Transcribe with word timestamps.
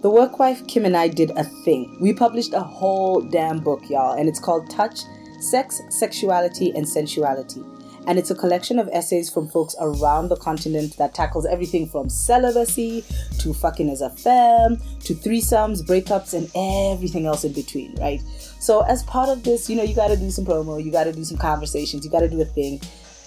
The 0.00 0.10
work 0.10 0.38
wife 0.38 0.64
Kim 0.68 0.84
and 0.84 0.96
I 0.96 1.08
did 1.08 1.32
a 1.32 1.42
thing. 1.42 1.96
We 2.00 2.12
published 2.12 2.54
a 2.54 2.60
whole 2.60 3.20
damn 3.20 3.58
book, 3.58 3.90
y'all, 3.90 4.16
and 4.16 4.28
it's 4.28 4.38
called 4.38 4.70
Touch 4.70 5.00
Sex, 5.40 5.80
Sexuality, 5.90 6.70
and 6.70 6.86
Sensuality. 6.86 7.64
And 8.06 8.16
it's 8.16 8.30
a 8.30 8.36
collection 8.36 8.78
of 8.78 8.88
essays 8.92 9.28
from 9.28 9.48
folks 9.48 9.74
around 9.80 10.28
the 10.28 10.36
continent 10.36 10.96
that 10.98 11.14
tackles 11.14 11.46
everything 11.46 11.88
from 11.88 12.08
celibacy 12.08 13.04
to 13.40 13.52
fucking 13.52 13.90
as 13.90 14.00
a 14.00 14.10
femme 14.10 14.76
to 15.00 15.14
threesomes, 15.16 15.82
breakups, 15.84 16.32
and 16.32 16.48
everything 16.94 17.26
else 17.26 17.42
in 17.42 17.52
between, 17.52 17.96
right? 17.96 18.20
So, 18.60 18.82
as 18.82 19.02
part 19.02 19.28
of 19.28 19.42
this, 19.42 19.68
you 19.68 19.74
know, 19.74 19.82
you 19.82 19.96
gotta 19.96 20.16
do 20.16 20.30
some 20.30 20.46
promo, 20.46 20.82
you 20.82 20.92
gotta 20.92 21.12
do 21.12 21.24
some 21.24 21.38
conversations, 21.38 22.04
you 22.04 22.10
gotta 22.10 22.28
do 22.28 22.40
a 22.40 22.44
thing. 22.44 22.80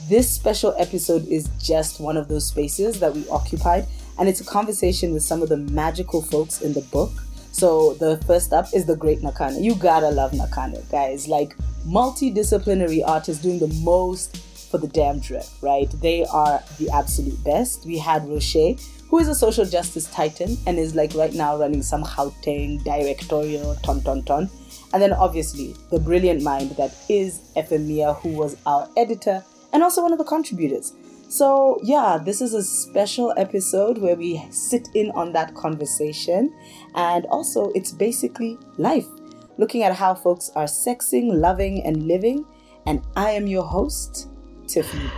This 0.07 0.31
special 0.31 0.73
episode 0.77 1.27
is 1.27 1.49
just 1.61 1.99
one 1.99 2.15
of 2.15 2.29
those 2.29 2.47
spaces 2.47 2.97
that 3.01 3.13
we 3.13 3.27
occupied, 3.27 3.87
and 4.21 4.29
it's 4.29 4.39
a 4.39 4.45
conversation 4.45 5.13
with 5.13 5.23
some 5.23 5.41
of 5.41 5.49
the 5.49 5.57
magical 5.57 6.21
folks 6.21 6.61
in 6.61 6.73
the 6.73 6.81
book. 6.91 7.11
So, 7.51 7.95
the 7.95 8.17
first 8.27 8.53
up 8.53 8.67
is 8.71 8.85
the 8.85 8.95
great 8.95 9.21
Nakhane. 9.21 9.63
You 9.63 9.73
gotta 9.73 10.11
love 10.11 10.31
Nakhane, 10.33 10.89
guys. 10.91 11.27
Like, 11.27 11.57
multidisciplinary 11.87 13.01
artists 13.03 13.41
doing 13.41 13.57
the 13.57 13.73
most 13.83 14.37
for 14.69 14.77
the 14.77 14.87
damn 14.87 15.21
drip, 15.21 15.45
right? 15.61 15.89
They 16.01 16.23
are 16.25 16.61
the 16.77 16.91
absolute 16.91 17.43
best. 17.43 17.83
We 17.83 17.97
had 17.97 18.29
Roche, 18.29 18.77
who 19.09 19.17
is 19.17 19.27
a 19.27 19.33
social 19.33 19.65
justice 19.65 20.05
titan 20.05 20.55
and 20.67 20.77
is 20.77 20.93
like 20.93 21.15
right 21.15 21.33
now 21.33 21.57
running 21.57 21.81
some 21.81 22.03
Gauteng 22.03 22.83
directorial 22.83 23.73
ton 23.77 24.01
ton 24.01 24.21
ton. 24.21 24.51
And 24.93 25.01
then 25.01 25.13
obviously 25.13 25.75
the 25.89 25.99
brilliant 25.99 26.43
mind 26.43 26.71
that 26.77 26.95
is 27.09 27.41
Efemia, 27.55 28.21
who 28.21 28.29
was 28.29 28.55
our 28.67 28.87
editor 28.95 29.43
and 29.73 29.81
also 29.81 30.03
one 30.03 30.11
of 30.11 30.19
the 30.19 30.25
contributors. 30.25 30.93
So, 31.31 31.79
yeah, 31.81 32.19
this 32.21 32.41
is 32.41 32.53
a 32.53 32.61
special 32.61 33.33
episode 33.37 33.97
where 33.99 34.17
we 34.17 34.45
sit 34.51 34.89
in 34.93 35.11
on 35.11 35.31
that 35.31 35.55
conversation. 35.55 36.53
And 36.93 37.25
also, 37.27 37.71
it's 37.71 37.93
basically 37.93 38.57
life, 38.77 39.07
looking 39.57 39.83
at 39.83 39.95
how 39.95 40.13
folks 40.13 40.51
are 40.57 40.65
sexing, 40.65 41.31
loving, 41.31 41.85
and 41.85 42.05
living. 42.05 42.45
And 42.85 43.01
I 43.15 43.31
am 43.31 43.47
your 43.47 43.63
host, 43.63 44.27
Tiffany. 44.67 45.09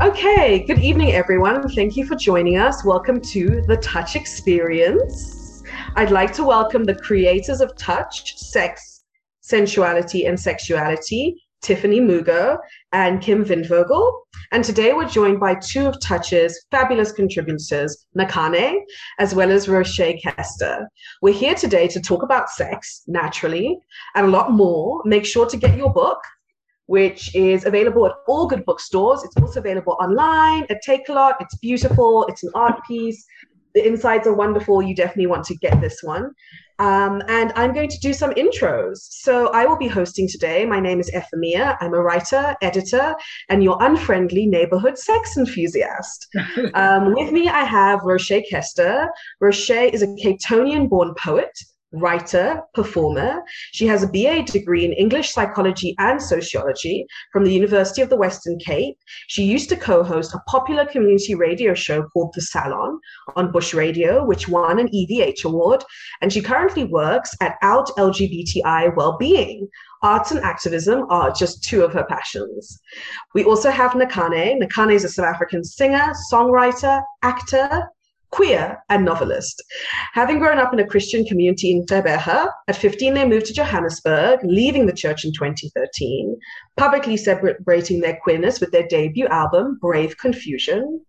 Okay, 0.00 0.64
good 0.66 0.80
evening, 0.80 1.12
everyone. 1.12 1.68
Thank 1.68 1.96
you 1.96 2.04
for 2.06 2.16
joining 2.16 2.58
us. 2.58 2.84
Welcome 2.84 3.20
to 3.20 3.62
the 3.68 3.76
Touch 3.76 4.16
Experience. 4.16 5.62
I'd 5.94 6.10
like 6.10 6.32
to 6.32 6.44
welcome 6.44 6.82
the 6.82 6.96
creators 6.96 7.60
of 7.60 7.76
Touch, 7.76 8.36
Sex, 8.36 9.04
Sensuality, 9.42 10.26
and 10.26 10.40
Sexuality, 10.40 11.45
Tiffany 11.66 12.00
Mugo 12.00 12.58
and 12.92 13.20
Kim 13.20 13.44
Windvogel. 13.44 14.20
And 14.52 14.62
today 14.62 14.92
we're 14.92 15.08
joined 15.08 15.40
by 15.40 15.56
two 15.56 15.88
of 15.88 16.00
Touch's 16.00 16.64
fabulous 16.70 17.10
contributors, 17.10 18.06
Nakhane, 18.16 18.78
as 19.18 19.34
well 19.34 19.50
as 19.50 19.68
Roche 19.68 20.14
Kester. 20.22 20.88
We're 21.22 21.34
here 21.34 21.56
today 21.56 21.88
to 21.88 22.00
talk 22.00 22.22
about 22.22 22.50
sex, 22.50 23.02
naturally, 23.08 23.76
and 24.14 24.26
a 24.26 24.30
lot 24.30 24.52
more. 24.52 25.02
Make 25.04 25.26
sure 25.26 25.46
to 25.46 25.56
get 25.56 25.76
your 25.76 25.92
book, 25.92 26.20
which 26.86 27.34
is 27.34 27.64
available 27.64 28.06
at 28.06 28.12
all 28.28 28.46
good 28.46 28.64
bookstores. 28.64 29.24
It's 29.24 29.36
also 29.36 29.58
available 29.58 29.96
online 30.00 30.66
at 30.70 30.84
Takealot. 30.86 31.34
It's 31.40 31.56
beautiful. 31.56 32.26
It's 32.28 32.44
an 32.44 32.50
art 32.54 32.78
piece. 32.86 33.26
The 33.74 33.84
insides 33.84 34.28
are 34.28 34.34
wonderful. 34.34 34.82
You 34.82 34.94
definitely 34.94 35.26
want 35.26 35.44
to 35.46 35.56
get 35.56 35.80
this 35.80 35.98
one. 36.04 36.30
Um, 36.78 37.22
and 37.28 37.52
I'm 37.56 37.72
going 37.72 37.88
to 37.88 37.98
do 38.00 38.12
some 38.12 38.32
intros. 38.32 38.98
So 39.10 39.48
I 39.48 39.64
will 39.66 39.78
be 39.78 39.88
hosting 39.88 40.28
today. 40.28 40.66
My 40.66 40.80
name 40.80 41.00
is 41.00 41.10
Efemia. 41.10 41.76
I'm 41.80 41.94
a 41.94 42.00
writer, 42.00 42.54
editor, 42.60 43.14
and 43.48 43.62
your 43.62 43.78
unfriendly 43.80 44.46
neighborhood 44.46 44.98
sex 44.98 45.36
enthusiast. 45.36 46.26
um, 46.74 47.14
with 47.14 47.32
me, 47.32 47.48
I 47.48 47.64
have 47.64 48.00
Roche 48.04 48.42
Kester. 48.50 49.08
Roche 49.40 49.70
is 49.70 50.02
a 50.02 50.06
Capetonian 50.06 50.88
born 50.88 51.14
poet 51.18 51.56
writer, 52.00 52.62
performer. 52.74 53.42
She 53.72 53.86
has 53.86 54.02
a 54.02 54.08
BA 54.08 54.44
degree 54.44 54.84
in 54.84 54.92
English 54.92 55.32
psychology 55.32 55.94
and 55.98 56.20
sociology 56.20 57.06
from 57.32 57.44
the 57.44 57.52
University 57.52 58.02
of 58.02 58.10
the 58.10 58.16
Western 58.16 58.58
Cape. 58.58 58.98
She 59.28 59.44
used 59.44 59.68
to 59.70 59.76
co 59.76 60.02
host 60.02 60.34
a 60.34 60.40
popular 60.46 60.86
community 60.86 61.34
radio 61.34 61.74
show 61.74 62.04
called 62.12 62.32
The 62.34 62.42
Salon 62.42 63.00
on 63.34 63.52
Bush 63.52 63.74
Radio, 63.74 64.24
which 64.24 64.48
won 64.48 64.78
an 64.78 64.88
EVH 64.88 65.44
award. 65.44 65.84
And 66.20 66.32
she 66.32 66.42
currently 66.42 66.84
works 66.84 67.34
at 67.40 67.56
Out 67.62 67.88
LGBTI 67.96 68.96
Wellbeing. 68.96 69.68
Arts 70.02 70.30
and 70.30 70.40
activism 70.40 71.06
are 71.10 71.32
just 71.32 71.64
two 71.64 71.82
of 71.82 71.92
her 71.92 72.04
passions. 72.04 72.80
We 73.34 73.44
also 73.44 73.70
have 73.70 73.92
Nakhane. 73.92 74.60
Nakhane 74.60 74.92
is 74.92 75.04
a 75.04 75.08
South 75.08 75.26
African 75.26 75.64
singer, 75.64 76.12
songwriter, 76.30 77.02
actor, 77.22 77.90
queer, 78.36 78.76
and 78.90 79.02
novelist. 79.02 79.62
Having 80.12 80.40
grown 80.40 80.58
up 80.58 80.70
in 80.74 80.78
a 80.78 80.86
Christian 80.86 81.24
community 81.24 81.70
in 81.70 81.86
Gqeberha, 81.86 82.50
at 82.68 82.76
15 82.76 83.14
they 83.14 83.26
moved 83.26 83.46
to 83.46 83.54
Johannesburg, 83.54 84.40
leaving 84.44 84.84
the 84.84 84.92
church 84.92 85.24
in 85.24 85.32
2013, 85.32 86.36
publicly 86.76 87.16
celebrating 87.16 88.00
their 88.00 88.18
queerness 88.22 88.60
with 88.60 88.72
their 88.72 88.86
debut 88.88 89.26
album, 89.28 89.78
Brave 89.80 90.18
Confusion. 90.18 91.00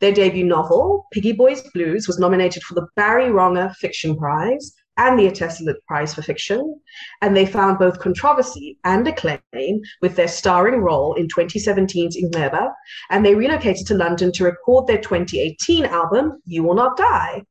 Their 0.00 0.12
debut 0.12 0.44
novel, 0.44 1.06
Piggy 1.12 1.32
Boys 1.32 1.62
Blues, 1.74 2.06
was 2.06 2.20
nominated 2.20 2.62
for 2.62 2.74
the 2.74 2.86
Barry 2.94 3.32
Ronge 3.32 3.74
Fiction 3.74 4.16
Prize 4.16 4.72
and 4.96 5.18
the 5.18 5.28
Etisalat 5.28 5.76
Prize 5.86 6.14
for 6.14 6.22
Fiction, 6.22 6.80
and 7.22 7.36
they 7.36 7.46
found 7.46 7.78
both 7.78 7.98
controversy 7.98 8.78
and 8.84 9.06
acclaim 9.06 9.82
with 10.00 10.16
their 10.16 10.28
starring 10.28 10.80
role 10.80 11.14
in 11.14 11.28
2017's 11.28 12.16
Inxeba, 12.16 12.72
and 13.10 13.24
they 13.24 13.34
relocated 13.34 13.86
to 13.86 13.94
London 13.94 14.32
to 14.32 14.44
record 14.44 14.86
their 14.86 14.98
2018 14.98 15.84
album, 15.84 16.40
You 16.46 16.62
Will 16.62 16.74
Not 16.74 16.96
Die. 16.96 17.42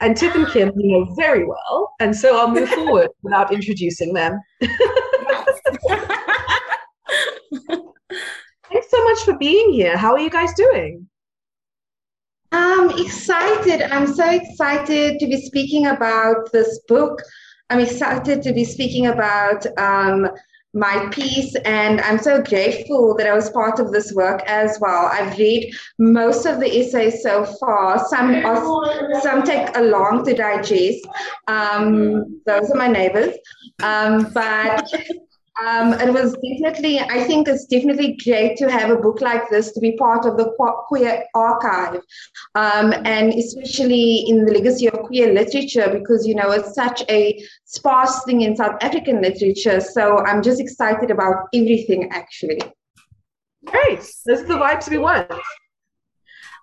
And 0.00 0.16
Tiff 0.16 0.34
and 0.34 0.48
Kim 0.48 0.72
you 0.76 0.98
know 1.04 1.14
very 1.14 1.46
well, 1.46 1.92
and 2.00 2.14
so 2.14 2.38
I'll 2.38 2.50
move 2.50 2.68
forward 2.80 3.08
without 3.22 3.52
introducing 3.52 4.12
them. 4.12 4.38
Thanks 8.70 8.90
so 8.90 9.04
much 9.04 9.20
for 9.20 9.38
being 9.38 9.72
here. 9.72 9.96
How 9.96 10.12
are 10.12 10.18
you 10.18 10.30
guys 10.30 10.52
doing? 10.54 11.08
I'm 12.54 12.90
excited. 12.90 13.82
I'm 13.82 14.06
so 14.06 14.30
excited 14.30 15.18
to 15.18 15.26
be 15.26 15.44
speaking 15.44 15.86
about 15.86 16.52
this 16.52 16.78
book. 16.86 17.20
I'm 17.68 17.80
excited 17.80 18.42
to 18.42 18.52
be 18.52 18.64
speaking 18.64 19.06
about 19.06 19.66
um, 19.76 20.28
my 20.72 21.08
piece, 21.10 21.56
and 21.64 22.00
I'm 22.02 22.18
so 22.18 22.40
grateful 22.40 23.16
that 23.16 23.26
I 23.26 23.34
was 23.34 23.50
part 23.50 23.80
of 23.80 23.90
this 23.90 24.12
work 24.12 24.40
as 24.46 24.78
well. 24.80 25.06
I've 25.06 25.36
read 25.36 25.74
most 25.98 26.46
of 26.46 26.60
the 26.60 26.68
essays 26.78 27.24
so 27.24 27.44
far. 27.44 28.06
Some 28.06 28.32
are, 28.46 29.20
some 29.20 29.42
take 29.42 29.76
a 29.76 29.82
long 29.82 30.24
to 30.24 30.32
digest. 30.32 31.04
Um, 31.48 32.40
those 32.46 32.70
are 32.70 32.76
my 32.76 32.86
neighbors, 32.86 33.34
um, 33.82 34.30
but 34.32 34.88
um, 35.62 35.92
it 35.94 36.12
was 36.12 36.32
definitely, 36.34 36.98
I 37.00 37.24
think 37.24 37.46
it's 37.48 37.66
definitely 37.66 38.18
great 38.24 38.56
to 38.58 38.70
have 38.70 38.90
a 38.90 38.96
book 38.96 39.20
like 39.20 39.48
this 39.50 39.72
to 39.72 39.80
be 39.80 39.96
part 39.96 40.26
of 40.26 40.36
the 40.36 40.52
queer 40.88 41.24
archive, 41.34 42.00
um, 42.54 42.92
and 43.04 43.32
especially 43.32 44.24
in 44.28 44.44
the 44.44 44.52
legacy 44.52 44.88
of 44.88 44.94
queer 45.04 45.32
literature, 45.32 45.88
because, 45.92 46.26
you 46.26 46.34
know, 46.34 46.50
it's 46.50 46.74
such 46.74 47.02
a 47.08 47.40
sparse 47.64 48.24
thing 48.24 48.40
in 48.42 48.56
South 48.56 48.76
African 48.80 49.22
literature. 49.22 49.80
So 49.80 50.18
I'm 50.18 50.42
just 50.42 50.60
excited 50.60 51.10
about 51.10 51.48
everything, 51.54 52.10
actually. 52.10 52.60
Great. 53.64 54.00
This 54.00 54.40
is 54.40 54.46
the 54.46 54.54
vibes 54.54 54.90
we 54.90 54.98
want. 54.98 55.30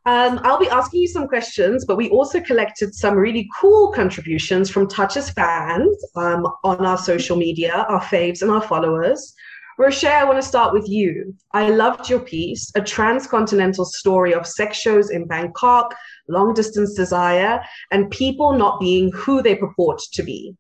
Um, 0.05 0.39
I'll 0.43 0.59
be 0.59 0.69
asking 0.69 1.01
you 1.01 1.07
some 1.07 1.27
questions, 1.27 1.85
but 1.85 1.95
we 1.95 2.09
also 2.09 2.41
collected 2.41 2.95
some 2.95 3.15
really 3.15 3.47
cool 3.59 3.91
contributions 3.91 4.69
from 4.69 4.87
Touch's 4.87 5.29
fans 5.29 6.03
um, 6.15 6.47
on 6.63 6.83
our 6.85 6.97
social 6.97 7.37
media, 7.37 7.85
our 7.87 8.01
faves 8.01 8.41
and 8.41 8.49
our 8.49 8.63
followers. 8.63 9.35
Rochelle, 9.77 10.21
I 10.21 10.23
want 10.23 10.41
to 10.41 10.47
start 10.47 10.73
with 10.73 10.87
you. 10.89 11.35
I 11.53 11.69
loved 11.69 12.09
your 12.09 12.19
piece, 12.19 12.71
a 12.75 12.81
transcontinental 12.81 13.85
story 13.85 14.33
of 14.33 14.45
sex 14.45 14.77
shows 14.77 15.11
in 15.11 15.27
Bangkok, 15.27 15.95
long 16.27 16.53
distance 16.53 16.93
desire, 16.93 17.61
and 17.91 18.09
people 18.09 18.57
not 18.57 18.79
being 18.79 19.11
who 19.13 19.41
they 19.41 19.55
purport 19.55 20.01
to 20.13 20.23
be. 20.23 20.55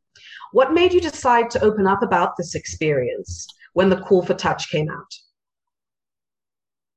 What 0.53 0.73
made 0.73 0.93
you 0.93 1.01
decide 1.01 1.49
to 1.51 1.63
open 1.63 1.87
up 1.87 2.03
about 2.03 2.37
this 2.37 2.55
experience 2.55 3.47
when 3.73 3.89
the 3.89 4.01
call 4.01 4.21
for 4.21 4.33
touch 4.33 4.69
came 4.69 4.89
out? 4.89 5.13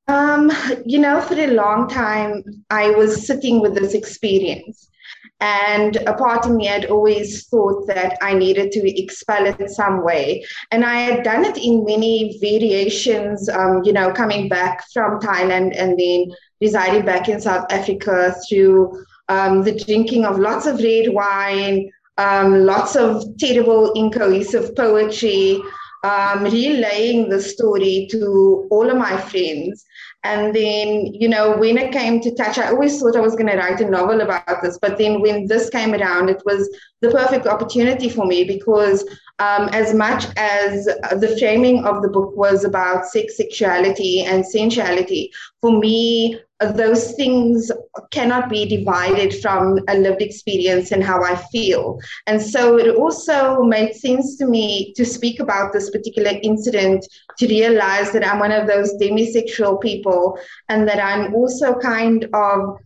Um, 0.06 0.52
you 0.84 0.98
know, 0.98 1.20
for 1.20 1.34
a 1.34 1.46
long 1.46 1.88
time, 1.88 2.44
I 2.70 2.90
was 2.90 3.26
sitting 3.26 3.60
with 3.60 3.74
this 3.74 3.94
experience. 3.94 4.88
And 5.40 5.96
a 6.06 6.14
part 6.14 6.46
of 6.46 6.52
me 6.52 6.66
had 6.66 6.86
always 6.86 7.46
thought 7.48 7.86
that 7.88 8.16
I 8.22 8.34
needed 8.34 8.70
to 8.72 9.02
expel 9.02 9.46
it 9.46 9.60
in 9.60 9.68
some 9.68 10.04
way. 10.04 10.44
And 10.70 10.84
I 10.84 11.00
had 11.00 11.22
done 11.22 11.44
it 11.44 11.56
in 11.56 11.84
many 11.84 12.38
variations, 12.40 13.48
um, 13.48 13.82
you 13.84 13.92
know, 13.92 14.12
coming 14.12 14.48
back 14.48 14.84
from 14.92 15.20
Thailand 15.20 15.74
and 15.76 15.98
then 15.98 16.34
residing 16.60 17.04
back 17.04 17.28
in 17.28 17.40
South 17.40 17.66
Africa 17.70 18.34
through 18.48 19.04
um, 19.28 19.62
the 19.62 19.78
drinking 19.84 20.24
of 20.24 20.38
lots 20.38 20.66
of 20.66 20.78
red 20.78 21.08
wine, 21.08 21.90
um, 22.16 22.64
lots 22.64 22.94
of 22.94 23.24
terrible, 23.38 23.92
incohesive 23.94 24.74
poetry, 24.76 25.60
um, 26.04 26.44
relaying 26.44 27.28
the 27.28 27.40
story 27.40 28.06
to 28.10 28.68
all 28.70 28.88
of 28.88 28.96
my 28.96 29.18
friends 29.18 29.84
And 30.24 30.54
then, 30.54 31.12
you 31.12 31.28
know, 31.28 31.54
when 31.54 31.76
it 31.76 31.92
came 31.92 32.18
to 32.22 32.34
touch, 32.34 32.56
I 32.56 32.68
always 32.68 32.98
thought 32.98 33.14
I 33.14 33.20
was 33.20 33.36
going 33.36 33.48
to 33.48 33.58
write 33.58 33.80
a 33.82 33.90
novel 33.90 34.22
about 34.22 34.62
this. 34.62 34.78
But 34.80 34.96
then 34.96 35.20
when 35.20 35.46
this 35.46 35.68
came 35.68 35.92
around, 35.92 36.30
it 36.30 36.42
was 36.46 36.74
the 37.02 37.10
perfect 37.10 37.46
opportunity 37.46 38.08
for 38.08 38.24
me 38.24 38.42
because 38.44 39.04
um, 39.40 39.68
as 39.72 39.92
much 39.92 40.26
as 40.36 40.84
the 40.84 41.36
framing 41.38 41.84
of 41.84 42.02
the 42.02 42.08
book 42.08 42.36
was 42.36 42.64
about 42.64 43.06
sex, 43.06 43.36
sexuality, 43.36 44.20
and 44.20 44.44
sensuality, 44.46 45.32
for 45.60 45.76
me, 45.76 46.38
those 46.60 47.12
things 47.14 47.70
cannot 48.12 48.48
be 48.48 48.64
divided 48.64 49.34
from 49.42 49.80
a 49.88 49.96
lived 49.96 50.22
experience 50.22 50.92
and 50.92 51.02
how 51.02 51.22
I 51.22 51.34
feel. 51.50 51.98
And 52.28 52.40
so 52.40 52.78
it 52.78 52.94
also 52.94 53.62
made 53.62 53.94
sense 53.94 54.36
to 54.38 54.46
me 54.46 54.94
to 54.94 55.04
speak 55.04 55.40
about 55.40 55.72
this 55.72 55.90
particular 55.90 56.32
incident, 56.42 57.04
to 57.38 57.48
realize 57.48 58.12
that 58.12 58.26
I'm 58.26 58.38
one 58.38 58.52
of 58.52 58.68
those 58.68 58.94
demisexual 59.00 59.82
people 59.82 60.38
and 60.68 60.88
that 60.88 61.02
I'm 61.02 61.34
also 61.34 61.74
kind 61.74 62.28
of 62.32 62.76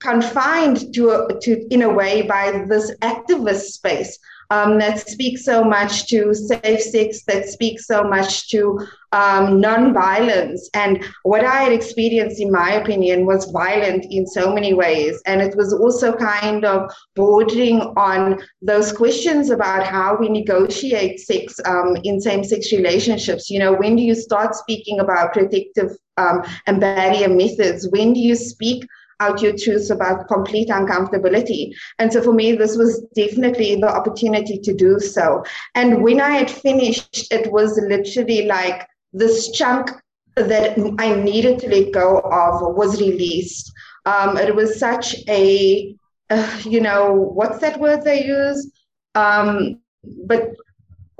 confined 0.00 0.94
to, 0.94 1.28
to 1.42 1.66
in 1.72 1.82
a 1.82 1.92
way 1.92 2.22
by 2.22 2.64
this 2.66 2.90
activist 3.02 3.72
space 3.72 4.18
um, 4.50 4.78
that 4.78 5.08
speaks 5.08 5.44
so 5.44 5.62
much 5.62 6.06
to 6.08 6.34
safe 6.34 6.82
sex, 6.82 7.22
that 7.24 7.48
speaks 7.48 7.86
so 7.86 8.02
much 8.02 8.50
to 8.50 8.80
um, 9.12 9.60
non-violence. 9.60 10.68
And 10.74 11.04
what 11.22 11.44
I 11.44 11.62
had 11.62 11.72
experienced, 11.72 12.40
in 12.40 12.50
my 12.50 12.72
opinion, 12.72 13.26
was 13.26 13.50
violent 13.50 14.06
in 14.10 14.26
so 14.26 14.52
many 14.52 14.74
ways. 14.74 15.20
And 15.26 15.40
it 15.40 15.56
was 15.56 15.72
also 15.72 16.12
kind 16.12 16.64
of 16.64 16.90
bordering 17.16 17.80
on 17.96 18.40
those 18.62 18.92
questions 18.92 19.50
about 19.50 19.84
how 19.84 20.16
we 20.16 20.28
negotiate 20.28 21.20
sex 21.20 21.58
um, 21.64 21.96
in 22.04 22.20
same-sex 22.20 22.72
relationships. 22.72 23.50
You 23.50 23.58
know, 23.60 23.72
when 23.72 23.96
do 23.96 24.02
you 24.02 24.14
start 24.14 24.54
speaking 24.54 25.00
about 25.00 25.32
protective 25.32 25.96
um, 26.16 26.42
and 26.66 26.80
barrier 26.80 27.28
methods? 27.28 27.88
When 27.88 28.12
do 28.12 28.20
you 28.20 28.36
speak 28.36 28.84
out 29.20 29.42
your 29.42 29.54
truths 29.56 29.90
about 29.90 30.26
complete 30.28 30.68
uncomfortability. 30.68 31.72
And 31.98 32.12
so 32.12 32.22
for 32.22 32.32
me, 32.32 32.52
this 32.52 32.76
was 32.76 33.06
definitely 33.14 33.76
the 33.76 33.88
opportunity 33.88 34.58
to 34.58 34.74
do 34.74 34.98
so. 34.98 35.44
And 35.74 36.02
when 36.02 36.20
I 36.20 36.30
had 36.30 36.50
finished, 36.50 37.32
it 37.32 37.52
was 37.52 37.78
literally 37.78 38.46
like 38.46 38.86
this 39.12 39.50
chunk 39.52 39.90
that 40.36 40.78
I 40.98 41.14
needed 41.14 41.58
to 41.60 41.68
let 41.68 41.92
go 41.92 42.20
of 42.20 42.76
was 42.76 43.00
released. 43.00 43.72
Um, 44.06 44.36
it 44.36 44.54
was 44.54 44.78
such 44.78 45.16
a, 45.28 45.94
uh, 46.30 46.60
you 46.64 46.80
know, 46.80 47.12
what's 47.12 47.58
that 47.58 47.78
word 47.78 48.02
they 48.02 48.24
use? 48.24 48.72
Um, 49.14 49.80
but 50.24 50.50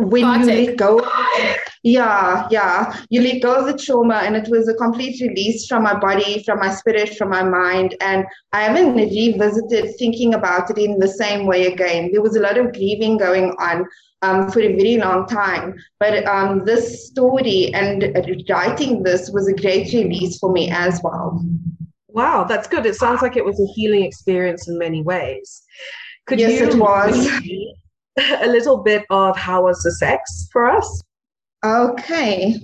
when 0.09 0.41
you 0.41 0.47
let 0.47 0.77
go 0.77 1.01
yeah 1.83 2.47
yeah. 2.51 3.05
You 3.09 3.23
let 3.23 3.43
go 3.43 3.55
of 3.55 3.67
the 3.67 3.77
trauma 3.77 4.17
and 4.17 4.37
it 4.37 4.49
was 4.49 4.69
a 4.69 4.75
complete 4.75 5.21
release 5.21 5.67
from 5.67 5.83
my 5.83 5.99
body 5.99 6.43
from 6.45 6.59
my 6.59 6.71
spirit 6.71 7.17
from 7.17 7.31
my 7.31 7.43
mind. 7.43 7.97
And 8.01 8.25
i 8.53 8.63
haven't 8.63 8.95
revisited 8.95 9.97
thinking 9.99 10.35
about 10.35 10.71
it 10.71 10.79
in 10.79 10.99
the 10.99 11.09
same 11.09 11.47
way 11.47 11.67
again. 11.67 12.11
There 12.13 12.23
was 12.23 12.37
a 12.37 12.41
lot 12.41 12.59
of 12.59 12.73
grieving 12.73 13.17
going 13.17 13.53
on 13.59 13.87
um, 14.23 14.51
for 14.51 14.61
a 14.61 14.77
very 14.77 14.99
long 14.99 15.27
time. 15.27 15.75
But 15.99 16.27
um, 16.27 16.65
this 16.65 17.07
story 17.07 17.73
and 17.73 18.15
writing 18.49 19.03
this 19.03 19.31
was 19.31 19.49
a 19.49 19.55
great 19.55 19.93
release 19.93 20.39
for 20.39 20.53
me 20.53 20.71
as 20.71 21.01
well. 21.03 21.43
Wow 22.09 22.45
that's 22.45 22.69
good. 22.69 22.85
It 22.85 22.97
sounds 22.97 23.23
like 23.23 23.37
it 23.37 23.45
was 23.45 23.59
a 23.59 23.73
healing 23.75 24.05
experience 24.05 24.69
in 24.69 24.77
many 24.79 25.03
ways. 25.03 25.63
Could 26.27 26.41
yes, 26.41 26.61
you 26.61 26.69
it 26.69 26.79
was 26.79 27.41
a 28.41 28.47
little 28.47 28.79
bit 28.79 29.05
of 29.11 29.37
how 29.37 29.65
was 29.65 29.83
the 29.83 29.93
sex 29.93 30.49
for 30.53 30.67
us? 30.67 31.03
Okay. 31.65 32.61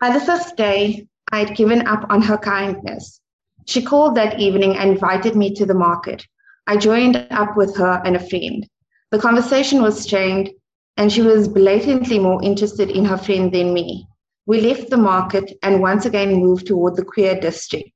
By 0.00 0.12
the 0.12 0.20
fifth 0.20 0.56
day, 0.56 1.06
I 1.30 1.40
had 1.40 1.56
given 1.56 1.86
up 1.86 2.06
on 2.10 2.22
her 2.22 2.36
kindness. 2.38 3.20
She 3.66 3.82
called 3.82 4.16
that 4.16 4.40
evening 4.40 4.76
and 4.76 4.90
invited 4.90 5.36
me 5.36 5.54
to 5.54 5.66
the 5.66 5.74
market. 5.74 6.26
I 6.66 6.76
joined 6.76 7.16
up 7.30 7.56
with 7.56 7.76
her 7.76 8.02
and 8.04 8.16
a 8.16 8.28
friend. 8.28 8.68
The 9.10 9.18
conversation 9.18 9.82
was 9.82 10.00
strained, 10.00 10.50
and 10.96 11.12
she 11.12 11.22
was 11.22 11.48
blatantly 11.48 12.18
more 12.18 12.42
interested 12.42 12.90
in 12.90 13.04
her 13.04 13.16
friend 13.16 13.52
than 13.52 13.72
me. 13.72 14.06
We 14.46 14.60
left 14.60 14.90
the 14.90 14.96
market 14.96 15.52
and 15.62 15.80
once 15.80 16.04
again 16.04 16.34
moved 16.34 16.66
toward 16.66 16.96
the 16.96 17.04
queer 17.04 17.38
district. 17.38 17.90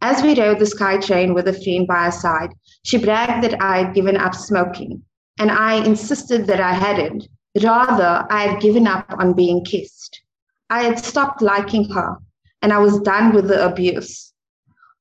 As 0.00 0.22
we 0.22 0.38
rode 0.38 0.58
the 0.58 0.66
sky 0.66 0.98
train 0.98 1.34
with 1.34 1.48
a 1.48 1.52
friend 1.52 1.86
by 1.86 2.04
our 2.04 2.12
side, 2.12 2.50
she 2.84 2.98
bragged 2.98 3.42
that 3.44 3.60
I 3.60 3.78
had 3.84 3.94
given 3.94 4.16
up 4.16 4.34
smoking 4.34 5.02
and 5.38 5.50
I 5.50 5.74
insisted 5.84 6.46
that 6.46 6.60
I 6.60 6.72
hadn't. 6.72 7.28
Rather, 7.62 8.26
I 8.30 8.42
had 8.42 8.60
given 8.60 8.86
up 8.86 9.06
on 9.18 9.32
being 9.32 9.64
kissed. 9.64 10.22
I 10.70 10.82
had 10.82 10.98
stopped 10.98 11.42
liking 11.42 11.88
her, 11.90 12.16
and 12.62 12.72
I 12.72 12.78
was 12.78 13.00
done 13.00 13.32
with 13.32 13.48
the 13.48 13.64
abuse. 13.64 14.32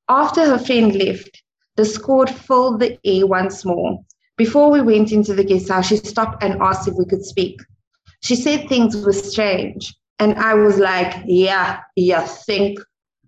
After 0.10 0.45
her 0.45 0.57
friend 0.57 0.95
left, 0.95 1.44
discord 1.75 2.30
filled 2.30 2.80
the 2.80 2.98
air 3.04 3.28
once 3.28 3.66
more. 3.66 4.00
Before 4.38 4.72
we 4.72 4.81
went 4.81 5.12
into 5.12 5.34
the 5.34 5.44
guest 5.44 5.69
house, 5.69 5.88
she 5.88 5.98
stopped 5.98 6.44
and 6.44 6.62
asked 6.62 6.88
if 6.88 6.94
we 6.95 7.06
could 7.06 7.25
speak. 7.25 7.60
She 8.22 8.36
said 8.36 8.68
things 8.69 9.06
were 9.06 9.13
strange, 9.13 9.94
and 10.19 10.36
I 10.36 10.54
was 10.54 10.78
like, 10.78 11.24
Yeah, 11.25 11.81
you 11.95 12.19
think? 12.45 12.80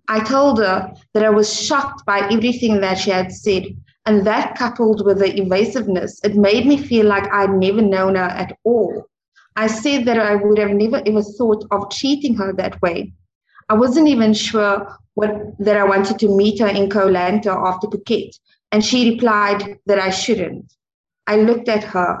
I 0.08 0.20
told 0.20 0.58
her 0.58 0.92
that 1.14 1.24
I 1.24 1.30
was 1.30 1.52
shocked 1.52 2.04
by 2.04 2.20
everything 2.30 2.80
that 2.80 2.98
she 2.98 3.10
had 3.10 3.32
said 3.32 3.66
and 4.06 4.26
that 4.26 4.56
coupled 4.56 5.04
with 5.04 5.18
the 5.18 5.40
evasiveness, 5.40 6.20
it 6.24 6.34
made 6.34 6.66
me 6.66 6.76
feel 6.76 7.06
like 7.06 7.30
I'd 7.32 7.50
never 7.50 7.82
known 7.82 8.14
her 8.14 8.22
at 8.22 8.56
all. 8.64 9.06
I 9.56 9.66
said 9.66 10.04
that 10.06 10.18
I 10.18 10.36
would 10.36 10.58
have 10.58 10.70
never 10.70 11.02
ever 11.06 11.22
thought 11.22 11.66
of 11.70 11.90
treating 11.90 12.34
her 12.36 12.52
that 12.54 12.80
way. 12.80 13.12
I 13.68 13.74
wasn't 13.74 14.08
even 14.08 14.32
sure 14.32 14.98
what, 15.14 15.32
that 15.58 15.76
I 15.76 15.84
wanted 15.84 16.18
to 16.20 16.34
meet 16.34 16.60
her 16.60 16.66
in 16.66 16.88
Koh 16.90 17.08
Lanta 17.08 17.54
after 17.54 17.86
Phuket, 17.86 18.38
and 18.72 18.84
she 18.84 19.10
replied 19.10 19.78
that 19.86 19.98
I 19.98 20.10
shouldn't. 20.10 20.72
I 21.26 21.36
looked 21.36 21.68
at 21.68 21.84
her. 21.84 22.20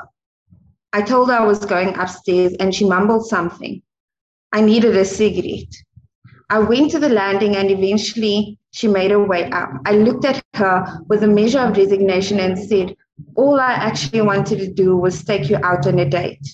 I 0.92 1.02
told 1.02 1.30
her 1.30 1.38
I 1.38 1.44
was 1.44 1.64
going 1.64 1.96
upstairs, 1.98 2.54
and 2.60 2.74
she 2.74 2.84
mumbled 2.84 3.26
something. 3.26 3.82
I 4.52 4.60
needed 4.60 4.96
a 4.96 5.04
cigarette. 5.04 5.74
I 6.50 6.58
went 6.58 6.90
to 6.92 6.98
the 6.98 7.08
landing 7.08 7.56
and 7.56 7.70
eventually 7.70 8.58
she 8.72 8.88
made 8.88 9.10
her 9.10 9.22
way 9.22 9.50
up. 9.50 9.70
I 9.84 9.92
looked 9.92 10.24
at 10.24 10.42
her 10.54 11.02
with 11.08 11.22
a 11.22 11.28
measure 11.28 11.60
of 11.60 11.76
resignation 11.76 12.38
and 12.40 12.58
said, 12.58 12.96
All 13.34 13.58
I 13.58 13.72
actually 13.72 14.22
wanted 14.22 14.58
to 14.58 14.72
do 14.72 14.96
was 14.96 15.24
take 15.24 15.48
you 15.50 15.56
out 15.62 15.86
on 15.86 15.98
a 15.98 16.08
date. 16.08 16.46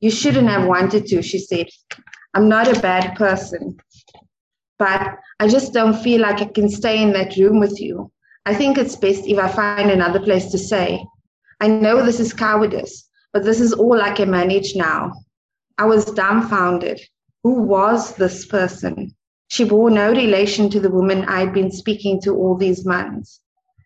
You 0.00 0.10
shouldn't 0.10 0.48
have 0.48 0.66
wanted 0.66 1.06
to, 1.06 1.22
she 1.22 1.38
said. 1.38 1.68
I'm 2.34 2.48
not 2.48 2.74
a 2.74 2.80
bad 2.80 3.16
person, 3.16 3.76
but 4.78 5.18
I 5.40 5.48
just 5.48 5.72
don't 5.72 6.00
feel 6.00 6.20
like 6.20 6.40
I 6.40 6.46
can 6.46 6.68
stay 6.68 7.02
in 7.02 7.12
that 7.12 7.36
room 7.36 7.58
with 7.58 7.80
you. 7.80 8.10
I 8.46 8.54
think 8.54 8.78
it's 8.78 8.96
best 8.96 9.26
if 9.26 9.38
I 9.38 9.48
find 9.48 9.90
another 9.90 10.20
place 10.20 10.50
to 10.52 10.58
stay. 10.58 11.04
I 11.60 11.68
know 11.68 12.04
this 12.04 12.20
is 12.20 12.32
cowardice, 12.32 13.08
but 13.32 13.44
this 13.44 13.60
is 13.60 13.72
all 13.72 14.00
I 14.00 14.12
can 14.12 14.30
manage 14.30 14.74
now. 14.76 15.12
I 15.76 15.84
was 15.86 16.04
dumbfounded. 16.06 17.00
Who 17.42 17.62
was 17.62 18.14
this 18.16 18.46
person? 18.46 19.14
She 19.50 19.64
bore 19.64 19.90
no 19.90 20.12
relation 20.12 20.70
to 20.70 20.78
the 20.78 20.90
woman 20.90 21.24
I'd 21.24 21.52
been 21.52 21.72
speaking 21.72 22.20
to 22.22 22.36
all 22.36 22.56
these 22.56 22.86
months. 22.86 23.40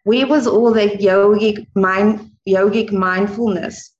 Where 0.04 0.26
was 0.26 0.46
all 0.46 0.74
that 0.74 1.00
yogic, 1.00 1.66
mind, 1.74 2.32
yogic 2.46 2.92
mindfulness? 2.92 3.90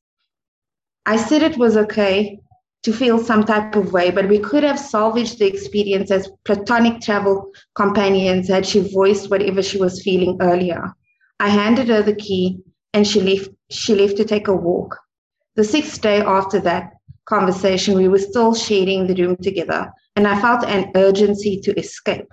I 1.07 1.17
said 1.17 1.43
it 1.43 1.57
was 1.57 1.79
okay 1.79 2.39
to 2.83 2.93
feel 2.93 3.19
some 3.19 3.45
type 3.45 3.77
of 3.77 3.95
way, 3.95 4.11
but 4.11 4.29
we 4.29 4.41
could 4.41 4.63
have 4.63 4.79
salvaged 4.79 5.39
the 5.39 5.47
experience 5.47 6.11
as 6.11 6.31
platonic 6.45 7.01
travel 7.01 7.51
companions 7.75 8.47
had 8.49 8.67
she 8.67 8.81
voiced 8.81 9.31
whatever 9.31 9.63
she 9.63 9.79
was 9.79 10.03
feeling 10.03 10.37
earlier. 10.43 10.93
I 11.41 11.49
handed 11.49 11.89
her 11.89 12.03
the 12.03 12.15
key 12.15 12.59
and 12.93 13.07
she 13.07 13.23
left, 13.23 13.49
she 13.71 13.95
left 13.95 14.19
to 14.19 14.27
take 14.27 14.49
a 14.49 14.55
walk. 14.55 14.99
The 15.55 15.65
sixth 15.65 16.03
day 16.03 16.21
after 16.21 16.61
that, 16.61 16.93
conversation, 17.27 17.97
we 17.97 18.09
were 18.09 18.19
still 18.19 18.55
sharing 18.55 19.07
the 19.07 19.15
room 19.15 19.37
together, 19.37 19.91
and 20.17 20.27
I 20.27 20.41
felt 20.41 20.65
an 20.65 20.91
urgency 20.95 21.61
to 21.61 21.79
escape. 21.79 22.27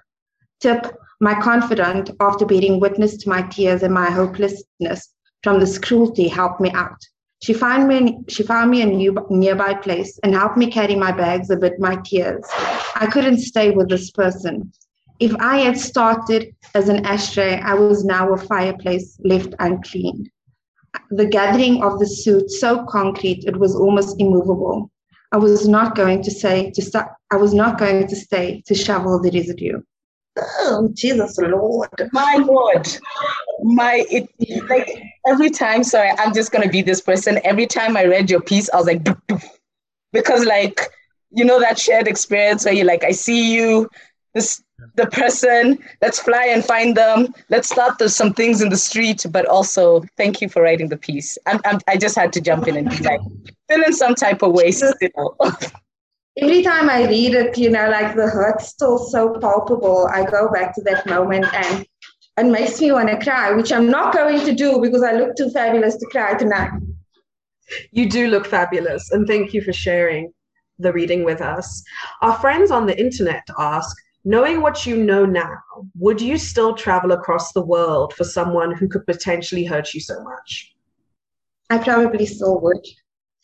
Tip, 0.60 0.96
my 1.20 1.40
confidant, 1.42 2.12
after 2.20 2.46
bearing 2.46 2.80
witness 2.80 3.18
to 3.18 3.30
my 3.30 3.42
tears 3.44 3.84
and 3.84 3.94
my 3.94 4.10
hopelessness 4.10 5.10
from 5.44 5.60
this 5.60 5.78
cruelty, 5.78 6.28
helped 6.28 6.62
me 6.62 6.72
out. 6.72 6.98
She 7.42 7.54
found 7.54 7.88
me, 7.88 8.20
she 8.28 8.44
found 8.44 8.70
me 8.70 8.82
a 8.84 8.86
new, 8.86 9.16
nearby 9.30 9.74
place 9.74 10.20
and 10.24 10.36
helped 10.36 10.58
me 10.58 10.70
carry 10.70 10.96
my 10.96 11.12
bags 11.12 11.50
amid 11.50 11.80
my 11.80 11.96
tears. 12.06 12.46
I 12.96 13.08
couldn't 13.12 13.40
stay 13.40 13.72
with 13.72 13.90
this 13.90 14.12
person. 14.12 14.72
If 15.20 15.36
I 15.40 15.58
had 15.58 15.78
started 15.78 16.56
as 16.76 16.90
an 16.90 17.06
ashtray, 17.06 17.60
I 17.60 17.74
was 17.74 18.04
now 18.04 18.32
a 18.34 18.38
fireplace 18.38 19.20
left 19.24 19.56
uncleaned 19.60 20.30
the 21.10 21.26
gathering 21.26 21.84
of 21.84 22.00
the 22.00 22.08
suit 22.08 22.50
so 22.50 22.86
concrete 22.86 23.44
it 23.46 23.58
was 23.58 23.76
almost 23.76 24.20
immovable. 24.20 24.92
I 25.32 25.38
was 25.38 25.68
not 25.68 25.96
going 25.96 26.22
to 26.24 26.32
say 26.32 26.72
to 26.72 26.82
start. 26.82 27.10
I 27.32 27.38
was 27.38 27.54
not 27.54 27.78
going 27.78 28.08
to 28.08 28.16
stay 28.16 28.62
to 28.66 28.76
shovel 28.76 29.22
the 29.22 29.32
residue. 29.32 29.82
Oh 30.38 30.90
Jesus 30.94 31.38
Lord, 31.38 32.10
my 32.14 32.36
Lord, 32.36 32.88
my 33.64 34.06
it 34.10 34.30
like 34.70 35.02
every 35.28 35.50
time. 35.50 35.84
Sorry, 35.84 36.10
I'm 36.18 36.34
just 36.34 36.52
gonna 36.52 36.70
be 36.70 36.82
this 36.82 37.02
person. 37.02 37.40
Every 37.44 37.68
time 37.68 37.96
I 37.96 38.06
read 38.06 38.30
your 38.30 38.42
piece, 38.42 38.70
I 38.70 38.78
was 38.78 38.88
like, 38.88 39.04
doof, 39.04 39.22
doof. 39.28 39.44
because 40.14 40.46
like 40.46 40.90
you 41.32 41.46
know 41.46 41.60
that 41.60 41.80
shared 41.80 42.08
experience 42.08 42.66
where 42.66 42.74
you're 42.74 42.86
like, 42.86 43.04
I 43.04 43.12
see 43.12 43.54
you. 43.54 43.90
This 44.34 44.64
the 44.96 45.08
person. 45.08 45.80
Let's 46.02 46.20
fly 46.20 46.46
and 46.46 46.64
find 46.64 46.96
them. 46.96 47.34
Let's 47.50 47.70
start 47.70 47.98
the, 47.98 48.10
some 48.10 48.34
things 48.34 48.62
in 48.62 48.70
the 48.70 48.78
street, 48.78 49.26
but 49.30 49.46
also 49.46 50.04
thank 50.18 50.42
you 50.42 50.50
for 50.50 50.62
writing 50.62 50.90
the 50.90 50.98
piece. 50.98 51.38
I'm, 51.46 51.60
I'm, 51.66 51.80
i 51.88 51.98
just 51.98 52.16
had 52.16 52.34
to 52.34 52.42
jump 52.42 52.68
in 52.68 52.78
and 52.78 52.90
be 52.90 52.98
like, 52.98 53.22
feel 53.70 53.84
in 53.84 53.94
some 53.94 54.16
type 54.16 54.42
of 54.42 54.52
way 54.54 54.72
still. 54.72 54.94
Every 56.38 56.64
time 56.64 56.90
I 56.90 57.08
read 57.08 57.34
it, 57.34 57.58
you 57.58 57.70
know, 57.70 57.90
like 57.90 58.16
the 58.16 58.28
hurt's 58.28 58.70
still 58.70 58.98
so 58.98 59.38
palpable. 59.40 60.08
I 60.12 60.24
go 60.24 60.50
back 60.50 60.74
to 60.76 60.82
that 60.84 61.06
moment 61.06 61.46
and 61.54 61.86
it 62.38 62.46
makes 62.46 62.80
me 62.80 62.92
want 62.92 63.10
to 63.10 63.20
cry, 63.20 63.52
which 63.52 63.72
I'm 63.72 63.90
not 63.90 64.14
going 64.14 64.40
to 64.46 64.54
do 64.54 64.80
because 64.82 65.04
I 65.04 65.12
look 65.14 65.36
too 65.36 65.50
fabulous 65.50 65.98
to 65.98 66.06
cry 66.08 66.36
tonight. 66.36 66.72
You 67.92 68.10
do 68.10 68.28
look 68.28 68.48
fabulous, 68.48 69.12
and 69.12 69.26
thank 69.28 69.54
you 69.54 69.62
for 69.62 69.72
sharing 69.72 70.34
the 70.80 70.92
reading 70.92 71.24
with 71.24 71.42
us. 71.42 71.84
Our 72.22 72.38
friends 72.40 72.72
on 72.72 72.86
the 72.86 73.00
internet 73.00 73.44
ask, 73.58 73.96
knowing 74.24 74.62
what 74.62 74.86
you 74.86 74.98
know 74.98 75.26
now, 75.26 75.58
would 75.98 76.22
you 76.22 76.38
still 76.38 76.76
travel 76.76 77.12
across 77.12 77.54
the 77.54 77.66
world 77.66 78.14
for 78.14 78.24
someone 78.24 78.76
who 78.76 78.88
could 78.88 79.06
potentially 79.06 79.66
hurt 79.66 79.94
you 79.94 80.00
so 80.00 80.22
much? 80.24 80.76
I 81.70 81.78
probably 81.78 82.26
still 82.26 82.60
would. 82.62 82.86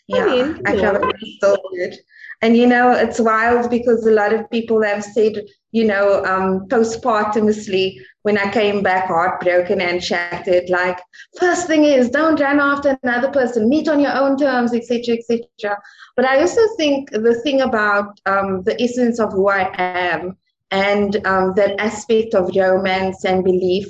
Yeah, 0.07 0.25
I, 0.25 0.25
mean, 0.25 0.62
I 0.65 0.77
probably 0.77 1.36
still 1.38 1.57
would. 1.72 1.96
And 2.41 2.55
you 2.55 2.67
know, 2.67 2.91
it's 2.91 3.19
wild 3.19 3.69
because 3.69 4.05
a 4.05 4.12
lot 4.12 4.31
of 4.31 4.50
people 4.51 4.84
have 4.84 5.03
said, 5.03 5.43
you 5.72 5.86
know, 5.86 6.24
um, 6.24 6.67
postpartumously 6.69 8.00
when 8.22 8.38
I 8.38 8.51
came 8.51 8.84
back 8.84 9.07
heartbroken 9.07 9.81
and 9.81 10.03
shattered, 10.03 10.69
like, 10.69 11.00
first 11.39 11.65
thing 11.65 11.86
is 11.86 12.10
don't 12.10 12.39
run 12.39 12.60
after 12.60 12.98
another 13.01 13.31
person, 13.31 13.69
meet 13.69 13.88
on 13.88 14.00
your 14.00 14.15
own 14.15 14.38
terms, 14.38 14.74
etc., 14.74 15.15
etc. 15.17 15.77
But 16.15 16.25
I 16.25 16.41
also 16.41 16.62
think 16.77 17.10
the 17.10 17.39
thing 17.41 17.62
about 17.62 18.19
um, 18.27 18.62
the 18.63 18.79
essence 18.81 19.19
of 19.19 19.34
who 19.34 19.50
I 19.50 19.74
am 19.77 20.38
and 20.71 21.25
um, 21.25 21.53
that 21.55 21.79
aspect 21.79 22.33
of 22.33 22.51
romance 22.55 23.25
and 23.25 23.43
belief 23.43 23.88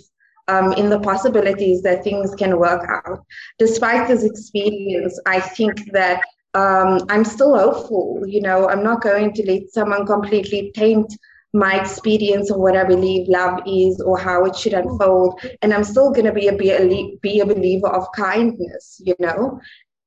um, 0.47 0.73
in 0.73 0.89
the 0.89 0.99
possibilities 0.99 1.81
that 1.81 2.03
things 2.03 2.33
can 2.35 2.57
work 2.57 2.87
out. 2.87 3.25
Despite 3.59 4.07
this 4.07 4.23
experience, 4.23 5.19
I 5.25 5.39
think 5.39 5.91
that 5.91 6.21
um, 6.53 7.05
I'm 7.09 7.25
still 7.25 7.57
hopeful. 7.57 8.23
You 8.25 8.41
know, 8.41 8.69
I'm 8.69 8.83
not 8.83 9.01
going 9.01 9.33
to 9.33 9.51
let 9.51 9.69
someone 9.69 10.05
completely 10.05 10.71
taint 10.75 11.13
my 11.53 11.79
experience 11.79 12.51
of 12.51 12.57
what 12.57 12.75
I 12.75 12.83
believe 12.83 13.27
love 13.27 13.59
is 13.65 13.99
or 14.01 14.17
how 14.17 14.45
it 14.45 14.55
should 14.55 14.73
unfold. 14.73 15.41
And 15.61 15.73
I'm 15.73 15.83
still 15.83 16.11
going 16.11 16.25
to 16.25 16.33
be 16.33 16.47
a, 16.47 16.55
be 16.55 16.71
a, 16.71 17.17
be 17.21 17.39
a 17.39 17.45
believer 17.45 17.87
of 17.87 18.11
kindness, 18.15 19.01
you 19.03 19.15
know? 19.19 19.59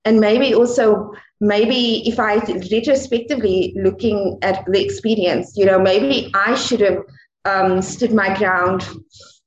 And 0.04 0.20
maybe 0.20 0.54
also, 0.54 1.12
maybe 1.40 2.06
if 2.08 2.18
I 2.18 2.36
retrospectively 2.70 3.74
looking 3.76 4.38
at 4.42 4.64
the 4.66 4.82
experience, 4.82 5.52
you 5.56 5.66
know, 5.66 5.78
maybe 5.78 6.30
I 6.34 6.54
should 6.54 6.80
have 6.80 7.02
um, 7.44 7.82
stood 7.82 8.12
my 8.12 8.36
ground 8.36 8.86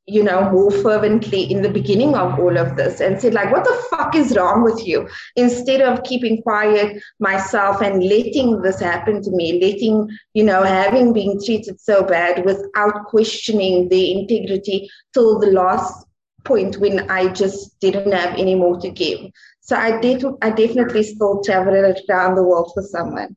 you 0.06 0.22
know, 0.22 0.50
more 0.52 0.70
fervently 0.70 1.50
in 1.50 1.62
the 1.62 1.70
beginning 1.70 2.14
of 2.14 2.38
all 2.38 2.58
of 2.58 2.76
this 2.76 3.00
and 3.00 3.22
said, 3.22 3.34
like, 3.34 3.52
what 3.52 3.64
the 3.64 3.84
fuck 3.90 4.16
is 4.16 4.36
wrong 4.36 4.62
with 4.62 4.86
you? 4.86 5.08
Instead 5.38 5.80
of 5.80 6.04
keeping 6.04 6.42
quiet 6.42 7.02
myself 7.20 7.82
and 7.82 8.04
letting 8.04 8.62
this 8.62 8.82
happen 8.82 9.22
to 9.22 9.32
me, 9.32 9.62
letting, 9.62 10.10
you 10.34 10.44
know, 10.44 10.64
having 10.64 11.14
been 11.14 11.40
treated 11.44 11.80
so 11.80 12.04
bad 12.04 12.44
without 12.44 13.06
questioning 13.06 13.88
the 13.88 14.12
integrity 14.12 14.90
till 15.14 15.40
the 15.40 15.52
last 15.52 16.06
point 16.44 16.78
when 16.80 17.10
I 17.10 17.30
just 17.30 17.80
didn't 17.80 18.12
have 18.12 18.38
any 18.38 18.56
more 18.56 18.78
to 18.82 18.90
give. 18.90 19.20
So 19.64 19.78
I 19.78 20.00
did 20.00 20.26
I 20.42 20.50
definitely 20.50 21.04
still 21.04 21.42
travel 21.42 21.74
around 21.74 22.36
the 22.36 22.44
world 22.44 22.72
for 22.74 22.84
someone. 22.84 23.36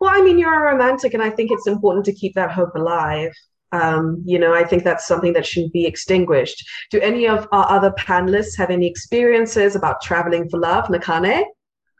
Well, 0.00 0.10
I 0.12 0.20
mean, 0.20 0.38
you're 0.38 0.52
a 0.52 0.72
romantic, 0.72 1.14
and 1.14 1.22
I 1.22 1.30
think 1.30 1.50
it's 1.52 1.66
important 1.66 2.04
to 2.06 2.12
keep 2.12 2.34
that 2.34 2.50
hope 2.50 2.74
alive. 2.74 3.32
Um, 3.70 4.22
you 4.24 4.38
know, 4.38 4.52
I 4.52 4.64
think 4.64 4.84
that's 4.84 5.06
something 5.06 5.32
that 5.32 5.46
shouldn't 5.46 5.72
be 5.72 5.86
extinguished. 5.86 6.64
Do 6.90 7.00
any 7.00 7.26
of 7.28 7.48
our 7.52 7.70
other 7.70 7.92
panelists 7.92 8.56
have 8.58 8.70
any 8.70 8.86
experiences 8.86 9.74
about 9.74 10.00
traveling 10.00 10.48
for 10.48 10.58
love, 10.58 10.86
Nakhane? 10.86 11.44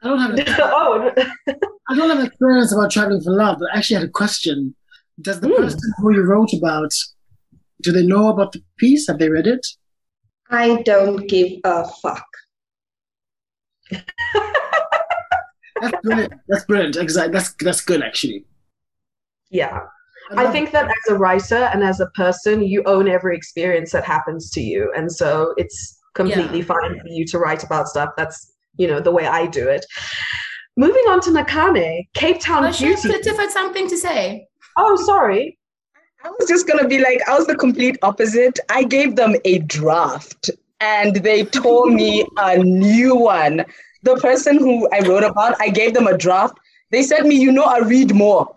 I 0.02 0.08
don't 0.08 0.18
have. 0.18 0.38
A, 0.38 0.44
oh, 0.62 1.12
I 1.88 1.94
don't 1.94 2.10
have 2.10 2.24
experience 2.24 2.72
about 2.72 2.90
traveling 2.90 3.22
for 3.22 3.32
love, 3.32 3.58
but 3.60 3.68
I 3.72 3.78
actually 3.78 4.00
had 4.00 4.08
a 4.08 4.12
question. 4.12 4.74
Does 5.20 5.40
the 5.40 5.48
mm. 5.48 5.56
person 5.56 5.92
who 5.98 6.12
you 6.12 6.22
wrote 6.22 6.52
about, 6.52 6.92
do 7.82 7.92
they 7.92 8.04
know 8.04 8.28
about 8.28 8.52
the 8.52 8.62
piece? 8.78 9.06
Have 9.06 9.18
they 9.18 9.28
read 9.28 9.46
it? 9.46 9.64
I 10.50 10.82
don't 10.82 11.28
give 11.28 11.60
a 11.64 11.88
fuck. 12.02 12.26
That's 15.80 16.00
brilliant. 16.02 16.32
That's 16.48 16.64
brilliant. 16.64 16.96
Exactly. 16.96 17.32
That's 17.32 17.54
that's 17.60 17.80
good 17.80 18.02
actually. 18.02 18.44
Yeah. 19.50 19.80
I 20.36 20.50
think 20.50 20.70
that 20.72 20.86
as 20.86 21.12
a 21.12 21.16
writer 21.16 21.68
and 21.72 21.82
as 21.82 22.00
a 22.00 22.06
person, 22.14 22.62
you 22.62 22.82
own 22.86 23.08
every 23.08 23.36
experience 23.36 23.92
that 23.92 24.04
happens 24.04 24.50
to 24.52 24.60
you. 24.60 24.90
And 24.96 25.12
so 25.12 25.52
it's 25.58 25.98
completely 26.14 26.60
yeah. 26.60 26.64
fine 26.64 26.98
for 26.98 27.08
you 27.08 27.26
to 27.26 27.38
write 27.38 27.62
about 27.62 27.88
stuff. 27.88 28.10
That's, 28.16 28.52
you 28.78 28.88
know, 28.88 29.00
the 29.00 29.10
way 29.10 29.26
I 29.26 29.46
do 29.46 29.68
it. 29.68 29.84
Moving 30.76 31.04
on 31.08 31.20
to 31.22 31.30
Nakhane, 31.30 32.08
Cape 32.14 32.40
Town 32.40 32.64
oh, 32.64 32.72
Beauty. 32.72 33.08
Cliff 33.08 33.36
had 33.36 33.50
something 33.50 33.86
to 33.88 33.96
say. 33.98 34.46
Oh, 34.78 34.96
sorry. 35.04 35.58
I 36.24 36.30
was 36.30 36.48
just 36.48 36.66
going 36.66 36.82
to 36.82 36.88
be 36.88 36.98
like, 36.98 37.20
I 37.28 37.36
was 37.36 37.46
the 37.46 37.54
complete 37.54 37.98
opposite. 38.02 38.58
I 38.70 38.82
gave 38.82 39.16
them 39.16 39.36
a 39.44 39.58
draft 39.58 40.50
and 40.84 41.16
they 41.16 41.44
told 41.44 41.92
me 41.92 42.26
a 42.36 42.58
new 42.58 43.14
one. 43.14 43.64
The 44.02 44.16
person 44.16 44.58
who 44.58 44.88
I 44.92 45.00
wrote 45.00 45.24
about, 45.24 45.56
I 45.60 45.68
gave 45.70 45.94
them 45.94 46.06
a 46.06 46.16
draft. 46.16 46.58
They 46.90 47.02
said 47.02 47.24
me, 47.26 47.36
you 47.36 47.50
know, 47.50 47.64
I 47.64 47.78
read 47.78 48.14
more 48.14 48.54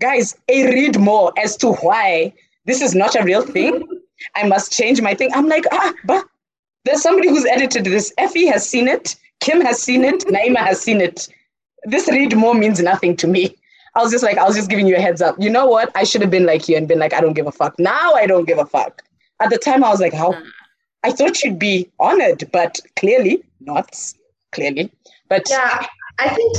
guys, 0.00 0.36
I 0.50 0.64
read 0.64 0.98
more 0.98 1.32
as 1.38 1.56
to 1.58 1.72
why 1.74 2.32
this 2.64 2.82
is 2.82 2.94
not 2.94 3.14
a 3.14 3.24
real 3.24 3.42
thing. 3.42 3.86
I 4.34 4.46
must 4.46 4.72
change 4.72 5.00
my 5.00 5.14
thing. 5.14 5.30
I'm 5.34 5.48
like, 5.48 5.64
ah, 5.72 5.92
but 6.04 6.26
there's 6.84 7.02
somebody 7.02 7.28
who's 7.28 7.46
edited 7.46 7.84
this. 7.84 8.12
Effie 8.18 8.46
has 8.46 8.68
seen 8.68 8.88
it. 8.88 9.16
Kim 9.40 9.60
has 9.60 9.82
seen 9.82 10.04
it. 10.04 10.20
Naima 10.26 10.58
has 10.58 10.80
seen 10.80 11.00
it. 11.00 11.28
This 11.84 12.08
read 12.08 12.36
more 12.36 12.54
means 12.54 12.80
nothing 12.80 13.16
to 13.16 13.26
me. 13.26 13.56
I 13.94 14.02
was 14.02 14.10
just 14.10 14.24
like, 14.24 14.38
I 14.38 14.44
was 14.44 14.56
just 14.56 14.68
giving 14.68 14.86
you 14.86 14.96
a 14.96 15.00
heads 15.00 15.22
up. 15.22 15.36
You 15.38 15.50
know 15.50 15.66
what? 15.66 15.90
I 15.94 16.04
should 16.04 16.20
have 16.20 16.30
been 16.30 16.46
like 16.46 16.68
you 16.68 16.76
and 16.76 16.88
been 16.88 16.98
like, 16.98 17.14
I 17.14 17.20
don't 17.20 17.34
give 17.34 17.46
a 17.46 17.52
fuck. 17.52 17.78
Now 17.78 18.12
I 18.14 18.26
don't 18.26 18.46
give 18.46 18.58
a 18.58 18.66
fuck. 18.66 19.02
At 19.40 19.50
the 19.50 19.58
time, 19.58 19.84
I 19.84 19.90
was 19.90 20.00
like, 20.00 20.14
how? 20.14 20.34
I 21.06 21.10
thought 21.10 21.42
you'd 21.42 21.58
be 21.58 21.88
honored, 22.00 22.50
but 22.52 22.80
clearly 22.96 23.44
not. 23.60 23.94
Clearly. 24.50 24.90
But 25.28 25.44
yeah, 25.48 25.86
I 26.18 26.28
think 26.30 26.56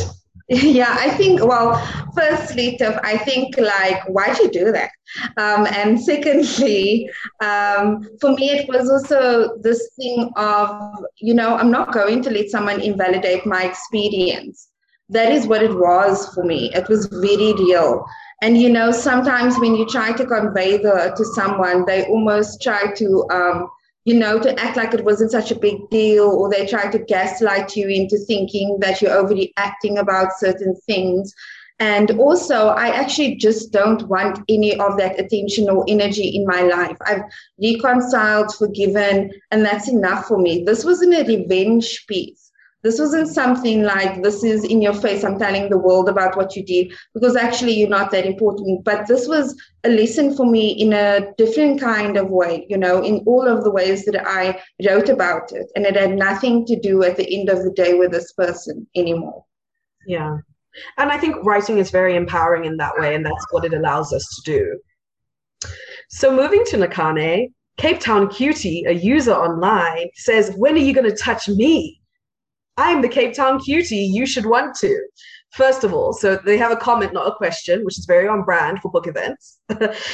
Yeah, 0.49 0.95
I 0.97 1.09
think, 1.09 1.43
well, 1.43 1.75
firstly, 2.15 2.79
I 2.81 3.17
think, 3.17 3.57
like, 3.57 4.01
why'd 4.07 4.37
you 4.37 4.49
do 4.49 4.71
that? 4.71 4.91
Um, 5.35 5.67
and 5.67 6.01
secondly, 6.01 7.09
um, 7.43 8.07
for 8.21 8.31
me, 8.31 8.51
it 8.51 8.69
was 8.69 8.89
also 8.89 9.57
this 9.57 9.89
thing 9.97 10.31
of, 10.37 10.69
you 11.17 11.33
know, 11.33 11.57
I'm 11.57 11.69
not 11.69 11.91
going 11.91 12.21
to 12.21 12.29
let 12.29 12.49
someone 12.49 12.79
invalidate 12.79 13.45
my 13.45 13.63
experience. 13.65 14.69
That 15.09 15.33
is 15.33 15.47
what 15.47 15.63
it 15.63 15.75
was 15.77 16.33
for 16.33 16.45
me. 16.45 16.71
It 16.73 16.87
was 16.87 17.07
very 17.07 17.53
real. 17.53 18.05
And, 18.41 18.57
you 18.57 18.69
know, 18.69 18.91
sometimes 18.91 19.59
when 19.59 19.75
you 19.75 19.85
try 19.85 20.13
to 20.13 20.25
convey 20.25 20.77
the 20.77 21.13
to 21.17 21.25
someone, 21.35 21.85
they 21.85 22.05
almost 22.05 22.61
try 22.61 22.93
to, 22.93 23.27
um, 23.31 23.69
you 24.07 24.17
know, 24.17 24.39
to 24.39 24.57
act 24.57 24.77
like 24.77 24.93
it 24.93 25.03
wasn't 25.03 25.31
such 25.31 25.51
a 25.51 25.59
big 25.59 25.89
deal, 25.89 26.23
or 26.23 26.49
they 26.49 26.65
try 26.65 26.89
to 26.89 26.97
gaslight 26.97 27.75
you 27.75 27.89
into 27.89 28.17
thinking 28.17 28.77
that 28.79 29.01
you're 29.01 29.11
overly 29.11 29.51
acting 29.57 29.97
about 29.97 30.29
certain 30.37 30.73
things. 30.85 31.33
And 31.79 32.11
also, 32.11 32.69
I 32.69 32.87
actually 32.87 33.35
just 33.35 33.73
don't 33.73 34.07
want 34.07 34.39
any 34.47 34.79
of 34.79 34.95
that 34.97 35.19
attention 35.19 35.69
or 35.69 35.83
energy 35.89 36.29
in 36.29 36.45
my 36.45 36.61
life. 36.61 36.95
I've 37.05 37.23
reconciled, 37.61 38.55
forgiven, 38.55 39.29
and 39.51 39.65
that's 39.65 39.89
enough 39.89 40.25
for 40.27 40.37
me. 40.37 40.63
This 40.63 40.85
wasn't 40.85 41.13
a 41.13 41.25
revenge 41.25 42.05
piece. 42.07 42.46
This 42.87 42.99
wasn't 43.01 43.27
something 43.27 43.83
like 43.83 44.23
this 44.23 44.45
is 44.45 44.63
in 44.63 44.81
your 44.81 44.93
face, 44.93 45.25
I'm 45.25 45.37
telling 45.37 45.69
the 45.69 45.77
world 45.77 46.07
about 46.07 46.37
what 46.37 46.55
you 46.55 46.63
did, 46.63 46.93
because 47.13 47.35
actually 47.35 47.73
you're 47.73 47.89
not 47.89 48.11
that 48.11 48.25
important. 48.25 48.85
But 48.85 49.07
this 49.07 49.27
was 49.27 49.61
a 49.83 49.89
lesson 49.89 50.33
for 50.33 50.45
me 50.45 50.69
in 50.69 50.93
a 50.93 51.33
different 51.37 51.81
kind 51.81 52.15
of 52.15 52.29
way, 52.29 52.65
you 52.69 52.77
know, 52.77 53.03
in 53.03 53.25
all 53.27 53.45
of 53.45 53.65
the 53.65 53.71
ways 53.71 54.05
that 54.05 54.25
I 54.25 54.61
wrote 54.87 55.09
about 55.09 55.51
it. 55.51 55.69
And 55.75 55.85
it 55.85 55.97
had 55.97 56.15
nothing 56.15 56.65
to 56.67 56.79
do 56.79 57.03
at 57.03 57.17
the 57.17 57.27
end 57.37 57.49
of 57.49 57.61
the 57.61 57.71
day 57.71 57.95
with 57.95 58.11
this 58.11 58.31
person 58.31 58.87
anymore. 58.95 59.43
Yeah. 60.05 60.37
And 60.97 61.11
I 61.11 61.17
think 61.17 61.43
writing 61.43 61.79
is 61.79 61.91
very 61.91 62.15
empowering 62.15 62.63
in 62.63 62.77
that 62.77 62.97
way, 62.97 63.15
and 63.15 63.25
that's 63.25 63.47
what 63.51 63.65
it 63.65 63.73
allows 63.73 64.13
us 64.13 64.25
to 64.45 64.49
do. 64.49 65.69
So 66.07 66.33
moving 66.33 66.63
to 66.67 66.77
Nakhane, 66.77 67.51
Cape 67.75 67.99
Town 67.99 68.29
Cutie, 68.29 68.85
a 68.87 68.93
user 68.93 69.33
online, 69.33 70.07
says, 70.15 70.53
When 70.55 70.75
are 70.75 70.77
you 70.77 70.93
going 70.93 71.09
to 71.09 71.17
touch 71.17 71.49
me? 71.49 71.99
I'm 72.77 73.01
the 73.01 73.09
Cape 73.09 73.33
Town 73.33 73.59
cutie. 73.59 73.97
You 73.97 74.25
should 74.25 74.45
want 74.45 74.75
to. 74.77 75.07
First 75.51 75.83
of 75.83 75.93
all, 75.93 76.13
so 76.13 76.35
they 76.35 76.57
have 76.57 76.71
a 76.71 76.75
comment, 76.75 77.13
not 77.13 77.27
a 77.27 77.35
question, 77.35 77.83
which 77.83 77.97
is 77.97 78.05
very 78.05 78.27
on 78.27 78.43
brand 78.43 78.79
for 78.81 78.91
book 78.91 79.07
events. 79.07 79.59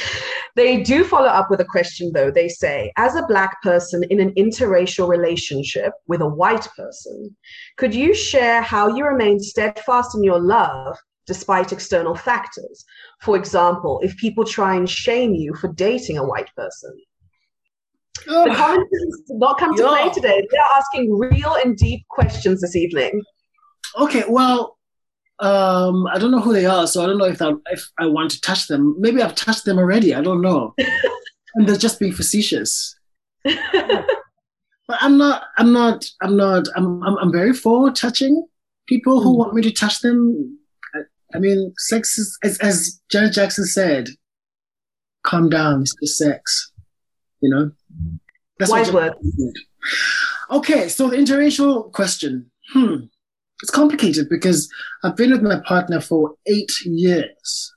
they 0.56 0.82
do 0.82 1.04
follow 1.04 1.26
up 1.26 1.50
with 1.50 1.60
a 1.60 1.64
question, 1.64 2.12
though. 2.14 2.30
They 2.30 2.48
say, 2.48 2.92
as 2.96 3.16
a 3.16 3.26
Black 3.26 3.60
person 3.62 4.04
in 4.04 4.20
an 4.20 4.32
interracial 4.34 5.08
relationship 5.08 5.92
with 6.06 6.20
a 6.20 6.28
white 6.28 6.68
person, 6.76 7.36
could 7.76 7.94
you 7.94 8.14
share 8.14 8.62
how 8.62 8.96
you 8.96 9.04
remain 9.04 9.40
steadfast 9.40 10.14
in 10.14 10.22
your 10.22 10.40
love 10.40 10.96
despite 11.26 11.72
external 11.72 12.14
factors. 12.14 12.84
For 13.20 13.36
example, 13.36 14.00
if 14.02 14.16
people 14.16 14.44
try 14.44 14.74
and 14.74 14.88
shame 14.88 15.34
you 15.34 15.54
for 15.54 15.68
dating 15.68 16.18
a 16.18 16.26
white 16.26 16.54
person. 16.56 16.94
The 18.26 18.54
commentaries 18.56 19.22
did 19.28 19.38
not 19.38 19.58
come 19.58 19.76
to 19.76 19.82
Yo. 19.82 19.88
play 19.88 20.10
today. 20.10 20.46
They 20.50 20.58
are 20.58 20.70
asking 20.76 21.16
real 21.18 21.54
and 21.54 21.76
deep 21.76 22.06
questions 22.08 22.60
this 22.60 22.76
evening. 22.76 23.22
Okay, 23.98 24.24
well, 24.28 24.78
um, 25.40 26.06
I 26.06 26.18
don't 26.18 26.30
know 26.30 26.40
who 26.40 26.52
they 26.52 26.66
are, 26.66 26.86
so 26.86 27.02
I 27.02 27.06
don't 27.06 27.18
know 27.18 27.24
if 27.24 27.42
I, 27.42 27.52
if 27.70 27.88
I 27.98 28.06
want 28.06 28.30
to 28.32 28.40
touch 28.40 28.66
them. 28.66 28.96
Maybe 28.98 29.22
I've 29.22 29.34
touched 29.34 29.64
them 29.64 29.78
already. 29.78 30.14
I 30.14 30.20
don't 30.20 30.40
know, 30.40 30.74
and 31.54 31.68
they're 31.68 31.76
just 31.76 32.00
being 32.00 32.12
facetious. 32.12 32.96
but 33.44 34.06
I'm 34.88 35.18
not. 35.18 35.44
I'm 35.58 35.72
not. 35.72 36.06
I'm 36.22 36.36
not. 36.36 36.68
I'm. 36.76 37.02
I'm, 37.02 37.18
I'm 37.18 37.32
very 37.32 37.52
for 37.52 37.90
touching 37.90 38.46
people 38.86 39.22
who 39.22 39.34
mm. 39.34 39.38
want 39.38 39.54
me 39.54 39.62
to 39.62 39.72
touch 39.72 40.00
them. 40.00 40.58
I, 40.94 41.00
I 41.34 41.38
mean, 41.40 41.72
sex 41.78 42.16
is 42.16 42.38
as, 42.42 42.58
as 42.58 43.00
Janet 43.10 43.32
Jackson 43.32 43.64
said. 43.64 44.08
Calm 45.24 45.48
down. 45.48 45.82
It's 45.82 45.94
just 46.02 46.18
sex. 46.18 46.70
You 47.40 47.50
know. 47.50 47.70
That's 48.58 48.70
Wise 48.70 48.92
word. 48.92 49.14
Okay, 50.50 50.88
so 50.88 51.08
the 51.08 51.16
interracial 51.16 51.90
question. 51.92 52.50
Hmm 52.72 53.04
it's 53.64 53.70
complicated 53.70 54.28
because 54.28 54.70
I've 55.02 55.16
been 55.16 55.30
with 55.30 55.42
my 55.42 55.60
partner 55.64 55.98
for 56.00 56.34
eight 56.46 56.70
years. 56.84 57.72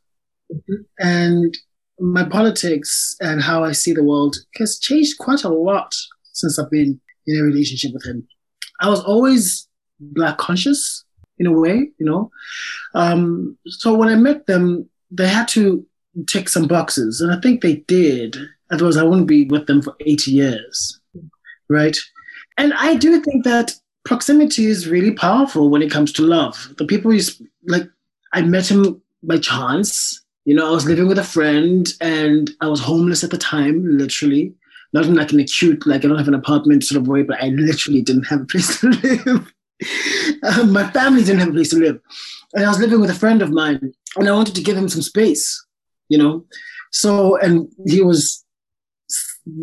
Mm-hmm. 0.51 0.73
And 0.99 1.57
my 1.99 2.25
politics 2.25 3.15
and 3.21 3.41
how 3.41 3.63
I 3.63 3.71
see 3.71 3.93
the 3.93 4.03
world 4.03 4.35
has 4.57 4.79
changed 4.79 5.17
quite 5.17 5.45
a 5.45 5.49
lot 5.49 5.95
since 6.33 6.59
I've 6.59 6.69
been 6.69 6.99
in 7.25 7.39
a 7.39 7.43
relationship 7.43 7.93
with 7.93 8.05
him. 8.05 8.27
I 8.81 8.89
was 8.89 9.01
always 9.01 9.67
black 9.99 10.37
conscious 10.37 11.05
in 11.39 11.47
a 11.47 11.51
way, 11.51 11.89
you 11.99 12.05
know. 12.05 12.31
Um, 12.93 13.57
so 13.65 13.93
when 13.95 14.09
I 14.09 14.15
met 14.15 14.45
them, 14.45 14.89
they 15.09 15.27
had 15.27 15.47
to 15.49 15.85
tick 16.27 16.49
some 16.49 16.67
boxes, 16.67 17.21
and 17.21 17.31
I 17.31 17.39
think 17.39 17.61
they 17.61 17.77
did. 17.87 18.37
Otherwise, 18.71 18.97
I 18.97 19.03
wouldn't 19.03 19.27
be 19.27 19.45
with 19.45 19.67
them 19.67 19.81
for 19.81 19.95
80 20.01 20.31
years, 20.31 20.99
right? 21.69 21.97
And 22.57 22.73
I 22.73 22.95
do 22.95 23.21
think 23.21 23.43
that 23.43 23.73
proximity 24.03 24.65
is 24.65 24.87
really 24.87 25.11
powerful 25.11 25.69
when 25.69 25.81
it 25.81 25.91
comes 25.91 26.11
to 26.13 26.23
love. 26.23 26.73
The 26.77 26.85
people 26.85 27.13
you 27.13 27.21
like, 27.65 27.87
I 28.33 28.41
met 28.41 28.69
him 28.69 29.01
by 29.23 29.37
chance. 29.37 30.21
You 30.45 30.55
know, 30.55 30.67
I 30.67 30.71
was 30.71 30.85
living 30.85 31.07
with 31.07 31.19
a 31.19 31.23
friend 31.23 31.87
and 32.01 32.49
I 32.61 32.67
was 32.67 32.79
homeless 32.79 33.23
at 33.23 33.31
the 33.31 33.37
time, 33.37 33.83
literally. 33.97 34.53
Not 34.93 35.05
in 35.05 35.15
like 35.15 35.33
an 35.33 35.41
acute, 35.41 35.85
like 35.85 36.05
I 36.05 36.07
don't 36.07 36.17
have 36.17 36.29
an 36.29 36.33
apartment 36.33 36.85
sort 36.85 37.01
of 37.01 37.09
way, 37.09 37.21
but 37.21 37.43
I 37.43 37.49
literally 37.49 38.01
didn't 38.01 38.27
have 38.27 38.41
a 38.41 38.45
place 38.45 38.79
to 38.79 38.87
live. 38.87 39.53
um, 40.57 40.71
my 40.71 40.89
family 40.91 41.23
didn't 41.23 41.39
have 41.39 41.49
a 41.49 41.53
place 41.53 41.69
to 41.71 41.77
live. 41.77 41.99
And 42.53 42.65
I 42.65 42.69
was 42.69 42.79
living 42.79 43.01
with 43.01 43.09
a 43.09 43.15
friend 43.15 43.41
of 43.41 43.51
mine 43.51 43.93
and 44.15 44.27
I 44.27 44.31
wanted 44.31 44.55
to 44.55 44.63
give 44.63 44.77
him 44.77 44.87
some 44.87 45.01
space, 45.01 45.65
you 46.07 46.17
know? 46.17 46.45
So, 46.91 47.37
and 47.37 47.67
he 47.85 48.01
was 48.01 48.45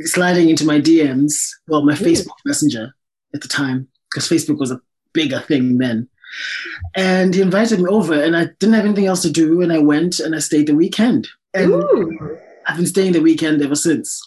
sliding 0.00 0.48
into 0.48 0.64
my 0.64 0.80
DMs, 0.80 1.34
well, 1.68 1.84
my 1.84 1.94
Facebook 1.94 2.36
Messenger 2.44 2.94
at 3.34 3.40
the 3.40 3.48
time 3.48 3.88
because 4.10 4.28
Facebook 4.28 4.58
was 4.58 4.70
a 4.70 4.80
bigger 5.12 5.40
thing 5.40 5.78
then. 5.78 6.08
And 6.96 7.34
he 7.34 7.40
invited 7.40 7.80
me 7.80 7.88
over, 7.88 8.14
and 8.14 8.36
I 8.36 8.46
didn't 8.58 8.74
have 8.74 8.84
anything 8.84 9.06
else 9.06 9.22
to 9.22 9.30
do, 9.30 9.62
and 9.62 9.72
I 9.72 9.78
went 9.78 10.18
and 10.18 10.34
I 10.34 10.40
stayed 10.40 10.66
the 10.66 10.74
weekend. 10.74 11.28
And 11.52 11.72
Ooh. 11.72 12.38
I've 12.66 12.76
been 12.76 12.86
staying 12.86 13.12
the 13.12 13.20
weekend 13.20 13.62
ever 13.62 13.76
since. 13.76 14.20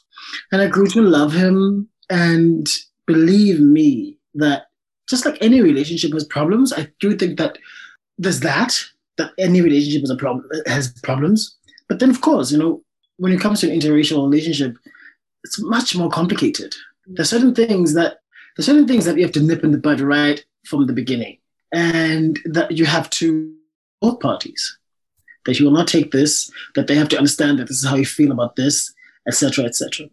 And 0.52 0.62
I 0.62 0.68
grew 0.68 0.88
to 0.88 1.02
love 1.02 1.34
him. 1.34 1.90
And 2.10 2.68
believe 3.06 3.60
me, 3.60 4.18
that 4.36 4.68
just 5.10 5.26
like 5.26 5.38
any 5.42 5.62
relationship 5.62 6.14
has 6.14 6.24
problems, 6.24 6.72
I 6.72 6.88
do 7.00 7.16
think 7.16 7.38
that 7.38 7.58
there's 8.18 8.42
that, 8.42 8.80
that 9.18 9.32
any 9.38 9.62
relationship 9.62 10.02
has 10.02 10.10
a 10.10 10.16
problem 10.16 10.50
has 10.66 10.92
problems. 11.02 11.56
But 11.90 12.00
then 12.00 12.10
of 12.10 12.22
course, 12.22 12.52
you 12.52 12.58
know, 12.58 12.84
when 13.18 13.32
it 13.32 13.42
comes 13.42 13.62
to 13.62 13.72
an 13.72 13.80
interracial 13.80 14.24
relationship, 14.30 14.78
it's 15.48 15.62
much 15.62 15.96
more 15.96 16.10
complicated. 16.10 16.76
There's 17.08 17.30
mm. 17.30 17.32
certain 17.32 17.56
things 17.56 17.94
that 17.94 18.20
there's 18.56 18.66
certain 18.66 18.88
things 18.88 19.06
that 19.06 19.18
you 19.18 19.24
have 19.24 19.34
to 19.34 19.42
nip 19.42 19.64
in 19.64 19.72
the 19.72 19.78
bud 19.78 20.00
right 20.00 20.44
from 20.66 20.88
the 20.88 20.94
beginning, 20.94 21.38
and 21.74 22.40
that 22.46 22.72
you 22.72 22.86
have 22.86 23.10
to 23.12 23.54
both 24.02 24.20
parties 24.20 24.78
that 25.48 25.60
you 25.60 25.66
will 25.66 25.72
not 25.72 25.88
take 25.88 26.12
this, 26.12 26.52
that 26.76 26.86
they 26.88 26.96
have 26.96 27.10
to 27.10 27.18
understand 27.18 27.58
that 27.58 27.68
this 27.68 27.78
is 27.78 27.90
how 27.90 27.96
you 27.96 28.06
feel 28.06 28.32
about 28.32 28.56
this, 28.56 28.94
etc., 29.28 29.66
etc. 29.66 30.08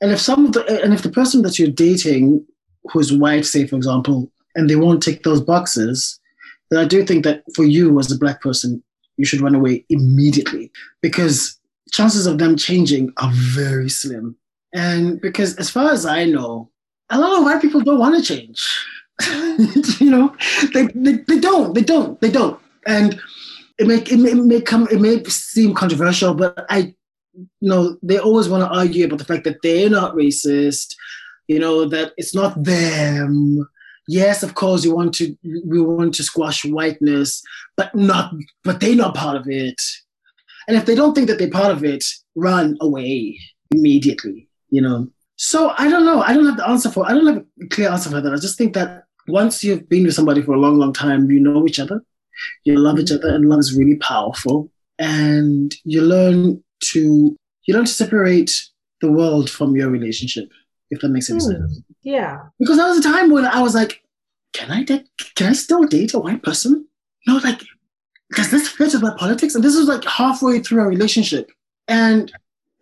And 0.00 0.10
if 0.10 0.20
some 0.20 0.46
of 0.46 0.52
the 0.52 0.82
and 0.82 0.94
if 0.94 1.02
the 1.02 1.10
person 1.10 1.42
that 1.42 1.58
you're 1.58 1.68
dating 1.68 2.46
who's 2.90 3.12
white, 3.12 3.44
say 3.44 3.66
for 3.66 3.76
example, 3.76 4.30
and 4.54 4.70
they 4.70 4.76
won't 4.76 5.02
tick 5.02 5.22
those 5.22 5.40
boxes, 5.40 6.18
then 6.70 6.80
I 6.80 6.84
do 6.84 7.04
think 7.04 7.24
that 7.24 7.42
for 7.54 7.64
you 7.64 7.98
as 7.98 8.10
a 8.10 8.18
black 8.18 8.40
person, 8.40 8.82
you 9.16 9.24
should 9.24 9.40
run 9.40 9.54
away 9.54 9.84
immediately 9.88 10.70
because 11.00 11.58
chances 11.92 12.26
of 12.26 12.38
them 12.38 12.56
changing 12.56 13.12
are 13.18 13.30
very 13.32 13.88
slim. 13.88 14.36
And 14.74 15.20
because 15.20 15.56
as 15.56 15.70
far 15.70 15.92
as 15.92 16.06
I 16.06 16.24
know, 16.24 16.70
a 17.10 17.18
lot 17.18 17.38
of 17.38 17.44
white 17.44 17.60
people 17.60 17.80
don't 17.80 17.98
want 17.98 18.16
to 18.16 18.22
change. 18.22 18.66
you 20.00 20.10
know, 20.10 20.34
they, 20.72 20.86
they, 20.94 21.12
they 21.28 21.38
don't, 21.38 21.74
they 21.74 21.82
don't, 21.82 22.20
they 22.20 22.30
don't. 22.30 22.58
And 22.86 23.20
it 23.78 23.86
may, 23.86 23.96
it 23.96 24.18
may, 24.18 24.30
it 24.30 24.36
may 24.36 24.60
come, 24.60 24.88
it 24.90 25.00
may 25.00 25.22
seem 25.24 25.74
controversial, 25.74 26.34
but 26.34 26.66
I, 26.70 26.94
you 27.34 27.48
know, 27.60 27.96
they 28.02 28.18
always 28.18 28.48
want 28.48 28.62
to 28.62 28.78
argue 28.78 29.06
about 29.06 29.18
the 29.18 29.24
fact 29.24 29.44
that 29.44 29.62
they're 29.62 29.90
not 29.90 30.14
racist, 30.14 30.94
you 31.48 31.58
know, 31.58 31.86
that 31.88 32.12
it's 32.16 32.34
not 32.34 32.62
them. 32.62 33.68
Yes, 34.08 34.42
of 34.42 34.54
course, 34.54 34.84
you 34.84 34.94
want 34.94 35.14
to, 35.14 35.36
we 35.66 35.80
want 35.80 36.14
to 36.14 36.22
squash 36.22 36.64
whiteness, 36.64 37.42
but 37.76 37.94
not, 37.94 38.34
but 38.64 38.80
they're 38.80 38.96
not 38.96 39.14
part 39.14 39.36
of 39.36 39.48
it. 39.48 39.80
And 40.68 40.76
if 40.76 40.86
they 40.86 40.94
don't 40.94 41.14
think 41.14 41.28
that 41.28 41.38
they're 41.38 41.50
part 41.50 41.72
of 41.72 41.84
it, 41.84 42.04
run 42.34 42.76
away 42.80 43.38
immediately, 43.70 44.48
you 44.72 44.82
know. 44.82 45.06
So 45.36 45.72
I 45.78 45.88
don't 45.88 46.04
know. 46.04 46.22
I 46.22 46.32
don't 46.34 46.46
have 46.46 46.56
the 46.56 46.68
answer 46.68 46.90
for. 46.90 47.06
I 47.06 47.12
don't 47.12 47.26
have 47.26 47.44
a 47.62 47.66
clear 47.68 47.90
answer 47.90 48.10
for 48.10 48.20
that. 48.20 48.32
I 48.32 48.36
just 48.36 48.58
think 48.58 48.74
that 48.74 49.04
once 49.28 49.62
you've 49.62 49.88
been 49.88 50.04
with 50.04 50.14
somebody 50.14 50.42
for 50.42 50.54
a 50.54 50.58
long, 50.58 50.78
long 50.78 50.92
time, 50.92 51.30
you 51.30 51.38
know 51.38 51.66
each 51.66 51.78
other, 51.78 52.02
you 52.64 52.76
love 52.76 52.98
each 52.98 53.12
other, 53.12 53.28
and 53.28 53.48
love 53.48 53.60
is 53.60 53.76
really 53.76 53.96
powerful. 53.96 54.70
And 54.98 55.72
you 55.84 56.02
learn 56.02 56.64
to 56.92 57.36
you 57.66 57.74
learn 57.74 57.84
to 57.84 57.92
separate 57.92 58.50
the 59.00 59.12
world 59.12 59.50
from 59.50 59.76
your 59.76 59.90
relationship, 59.90 60.48
if 60.90 61.00
that 61.00 61.10
makes 61.10 61.30
any 61.30 61.38
mm, 61.38 61.42
sense. 61.42 61.80
Yeah. 62.02 62.40
Because 62.58 62.78
there 62.78 62.86
was 62.86 62.98
a 62.98 63.02
time 63.02 63.30
when 63.30 63.44
I 63.44 63.60
was 63.60 63.74
like, 63.74 64.02
can 64.52 64.70
I 64.70 64.82
date? 64.82 65.08
Can 65.34 65.48
I 65.48 65.52
still 65.52 65.84
date 65.84 66.14
a 66.14 66.18
white 66.18 66.42
person? 66.42 66.86
No, 67.26 67.36
like, 67.36 67.60
does 68.34 68.50
this 68.50 68.68
fit 68.68 68.92
with 68.92 69.02
my 69.02 69.14
politics? 69.16 69.54
And 69.54 69.62
this 69.62 69.76
was 69.76 69.86
like 69.86 70.04
halfway 70.04 70.60
through 70.60 70.80
our 70.80 70.88
relationship, 70.88 71.50
and 71.88 72.32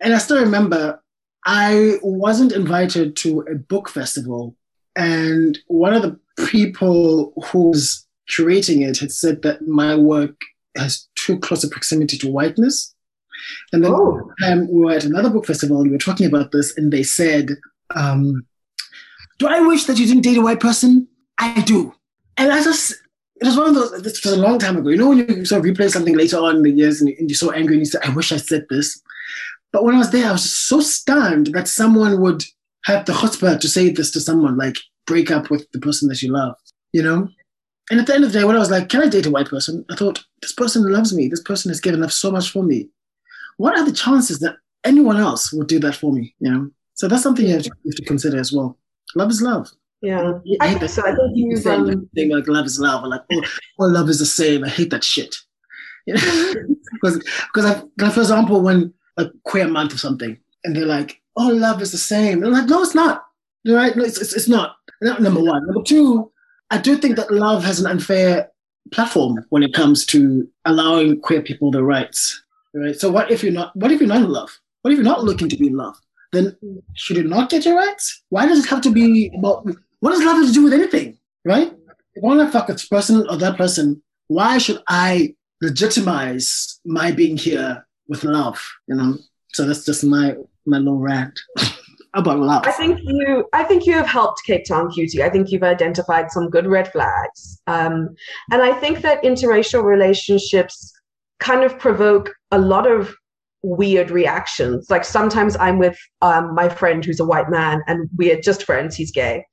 and 0.00 0.14
I 0.14 0.18
still 0.18 0.40
remember 0.40 1.00
I 1.46 1.98
wasn't 2.02 2.52
invited 2.52 3.16
to 3.16 3.40
a 3.42 3.54
book 3.54 3.88
festival, 3.88 4.56
and 4.96 5.58
one 5.66 5.94
of 5.94 6.02
the 6.02 6.18
people 6.46 7.32
who's 7.46 8.06
curating 8.30 8.86
it 8.86 8.98
had 8.98 9.12
said 9.12 9.42
that 9.42 9.66
my 9.66 9.94
work 9.94 10.36
has 10.76 11.08
too 11.16 11.38
close 11.38 11.64
a 11.64 11.68
proximity 11.68 12.16
to 12.18 12.30
whiteness. 12.30 12.94
And 13.72 13.84
then 13.84 13.92
oh. 13.92 14.30
um, 14.44 14.68
we 14.68 14.84
were 14.84 14.92
at 14.92 15.04
another 15.04 15.30
book 15.30 15.46
festival 15.46 15.78
and 15.78 15.86
we 15.86 15.92
were 15.92 15.98
talking 15.98 16.26
about 16.26 16.52
this, 16.52 16.76
and 16.76 16.92
they 16.92 17.02
said, 17.02 17.50
um, 17.94 18.46
Do 19.38 19.48
I 19.48 19.60
wish 19.60 19.84
that 19.84 19.98
you 19.98 20.06
didn't 20.06 20.22
date 20.22 20.36
a 20.36 20.42
white 20.42 20.60
person? 20.60 21.08
I 21.38 21.60
do. 21.62 21.94
And 22.36 22.52
I 22.52 22.62
just, 22.62 22.92
it 23.40 23.46
was 23.46 23.56
one 23.56 23.68
of 23.68 23.74
those, 23.74 24.02
this 24.02 24.24
was 24.24 24.34
a 24.34 24.40
long 24.40 24.58
time 24.58 24.76
ago. 24.76 24.90
You 24.90 24.98
know, 24.98 25.08
when 25.08 25.18
you 25.18 25.44
sort 25.44 25.64
of 25.64 25.70
replay 25.70 25.90
something 25.90 26.16
later 26.16 26.38
on 26.38 26.56
in 26.56 26.62
the 26.62 26.70
years 26.70 27.00
and, 27.00 27.10
you're 27.18 27.34
so 27.34 27.50
angry 27.50 27.76
and 27.76 27.80
you 27.80 27.90
say, 27.90 27.98
I 28.04 28.10
wish 28.10 28.32
I 28.32 28.36
said 28.36 28.66
this. 28.68 29.00
But 29.72 29.84
when 29.84 29.94
I 29.94 29.98
was 29.98 30.10
there, 30.10 30.28
I 30.28 30.32
was 30.32 30.50
so 30.50 30.80
stunned 30.80 31.48
that 31.48 31.68
someone 31.68 32.20
would 32.20 32.44
have 32.84 33.04
the 33.04 33.12
chutzpah 33.12 33.60
to 33.60 33.68
say 33.68 33.90
this 33.90 34.10
to 34.12 34.20
someone, 34.20 34.56
like 34.56 34.76
break 35.06 35.30
up 35.30 35.50
with 35.50 35.70
the 35.72 35.78
person 35.78 36.08
that 36.08 36.22
you 36.22 36.32
love, 36.32 36.56
you 36.92 37.02
know? 37.02 37.28
And 37.90 38.00
at 38.00 38.06
the 38.06 38.14
end 38.14 38.24
of 38.24 38.32
the 38.32 38.38
day, 38.38 38.44
when 38.44 38.56
I 38.56 38.60
was 38.60 38.70
like, 38.70 38.88
can 38.88 39.02
I 39.02 39.08
date 39.08 39.26
a 39.26 39.30
white 39.30 39.48
person? 39.48 39.84
I 39.90 39.96
thought, 39.96 40.24
this 40.42 40.52
person 40.52 40.90
loves 40.90 41.14
me. 41.14 41.28
This 41.28 41.42
person 41.42 41.70
has 41.70 41.80
given 41.80 42.02
up 42.02 42.10
so 42.10 42.30
much 42.30 42.50
for 42.50 42.62
me. 42.62 42.88
What 43.56 43.78
are 43.78 43.84
the 43.84 43.92
chances 43.92 44.38
that 44.40 44.56
anyone 44.84 45.18
else 45.18 45.52
would 45.52 45.66
do 45.66 45.78
that 45.80 45.94
for 45.94 46.12
me, 46.12 46.34
you 46.38 46.50
know? 46.50 46.70
So 46.94 47.08
that's 47.08 47.22
something 47.22 47.46
you 47.46 47.54
have 47.54 47.64
to, 47.64 47.70
you 47.82 47.90
have 47.90 47.96
to 47.96 48.04
consider 48.04 48.38
as 48.38 48.52
well. 48.52 48.78
Love 49.16 49.30
is 49.30 49.42
love. 49.42 49.70
Yeah, 50.02 50.38
I, 50.60 50.68
I 50.68 50.74
think 50.74 50.90
so. 50.90 51.02
I 51.02 51.14
think 51.14 51.32
you 51.34 51.70
um, 51.70 52.08
thing 52.14 52.30
like 52.30 52.48
love 52.48 52.64
is 52.64 52.80
love, 52.80 53.04
or 53.04 53.08
like 53.08 53.20
oh, 53.30 53.42
oh, 53.80 53.84
love 53.84 54.08
is 54.08 54.18
the 54.18 54.24
same. 54.24 54.64
I 54.64 54.68
hate 54.68 54.90
that 54.90 55.04
shit. 55.04 55.36
You 56.06 56.14
know, 56.14 56.54
because 56.92 57.18
because 57.52 58.14
for 58.14 58.20
example, 58.20 58.62
when 58.62 58.94
a 59.16 59.30
queer 59.44 59.68
month 59.68 59.94
or 59.94 59.98
something, 59.98 60.38
and 60.64 60.74
they're 60.74 60.86
like, 60.86 61.20
"Oh, 61.36 61.48
love 61.48 61.82
is 61.82 61.92
the 61.92 61.98
same." 61.98 62.38
And 62.38 62.46
I'm 62.46 62.52
like, 62.52 62.68
"No, 62.68 62.82
it's 62.82 62.94
not. 62.94 63.24
Right? 63.66 63.94
No, 63.96 64.04
it's, 64.04 64.20
it's, 64.20 64.34
it's 64.34 64.48
not." 64.48 64.76
Number 65.02 65.42
one. 65.42 65.66
Number 65.66 65.82
two, 65.82 66.30
I 66.70 66.78
do 66.78 66.96
think 66.96 67.16
that 67.16 67.30
love 67.30 67.64
has 67.64 67.80
an 67.80 67.86
unfair 67.86 68.50
platform 68.92 69.44
when 69.50 69.62
it 69.62 69.74
comes 69.74 70.04
to 70.06 70.48
allowing 70.64 71.20
queer 71.20 71.42
people 71.42 71.70
their 71.70 71.84
rights. 71.84 72.42
Right. 72.74 72.94
So 72.94 73.10
what 73.10 73.30
if 73.30 73.42
you're 73.42 73.52
not? 73.52 73.74
What 73.74 73.90
if 73.90 74.00
you're 74.00 74.08
not 74.08 74.22
in 74.22 74.28
love? 74.28 74.56
What 74.82 74.92
if 74.92 74.96
you're 74.96 75.04
not 75.04 75.24
looking 75.24 75.48
to 75.48 75.56
be 75.56 75.68
in 75.68 75.76
love? 75.76 75.96
Then 76.32 76.56
should 76.94 77.16
you 77.16 77.24
not 77.24 77.50
get 77.50 77.64
your 77.64 77.76
rights? 77.76 78.22
Why 78.28 78.46
does 78.46 78.64
it 78.64 78.68
have 78.68 78.80
to 78.82 78.90
be 78.90 79.32
about? 79.36 79.66
What 80.00 80.12
does 80.12 80.22
love 80.22 80.36
have 80.36 80.46
to 80.46 80.52
do 80.52 80.64
with 80.64 80.72
anything? 80.72 81.18
Right? 81.44 81.72
If 82.14 82.24
I 82.24 82.26
want 82.26 82.40
to 82.40 82.50
fuck 82.50 82.68
this 82.68 82.86
person 82.86 83.26
or 83.28 83.36
that 83.36 83.56
person, 83.56 84.02
why 84.28 84.58
should 84.58 84.80
I 84.88 85.34
legitimize 85.60 86.80
my 86.84 87.10
being 87.10 87.36
here 87.36 87.84
with 88.10 88.24
love, 88.24 88.60
you 88.88 88.94
know. 88.94 89.16
So 89.52 89.64
that's 89.64 89.86
just 89.86 90.04
my 90.04 90.34
my 90.66 90.76
little 90.78 90.98
rant 90.98 91.40
about 92.14 92.38
love. 92.38 92.66
I 92.66 92.72
think 92.72 93.00
you 93.02 93.48
I 93.54 93.64
think 93.64 93.86
you 93.86 93.94
have 93.94 94.06
helped 94.06 94.42
Cape 94.44 94.66
Town 94.66 94.90
Cutie. 94.90 95.22
I 95.22 95.30
think 95.30 95.50
you've 95.50 95.62
identified 95.62 96.30
some 96.30 96.50
good 96.50 96.66
red 96.66 96.92
flags. 96.92 97.62
Um, 97.66 98.14
and 98.52 98.60
I 98.60 98.74
think 98.74 99.00
that 99.00 99.22
interracial 99.22 99.82
relationships 99.82 100.92
kind 101.38 101.64
of 101.64 101.78
provoke 101.78 102.34
a 102.50 102.58
lot 102.58 102.90
of 102.90 103.14
weird 103.62 104.10
reactions. 104.10 104.90
Like 104.90 105.04
sometimes 105.04 105.56
I'm 105.56 105.78
with 105.78 105.98
um, 106.20 106.54
my 106.54 106.68
friend 106.68 107.04
who's 107.04 107.20
a 107.20 107.24
white 107.24 107.50
man 107.50 107.82
and 107.86 108.08
we 108.16 108.32
are 108.32 108.40
just 108.40 108.64
friends, 108.64 108.96
he's 108.96 109.12
gay. 109.12 109.44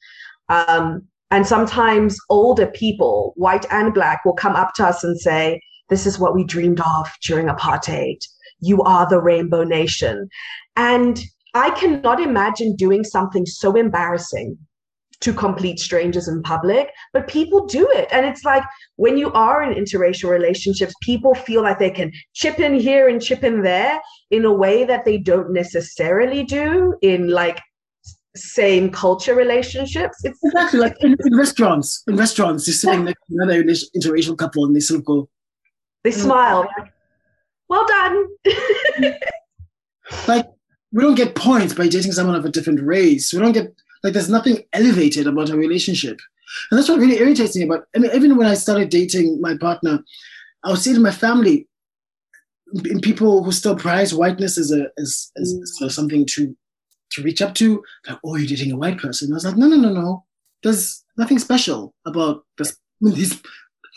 Um, 0.50 1.04
and 1.30 1.46
sometimes 1.46 2.18
older 2.30 2.68
people, 2.68 3.34
white 3.36 3.66
and 3.70 3.94
black, 3.94 4.24
will 4.24 4.34
come 4.34 4.56
up 4.56 4.74
to 4.76 4.86
us 4.86 5.04
and 5.04 5.20
say, 5.20 5.62
This 5.90 6.06
is 6.06 6.18
what 6.18 6.34
we 6.34 6.46
dreamed 6.46 6.80
of 6.80 7.12
during 7.22 7.48
apartheid. 7.48 8.20
You 8.60 8.82
are 8.84 9.08
the 9.10 9.22
rainbow 9.22 9.64
nation. 9.64 10.30
And 10.76 11.20
I 11.54 11.72
cannot 11.72 12.20
imagine 12.20 12.76
doing 12.76 13.04
something 13.04 13.46
so 13.46 13.76
embarrassing 13.76 14.58
to 15.20 15.34
complete 15.34 15.80
strangers 15.80 16.28
in 16.28 16.44
public, 16.44 16.92
but 17.12 17.28
people 17.28 17.66
do 17.66 17.88
it. 17.92 18.08
And 18.12 18.26
it's 18.26 18.44
like 18.44 18.64
when 18.98 19.18
you 19.18 19.32
are 19.34 19.64
in 19.64 19.74
interracial 19.74 20.30
relationships, 20.30 20.94
people 21.02 21.34
feel 21.34 21.64
like 21.64 21.80
they 21.80 21.90
can 21.90 22.12
chip 22.34 22.60
in 22.60 22.76
here 22.76 23.08
and 23.08 23.22
chip 23.22 23.44
in 23.44 23.64
there 23.64 24.00
in 24.30 24.46
a 24.46 24.54
way 24.54 24.84
that 24.84 25.06
they 25.06 25.18
don't 25.18 25.52
necessarily 25.52 26.44
do 26.44 26.96
in 27.02 27.30
like 27.30 27.60
same 28.36 28.92
culture 28.92 29.34
relationships. 29.34 30.18
It's 30.24 30.40
exactly 30.44 30.80
like 30.80 30.96
in, 31.00 31.16
in 31.26 31.36
restaurants. 31.36 32.04
In 32.08 32.16
restaurants, 32.16 32.68
you're 32.68 32.76
sitting 32.76 33.06
next 33.06 33.22
to 33.28 33.38
another 33.40 33.64
interracial 33.64 34.38
couple 34.38 34.66
and 34.66 34.76
they 34.76 34.80
sort 34.80 35.00
of 35.00 35.06
go, 35.06 35.28
they 36.04 36.12
oh. 36.12 36.14
smile. 36.14 36.70
Like, 36.78 36.94
well 37.70 37.86
done. 37.88 38.28
like 40.28 40.46
we 40.92 41.04
don't 41.04 41.16
get 41.16 41.36
points 41.36 41.74
by 41.74 41.88
dating 41.88 42.12
someone 42.12 42.36
of 42.36 42.46
a 42.46 42.50
different 42.50 42.82
race. 42.82 43.34
We 43.34 43.40
don't 43.40 43.52
get 43.52 43.74
like 44.04 44.14
there's 44.14 44.30
nothing 44.30 44.64
elevated 44.74 45.28
about 45.28 45.50
a 45.50 45.58
relationship. 45.58 46.20
And 46.72 46.78
that's 46.78 46.90
what 46.90 47.00
really 47.00 47.20
irritates 47.20 47.56
me 47.56 47.64
about 47.64 47.86
I 47.96 48.00
mean, 48.00 48.12
even 48.14 48.38
when 48.38 48.48
I 48.48 48.54
started 48.54 48.90
dating 48.90 49.42
my 49.42 49.58
partner, 49.58 50.04
I 50.64 50.70
would 50.70 50.80
say 50.80 50.94
to 50.94 51.00
my 51.00 51.12
family, 51.12 51.68
in 52.86 53.00
people 53.00 53.44
who 53.44 53.52
still 53.52 53.76
prize 53.76 54.14
whiteness 54.14 54.58
as 54.58 54.72
a 54.72 54.88
as, 54.98 55.32
as, 55.38 55.54
mm. 55.54 55.86
as 55.86 55.96
something 55.96 56.26
to 56.32 56.56
to 57.12 57.24
reach 57.24 57.42
up 57.42 57.56
to, 57.56 57.82
like, 58.08 58.20
oh, 58.26 58.36
you're 58.36 58.48
dating 58.48 58.72
a 58.72 58.78
white 58.78 58.98
person. 58.98 59.32
I 59.32 59.36
was 59.36 59.46
like, 59.46 59.56
no, 59.56 59.68
no, 59.68 59.78
no, 59.78 59.94
no. 59.94 60.26
There's 60.62 61.04
nothing 61.18 61.40
special 61.40 61.94
about 62.06 62.44
this. 62.58 62.72
I 62.72 63.06
mean, 63.06 63.16
he's, 63.16 63.32
he's 63.32 63.42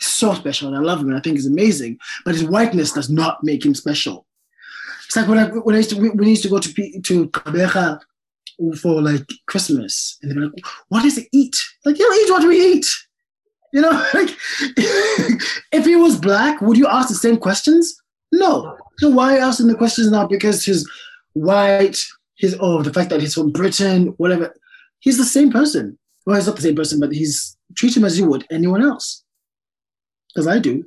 so 0.07 0.33
special 0.33 0.67
and 0.67 0.77
I 0.77 0.79
love 0.79 0.99
him 0.99 1.09
and 1.09 1.17
I 1.17 1.21
think 1.21 1.37
he's 1.37 1.47
amazing, 1.47 1.97
but 2.25 2.35
his 2.35 2.43
whiteness 2.43 2.91
does 2.91 3.09
not 3.09 3.43
make 3.43 3.65
him 3.65 3.75
special. 3.75 4.25
It's 5.05 5.15
like 5.15 5.27
when 5.27 5.37
I 5.37 5.47
when 5.47 5.75
I 5.75 5.79
used 5.79 5.89
to 5.89 5.99
when 5.99 6.23
I 6.23 6.29
used 6.29 6.43
to 6.43 6.49
go 6.49 6.59
to 6.59 7.01
to 7.01 7.27
Kabeja 7.29 7.99
for 8.81 9.01
like 9.01 9.27
Christmas, 9.47 10.17
and 10.21 10.31
they're 10.31 10.45
like, 10.45 10.65
"What 10.87 11.03
does 11.03 11.17
it 11.17 11.27
eat?" 11.33 11.55
Like, 11.85 11.99
you 11.99 12.09
know, 12.09 12.15
eat 12.15 12.31
what 12.31 12.47
we 12.47 12.73
eat. 12.73 12.85
You 13.73 13.81
know, 13.81 13.89
like 14.13 14.29
if 15.73 15.85
he 15.85 15.95
was 15.95 16.17
black, 16.17 16.61
would 16.61 16.77
you 16.77 16.87
ask 16.87 17.09
the 17.09 17.15
same 17.15 17.37
questions? 17.37 17.93
No. 18.31 18.77
So 18.99 19.09
why 19.09 19.33
are 19.33 19.37
you 19.39 19.43
asking 19.43 19.67
the 19.67 19.75
questions 19.75 20.09
now? 20.09 20.27
Because 20.27 20.63
he's 20.63 20.89
white, 21.33 21.99
his 22.37 22.55
oh 22.59 22.81
the 22.81 22.93
fact 22.93 23.09
that 23.09 23.19
he's 23.19 23.33
from 23.33 23.51
Britain, 23.51 24.13
whatever. 24.17 24.53
He's 24.99 25.17
the 25.17 25.25
same 25.25 25.51
person. 25.51 25.97
Well, 26.25 26.35
he's 26.35 26.47
not 26.47 26.55
the 26.55 26.61
same 26.61 26.75
person, 26.75 26.99
but 26.99 27.11
he's 27.11 27.57
treat 27.75 27.97
him 27.97 28.05
as 28.05 28.17
you 28.17 28.25
would 28.27 28.45
anyone 28.51 28.81
else. 28.81 29.23
Because 30.33 30.47
I 30.47 30.59
do. 30.59 30.85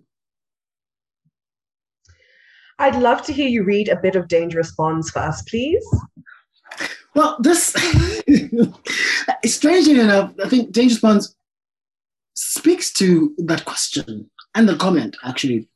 I'd 2.78 2.96
love 2.96 3.22
to 3.26 3.32
hear 3.32 3.48
you 3.48 3.62
read 3.62 3.88
a 3.88 3.96
bit 3.96 4.16
of 4.16 4.28
Dangerous 4.28 4.72
Bonds 4.72 5.10
for 5.10 5.20
us, 5.20 5.42
please. 5.42 5.84
Well, 7.14 7.36
this, 7.40 7.74
strangely 9.44 10.00
enough, 10.00 10.34
I 10.42 10.48
think 10.48 10.72
Dangerous 10.72 11.00
Bonds 11.00 11.36
speaks 12.34 12.92
to 12.94 13.32
that 13.38 13.64
question 13.64 14.28
and 14.56 14.68
the 14.68 14.76
comment, 14.76 15.16
actually, 15.24 15.68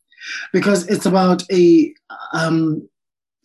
because 0.52 0.88
it's 0.88 1.06
about 1.06 1.44
a, 1.52 1.94
um, 2.32 2.88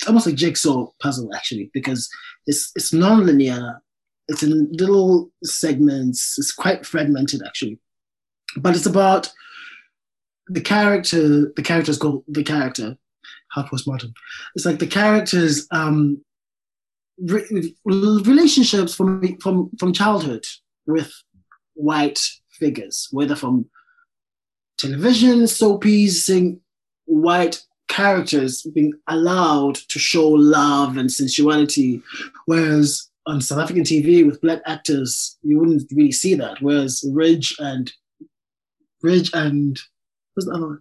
almost 0.07 0.25
like 0.25 0.35
jigsaw 0.35 0.87
puzzle, 0.99 1.33
actually, 1.35 1.69
because 1.73 2.09
it's, 2.47 2.71
it's 2.75 2.91
non-linear, 2.91 3.81
it's 4.27 4.41
in 4.41 4.69
little 4.71 5.31
segments, 5.43 6.35
it's 6.39 6.51
quite 6.51 6.87
fragmented, 6.87 7.41
actually. 7.45 7.79
But 8.57 8.75
it's 8.75 8.87
about 8.87 9.31
the 10.47 10.61
character, 10.61 11.51
the 11.55 11.61
character's 11.63 11.97
called 11.97 12.23
the 12.27 12.43
character, 12.43 12.97
how 13.49 13.63
postmodern. 13.63 14.13
It's 14.55 14.65
like 14.65 14.79
the 14.79 14.87
characters' 14.87 15.67
um, 15.71 16.23
re- 17.17 17.75
relationships 17.85 18.95
from 18.95 19.37
from 19.37 19.71
from 19.79 19.93
childhood 19.93 20.45
with 20.85 21.11
white 21.73 22.19
figures, 22.51 23.07
whether 23.11 23.35
from 23.35 23.65
television, 24.77 25.43
soapies, 25.43 26.11
seeing 26.11 26.59
white 27.05 27.63
characters 27.87 28.63
being 28.73 28.93
allowed 29.07 29.75
to 29.75 29.99
show 29.99 30.27
love 30.29 30.97
and 30.97 31.11
sensuality, 31.11 32.01
whereas 32.45 33.09
on 33.25 33.39
South 33.39 33.59
African 33.59 33.83
TV 33.83 34.25
with 34.25 34.41
black 34.41 34.61
actors, 34.65 35.37
you 35.43 35.59
wouldn't 35.59 35.83
really 35.91 36.11
see 36.11 36.33
that. 36.35 36.61
Whereas 36.61 37.05
Ridge 37.13 37.55
and 37.59 37.91
Ridge 39.01 39.31
and 39.33 39.79
what's 40.33 40.47
the 40.47 40.53
other 40.53 40.67
one? 40.67 40.79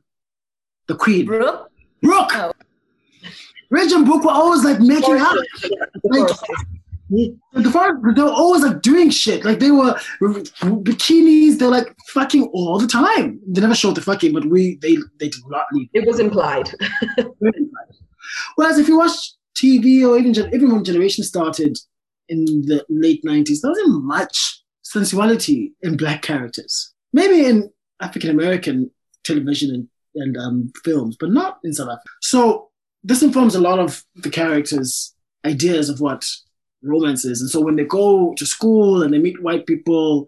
The 0.88 0.96
Queen. 0.96 1.26
Brooke? 1.26 1.70
Brooke. 2.02 2.30
Oh. 2.34 2.52
Ridge 3.70 3.92
and 3.92 4.04
Brooke 4.04 4.24
were 4.24 4.30
always 4.30 4.64
like 4.64 4.80
making 4.80 5.16
out. 5.16 5.36
Like, 6.04 6.28
the 7.54 8.12
they 8.16 8.22
were 8.22 8.30
always 8.30 8.62
like 8.62 8.80
doing 8.82 9.10
shit. 9.10 9.44
Like 9.44 9.58
they 9.58 9.70
were 9.70 9.94
bikinis. 10.20 11.58
They're 11.58 11.68
like 11.68 11.94
fucking 12.08 12.44
all 12.54 12.78
the 12.78 12.86
time. 12.86 13.40
They 13.46 13.60
never 13.60 13.74
showed 13.74 13.94
the 13.94 14.00
fucking, 14.00 14.32
but 14.32 14.46
we 14.46 14.76
they 14.80 14.96
they 15.18 15.28
did 15.28 15.42
not 15.48 15.66
need. 15.72 15.90
It 15.92 16.06
was 16.06 16.20
implied. 16.20 16.70
Whereas 18.56 18.78
if 18.78 18.88
you 18.88 18.98
watch 18.98 19.16
TV 19.56 20.06
or 20.06 20.18
even 20.18 20.32
even 20.54 20.72
when 20.72 20.84
Generation 20.84 21.24
started 21.24 21.78
in 22.28 22.44
the 22.44 22.84
late 22.88 23.20
nineties, 23.24 23.60
there 23.60 23.70
wasn't 23.70 24.04
much 24.04 24.62
sensuality 24.82 25.72
in 25.82 25.96
black 25.96 26.22
characters. 26.22 26.94
Maybe 27.12 27.44
in 27.44 27.70
African 28.00 28.30
American 28.30 28.90
television 29.24 29.74
and 29.74 29.88
and 30.14 30.36
um, 30.36 30.72
films, 30.84 31.16
but 31.18 31.30
not 31.30 31.58
in 31.64 31.72
South 31.72 31.88
Africa. 31.88 32.10
So 32.20 32.68
this 33.02 33.22
informs 33.22 33.54
a 33.54 33.60
lot 33.60 33.78
of 33.78 34.04
the 34.16 34.30
characters' 34.30 35.14
ideas 35.44 35.88
of 35.88 36.00
what 36.00 36.28
romance 36.82 37.24
is. 37.24 37.40
And 37.40 37.50
so 37.50 37.60
when 37.60 37.76
they 37.76 37.84
go 37.84 38.34
to 38.36 38.46
school 38.46 39.02
and 39.02 39.12
they 39.12 39.18
meet 39.18 39.42
white 39.42 39.66
people 39.66 40.26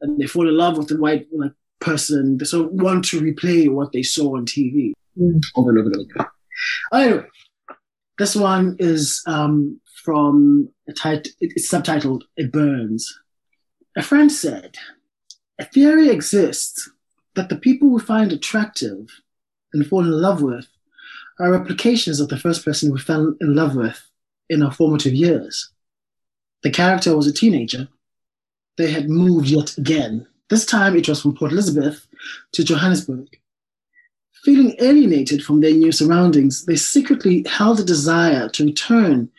and 0.00 0.18
they 0.18 0.26
fall 0.26 0.48
in 0.48 0.56
love 0.56 0.78
with 0.78 0.88
the 0.88 0.98
white 0.98 1.26
like 1.32 1.52
person, 1.80 2.38
they 2.38 2.44
sort 2.44 2.66
of 2.66 2.72
want 2.72 3.04
to 3.06 3.20
replay 3.20 3.68
what 3.68 3.92
they 3.92 4.02
saw 4.02 4.36
on 4.36 4.46
TV 4.46 4.92
mm. 5.18 5.40
over 5.56 5.70
and 5.70 5.78
over 5.78 5.90
and 5.90 5.96
over. 5.96 6.30
Anyway, 6.92 7.24
this 8.18 8.36
one 8.36 8.76
is 8.78 9.22
um, 9.26 9.80
from 10.04 10.68
a 10.88 10.92
title. 10.92 11.32
It's 11.40 11.70
subtitled 11.70 12.22
"It 12.36 12.52
Burns." 12.52 13.18
A 13.96 14.02
friend 14.02 14.30
said, 14.30 14.76
"A 15.58 15.64
theory 15.64 16.10
exists 16.10 16.90
that 17.34 17.48
the 17.48 17.56
people 17.56 17.90
we 17.90 18.00
find 18.00 18.32
attractive 18.32 19.08
and 19.72 19.86
fall 19.86 20.04
in 20.04 20.10
love 20.10 20.42
with 20.42 20.66
are 21.38 21.52
replications 21.52 22.20
of 22.20 22.28
the 22.28 22.38
first 22.38 22.64
person 22.64 22.92
we 22.92 23.00
fell 23.00 23.34
in 23.40 23.54
love 23.54 23.74
with 23.74 24.00
in 24.48 24.62
our 24.62 24.72
formative 24.72 25.14
years. 25.14 25.70
The 26.62 26.70
character 26.70 27.16
was 27.16 27.26
a 27.26 27.32
teenager. 27.32 27.88
They 28.76 28.90
had 28.90 29.08
moved 29.08 29.48
yet 29.48 29.76
again. 29.78 30.26
This 30.48 30.66
time 30.66 30.96
it 30.96 31.08
was 31.08 31.22
from 31.22 31.36
Port 31.36 31.52
Elizabeth 31.52 32.06
to 32.52 32.64
Johannesburg. 32.64 33.28
Feeling 34.44 34.74
alienated 34.80 35.44
from 35.44 35.60
their 35.60 35.72
new 35.72 35.92
surroundings, 35.92 36.64
they 36.64 36.76
secretly 36.76 37.44
held 37.48 37.78
a 37.78 37.84
desire 37.84 38.48
to 38.50 38.64
return 38.64 39.30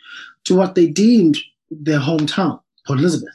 to 0.44 0.54
what 0.54 0.74
they 0.74 0.86
deemed 0.86 1.38
their 1.70 2.00
hometown, 2.00 2.60
Port 2.86 2.98
Elizabeth, 2.98 3.34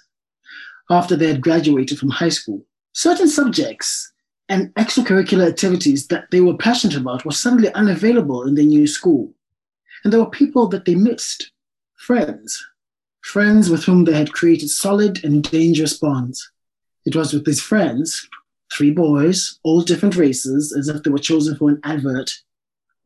after 0.90 1.16
they 1.16 1.28
had 1.28 1.42
graduated 1.42 2.00
from 2.00 2.10
high 2.10 2.30
school. 2.30 2.66
Certain 2.94 3.28
subjects 3.28 4.12
and 4.50 4.74
extracurricular 4.76 5.48
activities 5.48 6.08
that 6.08 6.32
they 6.32 6.42
were 6.42 6.58
passionate 6.58 6.96
about 6.96 7.26
were 7.26 7.32
suddenly 7.32 7.72
unavailable 7.74 8.48
in 8.48 8.56
their 8.56 8.66
new 8.66 8.88
school. 8.88 9.34
And 10.04 10.14
there 10.14 10.20
were 10.20 10.30
people 10.30 10.68
that 10.70 10.86
they 10.86 10.96
missed 10.96 11.52
friends, 11.96 12.66
friends 13.22 13.70
with 13.70 13.84
whom 13.84 14.06
they 14.06 14.14
had 14.14 14.34
created 14.34 14.70
solid 14.70 15.24
and 15.24 15.44
dangerous 15.44 15.98
bonds. 15.98 16.52
It 17.06 17.16
was 17.16 17.34
with 17.34 17.46
these 17.46 17.62
friends, 17.62 18.30
three 18.72 18.92
boys, 18.92 19.60
all 19.64 19.82
different 19.82 20.16
races, 20.16 20.74
as 20.78 20.88
if 20.88 21.04
they 21.04 21.10
were 21.10 21.18
chosen 21.20 21.56
for 21.56 21.70
an 21.70 21.80
advert 21.84 22.32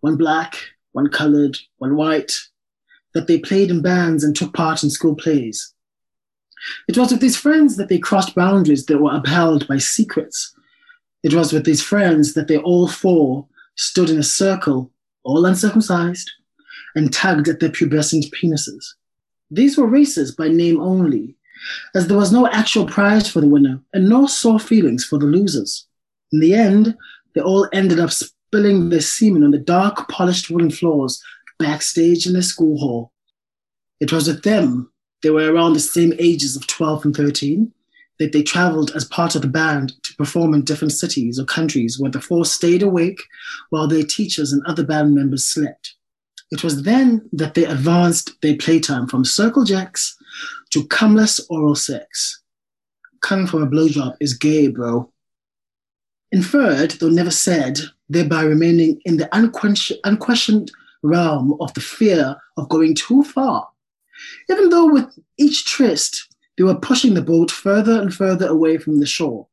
one 0.02 0.18
black, 0.18 0.56
one 0.94 1.08
colored, 1.08 1.60
one 1.78 1.96
white, 1.96 2.34
that 3.14 3.28
they 3.28 3.38
played 3.38 3.70
in 3.70 3.84
bands 3.84 4.24
and 4.24 4.36
took 4.36 4.52
part 4.52 4.82
in 4.82 4.90
school 4.90 5.14
plays. 5.14 5.76
It 6.88 6.98
was 6.98 7.12
with 7.12 7.22
these 7.22 7.38
friends 7.38 7.78
that 7.78 7.88
they 7.88 8.00
crossed 8.00 8.34
boundaries 8.34 8.88
that 8.88 8.98
were 8.98 9.16
upheld 9.16 9.68
by 9.68 9.78
secrets 9.78 10.56
it 11.24 11.34
was 11.34 11.54
with 11.54 11.66
these 11.66 11.84
friends 11.84 12.34
that 12.34 12.48
they 12.48 12.58
all 12.58 12.88
four 12.88 13.48
stood 13.76 14.10
in 14.10 14.20
a 14.20 14.24
circle, 14.24 14.92
all 15.24 15.46
uncircumcised, 15.46 16.32
and 16.96 17.14
tugged 17.14 17.48
at 17.48 17.60
their 17.60 17.70
pubescent 17.70 18.32
penises. 18.32 18.84
These 19.50 19.78
were 19.78 19.88
races 19.88 20.34
by 20.34 20.48
name 20.48 20.80
only, 20.80 21.36
as 21.94 22.08
there 22.08 22.18
was 22.18 22.32
no 22.32 22.48
actual 22.48 22.86
prize 22.86 23.30
for 23.30 23.42
the 23.42 23.48
winner 23.48 23.80
and 23.94 24.10
no 24.10 24.26
sore 24.26 24.60
feelings 24.60 25.06
for 25.06 25.20
the 25.20 25.26
losers. 25.26 25.88
In 26.32 26.40
the 26.40 26.54
end, 26.54 26.98
they 27.36 27.42
all 27.42 27.68
ended 27.74 28.00
up 28.00 28.12
spilling 28.12 28.90
their 28.90 29.02
semen 29.02 29.44
on 29.44 29.52
the 29.52 29.58
dark, 29.58 30.10
polished 30.10 30.50
wooden 30.50 30.72
floors 30.72 31.22
backstage 31.60 32.26
in 32.26 32.34
the 32.34 32.42
school 32.42 32.78
hall. 32.80 33.12
It 34.00 34.12
was 34.12 34.28
with 34.28 34.44
them, 34.44 34.92
they 35.22 35.30
were 35.30 35.54
around 35.54 35.74
the 35.74 35.80
same 35.80 36.14
ages 36.18 36.56
of 36.56 36.66
12 36.68 37.06
and 37.06 37.16
13, 37.16 37.72
that 38.22 38.34
they 38.34 38.44
traveled 38.44 38.92
as 38.96 39.04
part 39.04 39.34
of 39.34 39.42
the 39.42 39.48
band 39.48 39.94
to 40.04 40.16
perform 40.16 40.54
in 40.54 40.64
different 40.64 40.92
cities 40.92 41.40
or 41.40 41.46
countries 41.46 42.00
where 42.00 42.12
the 42.12 42.22
four 42.22 42.46
stayed 42.46 42.84
awake 42.84 43.20
while 43.72 43.88
their 43.88 44.04
teachers 44.04 44.54
and 44.54 44.62
other 44.68 44.84
band 44.84 45.16
members 45.16 45.44
slept. 45.44 45.96
It 46.52 46.64
was 46.64 46.84
then 46.84 47.28
that 47.34 47.56
they 47.56 47.66
advanced 47.66 48.40
their 48.44 48.56
playtime 48.58 49.08
from 49.08 49.26
circle 49.26 49.64
jacks 49.64 50.16
to 50.70 50.84
cumless 50.84 51.42
oral 51.50 51.74
sex. 51.74 52.44
Coming 53.22 53.48
from 53.48 53.64
a 53.64 53.68
blowjob 53.68 54.18
is 54.20 54.38
gay, 54.38 54.68
bro. 54.68 55.12
Inferred, 56.32 56.92
though 56.92 57.10
never 57.10 57.32
said, 57.32 57.80
thereby 58.08 58.44
remaining 58.44 59.02
in 59.04 59.18
the 59.18 59.36
unquestioned, 59.36 60.00
unquestioned 60.04 60.72
realm 61.02 61.58
of 61.60 61.74
the 61.74 61.82
fear 61.82 62.36
of 62.56 62.70
going 62.70 62.94
too 62.94 63.24
far. 63.24 63.68
Even 64.48 64.70
though 64.70 64.92
with 64.92 65.08
each 65.40 65.66
tryst, 65.66 66.31
they 66.58 66.64
were 66.64 66.76
pushing 66.76 67.14
the 67.14 67.22
boat 67.22 67.52
further 67.52 68.02
and 68.02 68.14
further 68.14 68.48
away 68.48 68.78
from 68.78 69.00
the 69.00 69.06
shore, 69.06 69.48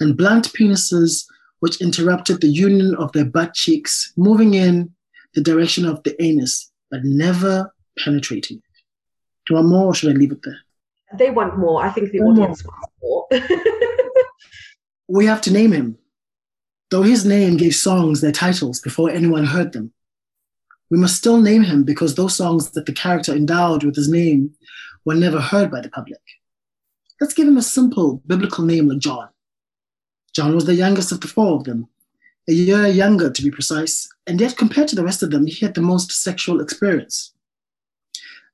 and 0.00 0.16
blunt 0.16 0.52
penises 0.52 1.24
which 1.60 1.80
interrupted 1.80 2.40
the 2.40 2.48
union 2.48 2.94
of 2.96 3.12
their 3.12 3.24
butt 3.24 3.54
cheeks, 3.54 4.12
moving 4.16 4.54
in 4.54 4.92
the 5.34 5.40
direction 5.40 5.84
of 5.84 6.02
the 6.02 6.20
anus, 6.20 6.70
but 6.90 7.00
never 7.04 7.72
penetrating 7.98 8.58
it. 8.58 8.64
Do 9.46 9.54
you 9.54 9.56
want 9.56 9.68
more, 9.68 9.86
or 9.86 9.94
should 9.94 10.10
I 10.10 10.18
leave 10.18 10.32
it 10.32 10.42
there? 10.42 10.58
They 11.16 11.30
want 11.30 11.58
more. 11.58 11.84
I 11.84 11.90
think 11.90 12.10
the 12.10 12.20
One 12.20 12.38
audience 12.38 12.64
wants 12.64 12.88
more. 13.00 13.28
We 15.08 15.26
have 15.26 15.42
to 15.42 15.52
name 15.52 15.72
him, 15.72 15.98
though 16.90 17.02
his 17.02 17.26
name 17.26 17.58
gave 17.58 17.74
songs 17.74 18.22
their 18.22 18.32
titles 18.32 18.80
before 18.80 19.10
anyone 19.10 19.44
heard 19.44 19.72
them. 19.72 19.92
We 20.90 20.98
must 20.98 21.16
still 21.16 21.38
name 21.38 21.64
him 21.64 21.84
because 21.84 22.14
those 22.14 22.34
songs 22.34 22.70
that 22.70 22.86
the 22.86 22.92
character 22.92 23.32
endowed 23.32 23.84
with 23.84 23.94
his 23.94 24.08
name 24.08 24.54
were 25.04 25.14
never 25.14 25.40
heard 25.40 25.70
by 25.70 25.80
the 25.80 25.90
public. 25.90 26.20
Let's 27.20 27.34
give 27.34 27.46
him 27.46 27.56
a 27.56 27.62
simple 27.62 28.22
biblical 28.26 28.64
name 28.64 28.88
like 28.88 28.98
John. 28.98 29.28
John 30.34 30.54
was 30.54 30.66
the 30.66 30.74
youngest 30.74 31.12
of 31.12 31.20
the 31.20 31.28
four 31.28 31.56
of 31.56 31.64
them, 31.64 31.88
a 32.48 32.52
year 32.52 32.86
younger 32.86 33.30
to 33.30 33.42
be 33.42 33.50
precise, 33.50 34.08
and 34.26 34.40
yet 34.40 34.56
compared 34.56 34.88
to 34.88 34.96
the 34.96 35.04
rest 35.04 35.22
of 35.22 35.30
them, 35.30 35.46
he 35.46 35.64
had 35.64 35.74
the 35.74 35.82
most 35.82 36.10
sexual 36.10 36.60
experience. 36.60 37.32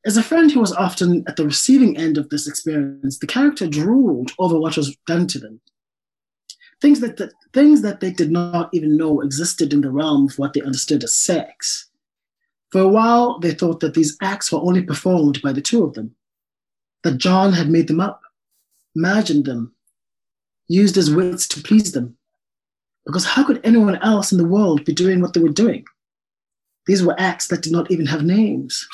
As 0.04 0.16
a 0.16 0.22
friend 0.22 0.50
who 0.50 0.60
was 0.60 0.72
often 0.72 1.24
at 1.26 1.36
the 1.36 1.44
receiving 1.44 1.96
end 1.96 2.18
of 2.18 2.28
this 2.28 2.46
experience, 2.46 3.18
the 3.18 3.26
character 3.26 3.66
drooled 3.66 4.32
over 4.38 4.58
what 4.58 4.76
was 4.76 4.96
done 5.06 5.26
to 5.28 5.38
them. 5.38 5.60
Things 6.80 7.00
that, 7.00 7.16
that 7.16 7.32
things 7.52 7.82
that 7.82 8.00
they 8.00 8.12
did 8.12 8.30
not 8.30 8.70
even 8.72 8.96
know 8.96 9.20
existed 9.20 9.72
in 9.72 9.80
the 9.80 9.90
realm 9.90 10.26
of 10.26 10.38
what 10.38 10.52
they 10.52 10.62
understood 10.62 11.02
as 11.02 11.16
sex. 11.16 11.90
For 12.70 12.80
a 12.80 12.88
while, 12.88 13.38
they 13.40 13.52
thought 13.52 13.80
that 13.80 13.94
these 13.94 14.16
acts 14.22 14.52
were 14.52 14.60
only 14.60 14.82
performed 14.82 15.42
by 15.42 15.52
the 15.52 15.62
two 15.62 15.82
of 15.84 15.94
them, 15.94 16.14
that 17.04 17.18
John 17.18 17.52
had 17.52 17.70
made 17.70 17.88
them 17.88 18.00
up, 18.00 18.20
imagined 18.94 19.44
them, 19.44 19.74
used 20.68 20.96
his 20.96 21.10
wits 21.14 21.46
to 21.48 21.62
please 21.62 21.92
them. 21.92 22.16
Because 23.06 23.24
how 23.24 23.44
could 23.44 23.60
anyone 23.64 23.96
else 23.96 24.32
in 24.32 24.38
the 24.38 24.44
world 24.46 24.84
be 24.84 24.92
doing 24.92 25.20
what 25.20 25.32
they 25.32 25.40
were 25.40 25.48
doing? 25.48 25.84
These 26.86 27.02
were 27.02 27.18
acts 27.18 27.48
that 27.48 27.62
did 27.62 27.72
not 27.72 27.90
even 27.90 28.06
have 28.06 28.24
names. 28.24 28.86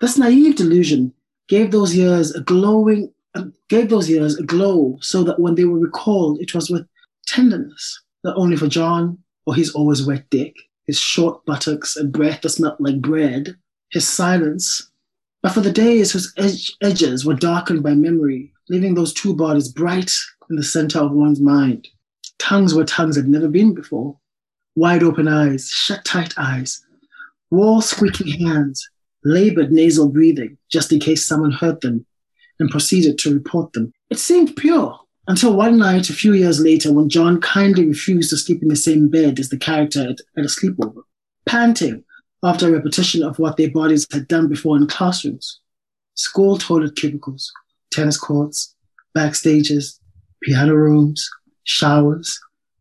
This 0.00 0.18
naive 0.18 0.56
delusion 0.56 1.12
gave 1.48 1.70
those 1.70 1.94
years 1.94 2.34
a 2.34 2.40
glowing, 2.40 3.12
gave 3.68 3.88
those 3.88 4.08
years 4.08 4.36
a 4.38 4.42
glow, 4.42 4.98
so 5.00 5.22
that 5.24 5.38
when 5.38 5.54
they 5.54 5.64
were 5.64 5.78
recalled, 5.78 6.40
it 6.40 6.54
was 6.54 6.70
with 6.70 6.86
tenderness, 7.26 8.02
not 8.22 8.36
only 8.36 8.56
for 8.56 8.66
John 8.66 9.18
or 9.46 9.54
his 9.54 9.70
always 9.74 10.04
wet 10.04 10.28
dick, 10.30 10.54
his 10.86 10.98
short 10.98 11.44
buttocks 11.46 11.96
and 11.96 12.12
breath 12.12 12.42
that 12.42 12.50
smelled 12.50 12.76
like 12.78 13.00
bread, 13.00 13.56
his 13.90 14.06
silence, 14.06 14.90
but 15.44 15.52
for 15.52 15.60
the 15.60 15.70
days 15.70 16.10
whose 16.10 16.32
edge, 16.38 16.74
edges 16.80 17.26
were 17.26 17.34
darkened 17.34 17.82
by 17.82 17.92
memory, 17.92 18.50
leaving 18.70 18.94
those 18.94 19.12
two 19.12 19.36
bodies 19.36 19.68
bright 19.68 20.10
in 20.48 20.56
the 20.56 20.62
center 20.62 20.98
of 20.98 21.12
one's 21.12 21.38
mind. 21.38 21.86
Tongues 22.38 22.74
where 22.74 22.86
tongues 22.86 23.14
had 23.14 23.28
never 23.28 23.46
been 23.46 23.74
before, 23.74 24.18
wide 24.74 25.02
open 25.02 25.28
eyes, 25.28 25.68
shut 25.68 26.02
tight 26.02 26.32
eyes, 26.38 26.82
wall 27.50 27.82
squeaking 27.82 28.46
hands, 28.46 28.88
labored 29.22 29.70
nasal 29.70 30.08
breathing, 30.08 30.56
just 30.72 30.90
in 30.90 30.98
case 30.98 31.26
someone 31.26 31.52
heard 31.52 31.82
them, 31.82 32.06
and 32.58 32.70
proceeded 32.70 33.18
to 33.18 33.34
report 33.34 33.74
them. 33.74 33.92
It 34.08 34.18
seemed 34.18 34.56
pure 34.56 34.98
until 35.28 35.54
one 35.54 35.76
night, 35.76 36.08
a 36.08 36.14
few 36.14 36.32
years 36.32 36.58
later, 36.58 36.90
when 36.90 37.10
John 37.10 37.38
kindly 37.38 37.86
refused 37.86 38.30
to 38.30 38.38
sleep 38.38 38.62
in 38.62 38.68
the 38.68 38.76
same 38.76 39.10
bed 39.10 39.38
as 39.38 39.50
the 39.50 39.58
character 39.58 40.08
at, 40.08 40.20
at 40.38 40.46
a 40.46 40.48
sleepover, 40.48 41.02
panting 41.44 42.02
after 42.44 42.68
a 42.68 42.72
repetition 42.72 43.22
of 43.22 43.38
what 43.38 43.56
their 43.56 43.70
bodies 43.70 44.06
had 44.12 44.28
done 44.28 44.48
before 44.48 44.76
in 44.76 44.86
classrooms, 44.86 45.60
school 46.14 46.58
toilet 46.58 46.94
cubicles, 46.94 47.50
tennis 47.90 48.18
courts, 48.18 48.74
backstages, 49.16 49.98
piano 50.42 50.74
rooms, 50.74 51.28
showers, 51.64 52.38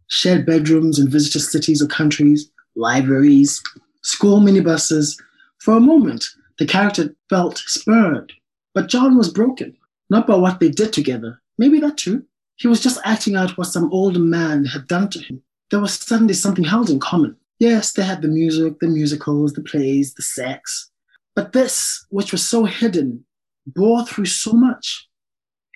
shared 0.08 0.46
bedrooms 0.46 1.00
in 1.00 1.10
visitor 1.10 1.40
cities 1.40 1.82
or 1.82 1.88
countries, 1.88 2.52
libraries, 2.76 3.62
school 4.02 4.42
minibuses. 4.42 5.18
For 5.60 5.76
a 5.76 5.80
moment, 5.80 6.26
the 6.60 6.66
character 6.66 7.16
felt 7.30 7.58
spurred, 7.60 8.34
but 8.74 8.90
John 8.90 9.18
was 9.18 9.32
broken, 9.32 9.78
not 10.10 10.28
by 10.28 10.36
what 10.36 10.60
they 10.60 10.70
did 10.70 10.92
together. 10.92 11.42
Maybe 11.58 11.80
that 11.80 11.98
too. 11.98 12.26
He 12.58 12.68
was 12.68 12.82
just 12.82 13.00
acting 13.06 13.36
out 13.36 13.58
what 13.58 13.68
some 13.68 13.92
older 13.94 14.20
man 14.20 14.66
had 14.66 14.88
done 14.88 15.10
to 15.12 15.20
him. 15.20 15.42
There 15.72 15.80
was 15.80 15.94
suddenly 15.94 16.34
something 16.34 16.66
held 16.66 16.90
in 16.90 17.00
common. 17.00 17.38
Yes, 17.64 17.94
they 17.94 18.04
had 18.04 18.22
the 18.22 18.28
music, 18.28 18.80
the 18.82 18.90
musicals, 18.90 19.54
the 19.54 19.62
plays, 19.62 20.14
the 20.16 20.22
sex. 20.22 20.92
But 21.34 21.54
this, 21.54 22.06
which 22.10 22.34
was 22.34 22.46
so 22.46 22.66
hidden, 22.66 23.24
bore 23.66 24.06
through 24.06 24.26
so 24.26 24.52
much, 24.52 25.08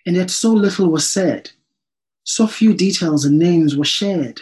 and 0.05 0.17
yet 0.17 0.29
so 0.29 0.51
little 0.51 0.89
was 0.89 1.09
said. 1.09 1.49
So 2.25 2.45
few 2.45 2.73
details 2.73 3.23
and 3.23 3.39
names 3.39 3.77
were 3.77 3.85
shared. 3.85 4.41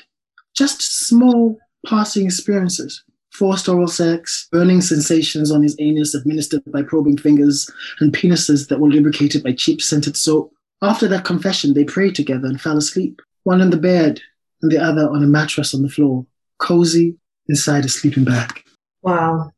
Just 0.56 0.82
small 1.06 1.60
passing 1.86 2.26
experiences. 2.26 3.04
Forced 3.32 3.70
oral 3.70 3.90
sex, 3.90 4.48
burning 4.52 4.82
sensations 4.82 5.52
on 5.52 5.62
his 5.62 5.76
anus 5.78 6.16
administered 6.16 6.64
by 6.72 6.82
probing 6.82 7.20
fingers, 7.20 7.70
and 8.00 8.12
penises 8.12 8.70
that 8.70 8.80
were 8.80 8.90
lubricated 8.90 9.44
by 9.44 9.52
cheap 9.52 9.84
scented 9.84 10.18
soap. 10.18 10.52
After 10.82 11.08
that 11.10 11.26
confession, 11.26 11.76
they 11.76 11.84
prayed 11.84 12.16
together 12.16 12.48
and 12.48 12.60
fell 12.60 12.78
asleep, 12.78 13.22
one 13.44 13.62
in 13.62 13.70
the 13.70 13.78
bed 13.78 14.20
and 14.64 14.72
the 14.72 14.84
other 14.84 15.08
on 15.08 15.24
a 15.24 15.28
mattress 15.28 15.76
on 15.76 15.84
the 15.84 15.90
floor, 15.90 16.26
cozy 16.58 17.20
inside 17.50 17.86
a 17.86 17.90
sleeping 17.90 18.24
bag. 18.24 18.62
Wow. 19.02 19.52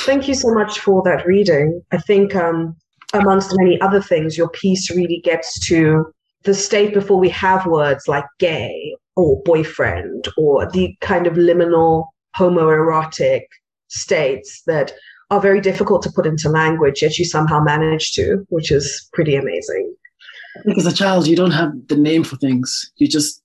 Thank 0.00 0.28
you 0.28 0.34
so 0.34 0.52
much 0.52 0.78
for 0.80 1.02
that 1.04 1.26
reading. 1.26 1.82
I 1.92 1.98
think, 1.98 2.34
um, 2.34 2.76
amongst 3.12 3.54
many 3.58 3.80
other 3.80 4.00
things, 4.00 4.38
your 4.38 4.48
piece 4.48 4.90
really 4.90 5.20
gets 5.22 5.58
to 5.68 6.06
the 6.44 6.54
state 6.54 6.94
before 6.94 7.18
we 7.18 7.28
have 7.28 7.66
words 7.66 8.08
like 8.08 8.24
gay 8.38 8.96
or 9.16 9.42
boyfriend 9.44 10.26
or 10.36 10.70
the 10.70 10.96
kind 11.00 11.26
of 11.26 11.34
liminal 11.34 12.06
homoerotic 12.36 13.42
states 13.88 14.62
that 14.66 14.92
are 15.30 15.40
very 15.40 15.60
difficult 15.60 16.02
to 16.02 16.12
put 16.14 16.26
into 16.26 16.48
language, 16.48 17.02
yet 17.02 17.18
you 17.18 17.24
somehow 17.24 17.60
manage 17.60 18.12
to, 18.12 18.44
which 18.48 18.70
is 18.70 19.08
pretty 19.12 19.34
amazing. 19.34 19.94
Think 20.64 20.78
as 20.78 20.86
a 20.86 20.92
child, 20.92 21.26
you 21.26 21.36
don't 21.36 21.52
have 21.52 21.72
the 21.88 21.96
name 21.96 22.24
for 22.24 22.36
things. 22.36 22.92
You 22.96 23.08
just 23.08 23.42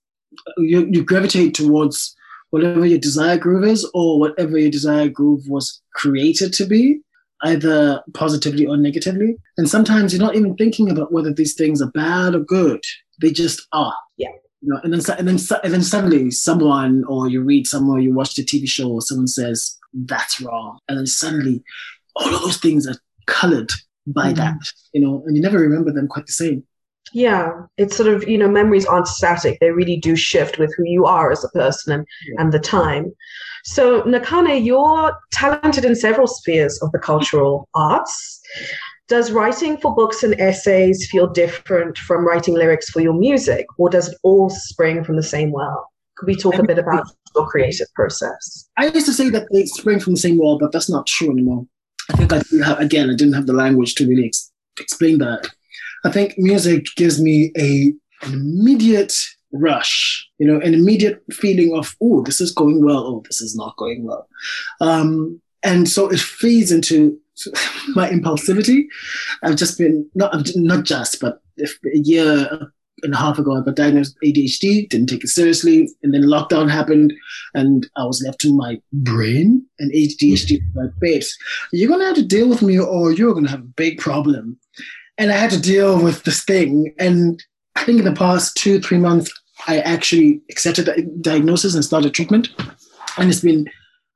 you, 0.58 0.88
you 0.92 1.04
gravitate 1.04 1.54
towards 1.54 2.16
whatever 2.50 2.86
your 2.86 3.00
desire 3.00 3.38
groove 3.38 3.66
is 3.66 3.90
or 3.94 4.20
whatever 4.20 4.58
your 4.58 4.72
desire 4.72 5.10
groove 5.10 5.48
was 5.48 5.82
created 5.94 6.54
to 6.54 6.66
be, 6.66 7.00
either 7.44 8.02
positively 8.14 8.66
or 8.66 8.78
negatively. 8.78 9.38
And 9.58 9.70
sometimes 9.70 10.14
you're 10.14 10.22
not 10.22 10.36
even 10.36 10.56
thinking 10.56 10.90
about 10.90 11.12
whether 11.12 11.34
these 11.34 11.54
things 11.56 11.82
are 11.82 11.92
bad 11.92 12.36
or 12.36 12.40
good. 12.40 12.82
They 13.22 13.32
just 13.32 13.68
are. 13.72 13.96
Yeah. 14.18 14.30
You 14.62 14.70
know, 14.74 14.80
and 14.84 14.92
then 14.94 15.02
and 15.20 15.28
then 15.28 15.38
and 15.64 15.74
then 15.74 15.84
suddenly 15.84 16.32
someone 16.32 17.04
or 17.08 17.30
you 17.30 17.42
read 17.44 17.68
somewhere, 17.68 18.00
you 18.00 18.14
watch 18.14 18.36
the 18.36 18.44
TV 18.44 18.68
show, 18.68 18.90
or 18.90 19.02
someone 19.02 19.28
says 19.28 19.78
that's 19.94 20.42
wrong, 20.42 20.80
and 20.90 20.98
then 20.98 21.06
suddenly 21.06 21.64
all 22.16 22.34
of 22.34 22.42
those 22.42 22.58
things 22.58 22.88
are 22.88 22.96
colored 23.28 23.72
by 24.08 24.32
Mhm. 24.34 24.38
that, 24.38 24.58
you 24.94 25.02
know, 25.02 25.24
and 25.28 25.36
you 25.36 25.44
never 25.44 25.60
remember 25.60 25.92
them 25.92 26.08
quite 26.08 26.26
the 26.26 26.32
same. 26.32 26.64
Yeah, 27.14 27.52
it's 27.78 27.96
sort 27.96 28.14
of, 28.14 28.28
you 28.28 28.38
know, 28.38 28.50
memories 28.50 28.86
aren't 28.86 29.08
static. 29.08 29.60
They 29.60 29.72
really 29.72 29.98
do 29.98 30.16
shift 30.16 30.58
with 30.60 30.74
who 30.76 30.84
you 30.86 31.06
are 31.06 31.32
as 31.32 31.44
a 31.44 31.50
person 31.50 31.94
and, 31.94 32.06
Yeah. 32.28 32.42
and 32.42 32.52
the 32.52 32.60
time. 32.60 33.14
So, 33.64 34.02
Nakhane, 34.04 34.64
you're 34.64 35.14
talented 35.32 35.86
in 35.86 35.96
several 35.96 36.28
spheres 36.28 36.82
of 36.82 36.92
the 36.92 37.00
cultural 37.00 37.68
arts. 37.76 38.42
Does 39.08 39.32
writing 39.32 39.78
for 39.78 39.96
books 39.96 40.24
and 40.24 40.40
essays 40.40 41.08
feel 41.10 41.28
different 41.28 41.98
from 41.98 42.26
writing 42.28 42.56
lyrics 42.56 42.90
for 42.90 43.00
your 43.00 43.14
music, 43.14 43.66
or 43.78 43.90
does 43.90 44.10
it 44.10 44.18
all 44.24 44.50
spring 44.50 45.04
from 45.04 45.16
the 45.16 45.24
same 45.24 45.52
well? 45.52 45.90
Could 46.18 46.28
we 46.28 46.36
talk 46.36 46.56
a 46.56 46.64
bit 46.64 46.78
about 46.80 47.08
your 47.36 47.48
creative 47.48 47.88
process? 47.96 48.68
I 48.78 48.88
used 48.88 49.06
to 49.06 49.14
say 49.14 49.30
that 49.30 49.48
they 49.52 49.66
spring 49.66 50.00
from 50.00 50.14
the 50.14 50.20
same 50.20 50.38
wall, 50.38 50.58
but 50.60 50.72
that's 50.72 50.90
not 50.90 51.08
true 51.08 51.32
anymore. 51.32 51.66
I 52.10 52.18
think 52.18 52.34
I 52.34 52.40
didn't 52.40 52.64
have, 52.64 52.80
again, 52.80 53.10
I 53.10 53.16
didn't 53.16 53.34
have 53.34 53.46
the 53.46 53.54
language 53.54 53.96
to 53.96 54.08
really 54.08 54.26
ex- 54.26 54.52
explain 54.80 55.20
that. 55.20 55.48
I 56.08 56.12
think 56.12 56.36
music 56.38 56.86
gives 56.96 57.22
me 57.22 57.52
a 57.58 57.94
an 58.26 58.34
immediate 58.34 59.14
rush, 59.52 60.26
you 60.38 60.48
know, 60.48 60.60
an 60.62 60.74
immediate 60.74 61.22
feeling 61.32 61.78
of, 61.78 61.96
oh, 62.02 62.24
this 62.24 62.40
is 62.40 62.54
going 62.54 62.84
well, 62.84 63.04
oh, 63.06 63.24
this 63.26 63.42
is 63.42 63.58
not 63.58 63.76
going 63.76 64.06
well. 64.06 64.28
Um, 64.80 65.42
and 65.64 65.90
so 65.90 66.08
it 66.10 66.20
feeds 66.20 66.72
into 66.72 67.20
my 67.96 68.10
impulsivity. 68.10 68.86
I've 69.44 69.58
just 69.58 69.78
been, 69.78 70.10
not, 70.16 70.50
not 70.56 70.86
just, 70.86 71.20
but 71.20 71.42
a 71.60 71.68
year 71.94 72.72
and 73.04 73.14
a 73.14 73.18
half 73.18 73.38
ago, 73.38 73.56
I 73.56 73.64
got 73.64 73.76
diagnosed 73.76 74.18
with 74.22 74.34
ADHD, 74.34 74.90
didn't 74.90 75.08
take 75.08 75.24
it 75.24 75.28
seriously. 75.28 75.90
And 76.02 76.14
then 76.14 76.24
lockdown 76.24 76.72
happened 76.72 77.14
and 77.54 77.88
I 77.98 78.06
was 78.06 78.24
left 78.26 78.40
to 78.42 78.56
my 78.56 78.82
brain 78.94 79.64
and 79.80 79.92
ADHD 79.94 80.60
my 80.74 80.88
face. 81.02 81.38
You're 81.72 81.90
going 81.90 82.00
to 82.00 82.08
have 82.08 82.16
to 82.16 82.26
deal 82.26 82.50
with 82.50 82.62
me 82.62 82.80
or 82.80 83.12
you're 83.12 83.34
going 83.34 83.46
to 83.46 83.52
have 83.52 83.60
a 83.60 83.74
big 83.76 84.00
problem. 84.00 84.58
And 85.18 85.32
I 85.32 85.38
had 85.38 85.52
to 85.52 85.60
deal 85.60 86.02
with 86.02 86.24
this 86.24 86.44
thing. 86.44 86.94
And 87.00 87.44
I 87.76 87.84
think 87.84 88.00
in 88.00 88.06
the 88.06 88.14
past 88.14 88.56
two, 88.56 88.80
three 88.80 88.98
months, 88.98 89.32
I 89.68 89.80
actually 89.80 90.42
accepted 90.50 90.86
the 90.86 91.02
diagnosis 91.22 91.74
and 91.74 91.84
started 91.84 92.14
treatment. 92.14 92.50
And 93.18 93.30
it's 93.30 93.42
been 93.42 93.68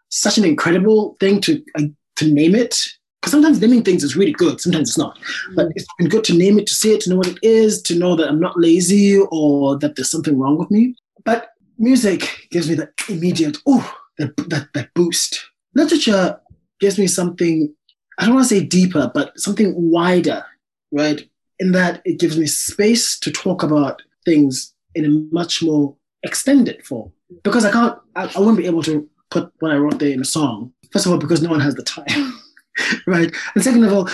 such 0.09 0.37
an 0.37 0.45
incredible 0.45 1.17
thing 1.19 1.41
to, 1.41 1.63
uh, 1.77 1.83
to 2.17 2.31
name 2.31 2.53
it 2.53 2.75
because 3.21 3.31
sometimes 3.31 3.61
naming 3.61 3.83
things 3.83 4.03
is 4.03 4.15
really 4.15 4.31
good, 4.31 4.59
sometimes 4.59 4.89
it's 4.89 4.97
not. 4.97 5.17
Mm. 5.17 5.55
But 5.55 5.67
it's 5.75 5.85
been 5.99 6.09
good 6.09 6.23
to 6.25 6.33
name 6.33 6.57
it, 6.57 6.65
to 6.67 6.73
see 6.73 6.93
it, 6.93 7.01
to 7.01 7.11
know 7.11 7.17
what 7.17 7.27
it 7.27 7.37
is, 7.43 7.81
to 7.83 7.97
know 7.97 8.15
that 8.15 8.27
I'm 8.27 8.39
not 8.39 8.59
lazy 8.59 9.19
or 9.31 9.77
that 9.77 9.95
there's 9.95 10.09
something 10.09 10.39
wrong 10.39 10.57
with 10.57 10.71
me. 10.71 10.95
But 11.23 11.49
music 11.77 12.47
gives 12.49 12.67
me 12.67 12.75
that 12.75 12.89
immediate, 13.09 13.57
oh, 13.67 13.95
that, 14.17 14.35
that, 14.49 14.69
that 14.73 14.93
boost. 14.95 15.39
Literature 15.75 16.39
gives 16.79 16.97
me 16.97 17.05
something, 17.05 17.73
I 18.17 18.25
don't 18.25 18.35
want 18.35 18.47
to 18.47 18.55
say 18.55 18.65
deeper, 18.65 19.11
but 19.13 19.39
something 19.39 19.73
wider, 19.75 20.43
right? 20.91 21.27
In 21.59 21.71
that 21.73 22.01
it 22.05 22.19
gives 22.19 22.37
me 22.37 22.47
space 22.47 23.19
to 23.19 23.31
talk 23.31 23.63
about 23.63 24.01
things 24.25 24.73
in 24.95 25.05
a 25.05 25.09
much 25.33 25.61
more 25.63 25.95
extended 26.23 26.85
form. 26.85 27.11
Because 27.43 27.65
I 27.65 27.71
can't, 27.71 27.97
I, 28.15 28.31
I 28.35 28.39
won't 28.39 28.57
be 28.57 28.65
able 28.65 28.83
to 28.83 29.07
put 29.29 29.51
what 29.59 29.71
I 29.71 29.77
wrote 29.77 29.99
there 29.99 30.11
in 30.11 30.21
a 30.21 30.25
song. 30.25 30.73
First 30.91 31.05
of 31.05 31.11
all, 31.11 31.17
because 31.17 31.41
no 31.41 31.49
one 31.49 31.61
has 31.61 31.75
the 31.75 31.83
time. 31.83 32.05
right? 33.07 33.33
And 33.55 33.63
second 33.63 33.83
of 33.83 33.93
all, 33.93 34.09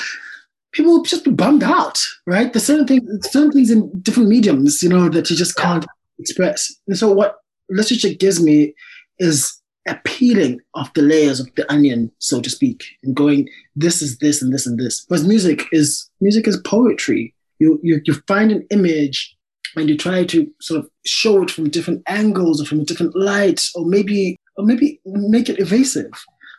people 0.71 1.01
just 1.03 1.25
be 1.25 1.31
bummed 1.31 1.63
out, 1.63 1.99
right? 2.25 2.51
There's 2.53 2.65
certain 2.65 2.87
things, 2.87 3.31
certain 3.31 3.51
things 3.51 3.71
in 3.71 3.89
different 4.01 4.29
mediums, 4.29 4.83
you 4.83 4.89
know, 4.89 5.09
that 5.09 5.29
you 5.29 5.35
just 5.35 5.55
can't 5.55 5.85
express. 6.19 6.71
And 6.87 6.97
so 6.97 7.11
what 7.11 7.37
literature 7.69 8.13
gives 8.13 8.41
me 8.41 8.73
is 9.19 9.56
a 9.87 9.99
peeling 10.03 10.59
of 10.73 10.91
the 10.93 11.01
layers 11.01 11.39
of 11.39 11.53
the 11.55 11.71
onion, 11.71 12.11
so 12.19 12.41
to 12.41 12.49
speak, 12.49 12.83
and 13.03 13.15
going, 13.15 13.49
this 13.75 14.01
is 14.01 14.17
this 14.19 14.41
and 14.41 14.53
this 14.53 14.65
and 14.65 14.79
this. 14.79 15.05
But 15.09 15.23
music 15.23 15.65
is 15.71 16.09
music 16.21 16.47
is 16.47 16.57
poetry. 16.57 17.33
You 17.59 17.79
you 17.83 18.01
you 18.05 18.13
find 18.27 18.51
an 18.51 18.65
image 18.69 19.35
and 19.75 19.89
you 19.89 19.97
try 19.97 20.23
to 20.25 20.51
sort 20.61 20.79
of 20.79 20.89
show 21.05 21.43
it 21.43 21.51
from 21.51 21.69
different 21.69 22.01
angles 22.07 22.61
or 22.61 22.65
from 22.65 22.79
a 22.79 22.85
different 22.85 23.15
lights, 23.15 23.71
or 23.75 23.85
maybe 23.85 24.37
or 24.55 24.65
maybe 24.65 24.99
make 25.05 25.49
it 25.49 25.59
evasive 25.59 26.11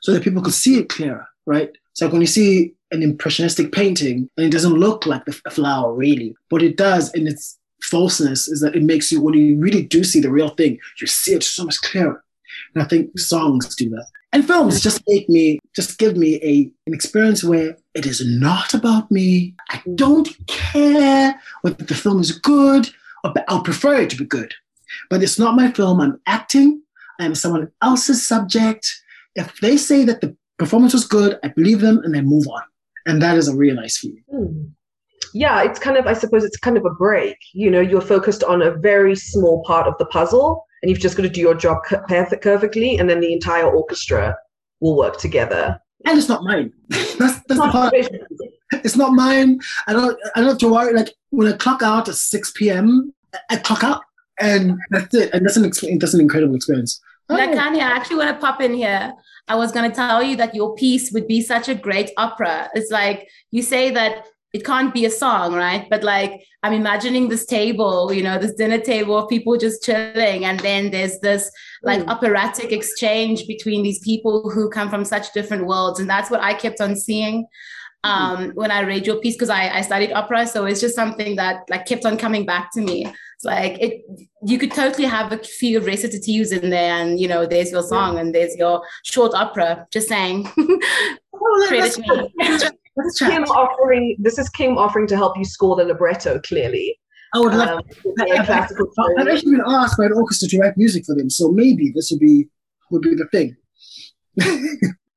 so 0.02 0.12
that 0.12 0.22
people 0.22 0.42
could 0.42 0.54
see 0.54 0.78
it 0.78 0.88
clearer, 0.88 1.26
right? 1.46 1.70
So 1.94 2.08
when 2.08 2.20
you 2.20 2.26
see 2.26 2.74
an 2.90 3.02
impressionistic 3.02 3.72
painting 3.72 4.30
and 4.36 4.46
it 4.46 4.52
doesn't 4.52 4.74
look 4.74 5.04
like 5.04 5.24
the 5.24 5.32
flower 5.50 5.92
really, 5.92 6.34
what 6.48 6.62
it 6.62 6.76
does 6.76 7.12
in 7.12 7.26
its 7.26 7.58
falseness 7.82 8.48
is 8.48 8.60
that 8.60 8.76
it 8.76 8.82
makes 8.82 9.10
you, 9.10 9.20
when 9.20 9.34
you 9.34 9.58
really 9.58 9.82
do 9.82 10.04
see 10.04 10.20
the 10.20 10.30
real 10.30 10.50
thing, 10.50 10.78
you 11.00 11.06
see 11.06 11.32
it 11.32 11.42
so 11.42 11.64
much 11.64 11.80
clearer. 11.82 12.22
And 12.74 12.82
I 12.82 12.86
think 12.86 13.10
hmm. 13.10 13.18
songs 13.18 13.74
do 13.74 13.88
that. 13.90 14.06
And 14.32 14.46
films 14.46 14.74
hmm. 14.74 14.82
just 14.82 15.02
make 15.08 15.28
me, 15.28 15.58
just 15.74 15.98
give 15.98 16.16
me 16.16 16.36
a, 16.36 16.70
an 16.86 16.94
experience 16.94 17.42
where 17.42 17.76
it 17.94 18.06
is 18.06 18.24
not 18.26 18.74
about 18.74 19.10
me. 19.10 19.54
I 19.70 19.78
hmm. 19.78 19.94
don't 19.94 20.28
care 20.46 21.40
whether 21.62 21.84
the 21.84 21.94
film 21.94 22.20
is 22.20 22.32
good 22.32 22.90
or 23.24 23.32
I'll 23.48 23.62
prefer 23.62 23.96
it 23.96 24.10
to 24.10 24.16
be 24.16 24.24
good. 24.24 24.54
But 25.10 25.22
it's 25.22 25.38
not 25.38 25.56
my 25.56 25.70
film. 25.72 26.00
I'm 26.00 26.20
acting. 26.26 26.82
I'm 27.20 27.34
someone 27.34 27.70
else's 27.82 28.26
subject. 28.26 28.88
If 29.34 29.58
they 29.60 29.76
say 29.76 30.04
that 30.04 30.20
the 30.20 30.36
performance 30.58 30.92
was 30.92 31.06
good. 31.06 31.38
I 31.42 31.48
believe 31.48 31.80
them, 31.80 32.00
and 32.04 32.14
then 32.14 32.26
move 32.26 32.46
on. 32.48 32.62
And 33.06 33.22
that 33.22 33.38
is 33.38 33.48
a 33.48 33.56
really 33.56 33.76
nice 33.76 33.98
feeling. 33.98 34.24
Mm. 34.32 34.70
Yeah, 35.34 35.62
it's 35.62 35.78
kind 35.78 35.96
of, 35.96 36.06
I 36.06 36.12
suppose, 36.12 36.44
it's 36.44 36.56
kind 36.56 36.76
of 36.76 36.84
a 36.84 36.90
break. 36.90 37.36
You 37.52 37.70
know, 37.70 37.80
you're 37.80 38.00
focused 38.00 38.42
on 38.44 38.62
a 38.62 38.72
very 38.72 39.14
small 39.14 39.62
part 39.64 39.86
of 39.86 39.94
the 39.98 40.06
puzzle, 40.06 40.64
and 40.82 40.90
you've 40.90 41.00
just 41.00 41.16
got 41.16 41.24
to 41.24 41.28
do 41.28 41.40
your 41.40 41.54
job 41.54 41.78
perfectly, 42.08 42.98
and 42.98 43.08
then 43.08 43.20
the 43.20 43.32
entire 43.32 43.66
orchestra 43.66 44.36
will 44.80 44.96
work 44.96 45.18
together. 45.18 45.80
And 46.04 46.18
it's 46.18 46.28
not 46.28 46.42
mine. 46.44 46.72
that's 46.88 47.18
that's 47.18 47.46
the 47.48 47.68
part. 47.70 47.94
It's 48.72 48.96
not 48.96 49.12
mine. 49.12 49.60
I 49.86 49.92
don't. 49.92 50.18
I 50.34 50.40
don't 50.40 50.50
have 50.50 50.58
to 50.58 50.72
worry. 50.72 50.92
Like 50.94 51.14
when 51.30 51.52
I 51.52 51.56
clock 51.56 51.82
out 51.82 52.08
at 52.08 52.14
six 52.14 52.52
p.m., 52.52 53.12
I 53.50 53.56
clock 53.56 53.82
out, 53.82 54.02
and 54.40 54.78
that's 54.90 55.14
it. 55.14 55.30
And 55.32 55.44
that's 55.44 55.56
an 55.56 55.98
that's 55.98 56.14
an 56.14 56.20
incredible 56.20 56.54
experience. 56.54 57.00
Nakhane, 57.30 57.76
I 57.76 57.80
actually 57.80 58.16
want 58.16 58.34
to 58.34 58.40
pop 58.40 58.62
in 58.62 58.72
here. 58.72 59.12
I 59.48 59.56
was 59.56 59.72
going 59.72 59.90
to 59.90 59.94
tell 59.94 60.22
you 60.22 60.36
that 60.36 60.54
your 60.54 60.74
piece 60.76 61.12
would 61.12 61.26
be 61.26 61.42
such 61.42 61.68
a 61.68 61.74
great 61.74 62.10
opera. 62.16 62.70
It's 62.74 62.90
like 62.90 63.28
you 63.50 63.62
say 63.62 63.90
that 63.90 64.26
it 64.52 64.64
can't 64.64 64.94
be 64.94 65.04
a 65.04 65.10
song, 65.10 65.54
right? 65.54 65.86
But 65.90 66.02
like 66.02 66.32
I'm 66.62 66.72
imagining 66.72 67.28
this 67.28 67.44
table, 67.44 68.12
you 68.12 68.22
know, 68.22 68.38
this 68.38 68.54
dinner 68.54 68.78
table 68.78 69.18
of 69.18 69.28
people 69.28 69.56
just 69.56 69.82
chilling, 69.82 70.44
and 70.44 70.58
then 70.60 70.90
there's 70.90 71.18
this 71.20 71.50
like 71.82 72.00
mm. 72.00 72.08
operatic 72.08 72.72
exchange 72.72 73.46
between 73.46 73.82
these 73.82 74.00
people 74.00 74.50
who 74.50 74.70
come 74.70 74.88
from 74.88 75.04
such 75.04 75.32
different 75.32 75.66
worlds, 75.66 76.00
and 76.00 76.08
that's 76.08 76.30
what 76.30 76.40
I 76.40 76.54
kept 76.54 76.80
on 76.80 76.96
seeing 76.96 77.46
mm. 78.04 78.10
um, 78.10 78.52
when 78.54 78.70
I 78.70 78.80
read 78.80 79.06
your 79.06 79.20
piece 79.20 79.34
because 79.34 79.50
I, 79.50 79.68
I 79.68 79.80
studied 79.82 80.12
opera, 80.12 80.46
so 80.46 80.64
it's 80.64 80.80
just 80.80 80.96
something 80.96 81.36
that 81.36 81.64
like 81.68 81.86
kept 81.86 82.06
on 82.06 82.16
coming 82.16 82.46
back 82.46 82.72
to 82.72 82.80
me. 82.80 83.06
It's 83.06 83.44
like 83.44 83.78
it 83.80 84.02
you 84.42 84.58
could 84.58 84.72
totally 84.72 85.06
have 85.06 85.30
a 85.30 85.38
few 85.38 85.80
recitatives 85.80 86.52
in 86.52 86.70
there 86.70 86.94
and 86.94 87.20
you 87.20 87.28
know 87.28 87.46
there's 87.46 87.70
your 87.70 87.82
song 87.82 88.14
yeah. 88.14 88.20
and 88.20 88.34
there's 88.34 88.56
your 88.56 88.82
short 89.04 89.32
opera 89.34 89.86
just 89.92 90.08
saying 90.08 90.48
oh, 91.34 91.90
me 92.98 93.12
Kim 93.18 93.44
offering 93.44 94.16
this 94.18 94.38
is 94.38 94.48
Kim 94.48 94.78
offering 94.78 95.06
to 95.08 95.16
help 95.16 95.36
you 95.38 95.44
score 95.44 95.76
the 95.76 95.84
libretto 95.84 96.40
clearly. 96.40 96.98
I 97.34 97.40
would 97.40 97.54
love 97.54 97.68
um, 97.68 97.82
I've, 98.20 98.48
I've 98.48 99.28
actually 99.28 99.52
been 99.52 99.64
asked 99.66 99.98
by 99.98 100.06
an 100.06 100.12
orchestra 100.12 100.48
to 100.48 100.58
write 100.58 100.76
music 100.76 101.04
for 101.04 101.14
them 101.14 101.28
so 101.28 101.50
maybe 101.50 101.92
this 101.94 102.10
would 102.10 102.20
be 102.20 102.48
would 102.90 103.02
be 103.02 103.14
the 103.14 103.26
thing. 103.26 103.56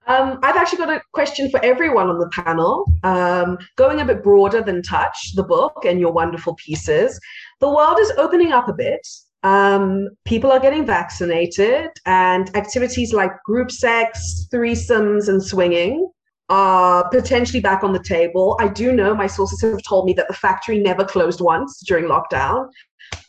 Um, 0.08 0.40
I've 0.44 0.58
actually 0.58 0.80
got 0.80 0.90
a 0.90 1.02
question 1.14 1.50
for 1.50 1.64
everyone 1.64 2.10
on 2.10 2.20
the 2.20 2.28
panel. 2.30 2.86
Um, 3.04 3.58
going 3.78 4.02
a 4.02 4.06
bit 4.06 4.24
broader 4.24 4.62
than 4.62 4.82
Touch, 4.82 5.36
the 5.36 5.44
book, 5.44 5.86
and 5.86 6.00
your 6.00 6.12
wonderful 6.12 6.56
pieces. 6.56 7.20
The 7.60 7.70
world 7.70 7.98
is 8.00 8.12
opening 8.18 8.52
up 8.52 8.68
a 8.68 8.74
bit. 8.74 9.08
Um, 9.44 10.10
people 10.26 10.52
are 10.52 10.60
getting 10.60 10.86
vaccinated, 10.86 11.90
and 12.06 12.54
activities 12.58 13.14
like 13.14 13.32
group 13.46 13.72
sex, 13.72 14.48
threesomes, 14.52 15.30
and 15.30 15.42
swinging 15.42 16.12
are 16.52 17.10
potentially 17.10 17.62
back 17.62 17.82
on 17.82 17.94
the 17.94 18.04
table. 18.04 18.58
I 18.60 18.68
do 18.68 18.92
know 18.92 19.16
my 19.16 19.26
sources 19.26 19.62
have 19.62 19.82
told 19.84 20.06
me 20.06 20.14
that 20.14 20.28
the 20.28 20.34
factory 20.34 20.80
never 20.80 21.06
closed 21.06 21.40
once 21.40 21.80
during 21.80 22.06
lockdown. 22.06 22.70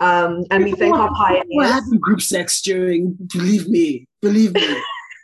Um, 0.00 0.44
and 0.50 0.64
we 0.64 0.72
thank 0.72 0.94
our 0.94 1.08
pioneers. 1.14 1.46
What 1.50 1.68
happened 1.68 2.00
group 2.00 2.20
sex 2.20 2.60
during? 2.60 3.16
Believe 3.32 3.68
me, 3.68 4.08
believe 4.20 4.52
me. 4.54 4.76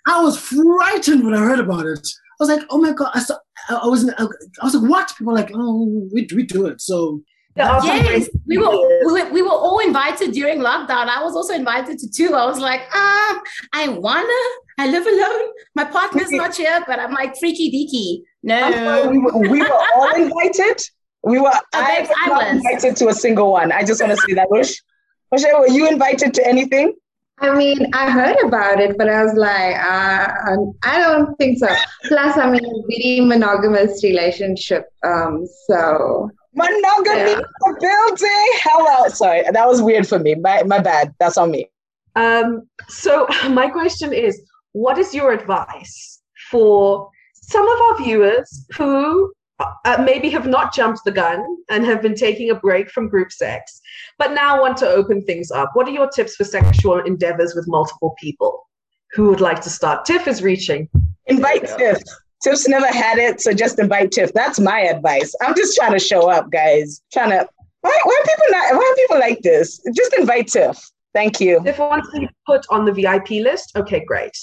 I 0.06 0.22
was 0.22 0.38
frightened 0.38 1.24
when 1.24 1.34
I 1.34 1.38
heard 1.38 1.58
about 1.58 1.87
it. 1.87 2.06
I 2.40 2.44
was 2.44 2.48
like, 2.48 2.62
oh 2.70 2.78
my 2.78 2.92
god! 2.92 3.11
I, 3.14 3.18
saw, 3.18 3.37
I 3.68 3.87
was 3.87 4.08
I 4.08 4.26
was 4.62 4.74
like, 4.76 4.88
what? 4.88 5.12
People 5.18 5.34
like, 5.34 5.50
oh, 5.52 6.08
we, 6.12 6.28
we 6.32 6.44
do 6.44 6.66
it. 6.66 6.80
So 6.80 7.20
yes, 7.56 8.28
we 8.46 8.58
were, 8.58 8.70
we 9.06 9.12
were 9.12 9.32
we 9.32 9.42
were 9.42 9.48
all 9.48 9.80
invited 9.80 10.30
during 10.32 10.61
lockdown. 10.61 11.08
I 11.08 11.20
was 11.24 11.34
also 11.34 11.52
invited 11.52 11.98
to 11.98 12.08
two. 12.08 12.34
I 12.34 12.46
was 12.46 12.61
like, 12.61 12.82
um, 12.94 13.40
I 13.72 13.88
wanna. 13.88 14.44
I 14.79 14.87
live 14.87 15.07
alone. 15.07 15.51
My 15.75 15.85
partner's 15.85 16.31
not 16.31 16.57
here, 16.57 16.83
but 16.87 16.99
I'm 17.01 17.12
like 17.12 17.37
freaky 17.38 17.71
deaky. 17.71 18.23
No, 18.43 19.11
we 19.11 19.19
were, 19.19 19.38
we 19.51 19.61
were 19.61 19.73
all 19.97 20.14
invited. 20.14 20.81
We 21.24 21.41
were. 21.41 21.53
I 21.74 22.01
was 22.01 22.29
not 22.29 22.47
invited 22.49 22.97
to 22.97 23.09
a 23.09 23.14
single 23.14 23.51
one. 23.51 23.72
I 23.72 23.83
just 23.83 24.01
want 24.01 24.12
to 24.12 24.18
say 24.26 24.35
that, 24.35 24.49
Rush. 24.51 24.81
Rochelle, 25.33 25.61
were 25.61 25.68
you 25.68 25.89
invited 25.89 26.33
to 26.35 26.47
anything? 26.47 26.95
I 27.41 27.55
mean, 27.55 27.91
I 27.93 28.11
heard 28.11 28.37
about 28.45 28.81
it, 28.81 28.97
but 28.97 29.09
I 29.09 29.22
was 29.22 29.35
like, 29.35 29.76
uh, 29.76 30.29
um, 30.51 30.72
I 30.83 30.99
don't 31.01 31.37
think 31.37 31.59
so. 31.59 31.68
Plus, 32.07 32.37
I'm 32.37 32.55
in 32.55 32.64
a 32.64 32.83
very 32.89 33.20
monogamous 33.20 34.03
relationship, 34.03 34.87
um, 35.05 35.47
so 35.66 36.31
Monogamy 36.55 37.31
yeah. 37.31 37.37
the 37.37 37.76
building. 37.81 38.49
Hello. 38.64 39.09
Sorry, 39.09 39.43
that 39.43 39.68
was 39.68 39.81
weird 39.83 40.09
for 40.09 40.18
me. 40.18 40.35
My, 40.35 40.62
my 40.64 40.79
bad. 40.79 41.14
That's 41.20 41.37
on 41.37 41.51
me. 41.51 41.70
Um, 42.16 42.68
so 42.89 43.26
my 43.51 43.68
question 43.68 44.12
is, 44.12 44.43
what 44.73 44.99
is 44.99 45.14
your 45.14 45.33
advice 45.33 46.21
for 46.51 47.11
some 47.35 47.69
of 47.69 47.81
our 47.81 48.05
viewers 48.05 48.66
who 48.77 49.33
uh, 49.61 50.03
maybe 50.05 50.31
have 50.31 50.47
not 50.47 50.75
jumped 50.75 51.01
the 51.05 51.11
gun 51.11 51.45
and 51.71 51.85
have 51.85 52.01
been 52.01 52.14
taking 52.14 52.51
a 52.51 52.55
break 52.55 52.91
from 52.91 53.09
group 53.09 53.33
sex, 53.33 53.81
but 54.19 54.33
now 54.33 54.61
want 54.61 54.77
to 54.79 54.89
open 54.89 55.25
things 55.25 55.51
up. 55.51 55.71
What 55.75 55.89
are 55.89 55.93
your 55.93 56.09
tips 56.09 56.37
for 56.37 56.45
sexual 56.45 57.01
endeavors 57.01 57.55
with 57.55 57.66
multiple 57.66 58.14
people? 58.21 58.66
Who 59.14 59.29
would 59.31 59.41
like 59.41 59.61
to 59.62 59.71
start? 59.71 60.05
Tiff 60.05 60.29
is 60.29 60.43
reaching. 60.43 60.89
Invite 61.27 61.66
Tiff. 61.77 61.99
Tiff's 62.43 62.69
never 62.69 62.87
had 62.87 63.19
it, 63.19 63.41
so 63.41 63.53
just 63.53 63.79
invite 63.79 64.12
Tiff. 64.12 64.33
That's 64.33 64.61
my 64.61 64.81
advice. 64.81 65.35
I'm 65.43 65.57
just 65.57 65.77
trying 65.77 65.93
to 65.93 65.99
show 65.99 66.31
up, 66.31 66.51
guys. 66.51 67.03
Trying 67.12 67.31
to. 67.31 67.49
Why, 67.81 67.99
why 68.05 68.21
are 68.21 68.27
people 68.27 68.47
not? 68.51 68.75
Why 68.75 68.93
are 68.93 68.97
people 68.97 69.19
like 69.19 69.41
this? 69.41 69.81
Just 69.95 70.14
invite 70.14 70.49
Tiff. 70.49 70.79
Thank 71.14 71.41
you. 71.41 71.61
Tiff 71.64 71.79
wants 71.79 72.11
to 72.12 72.21
be 72.21 72.29
put 72.47 72.64
on 72.71 72.85
the 72.85 72.93
VIP 72.93 73.31
list. 73.43 73.73
Okay, 73.77 74.05
great. 74.05 74.37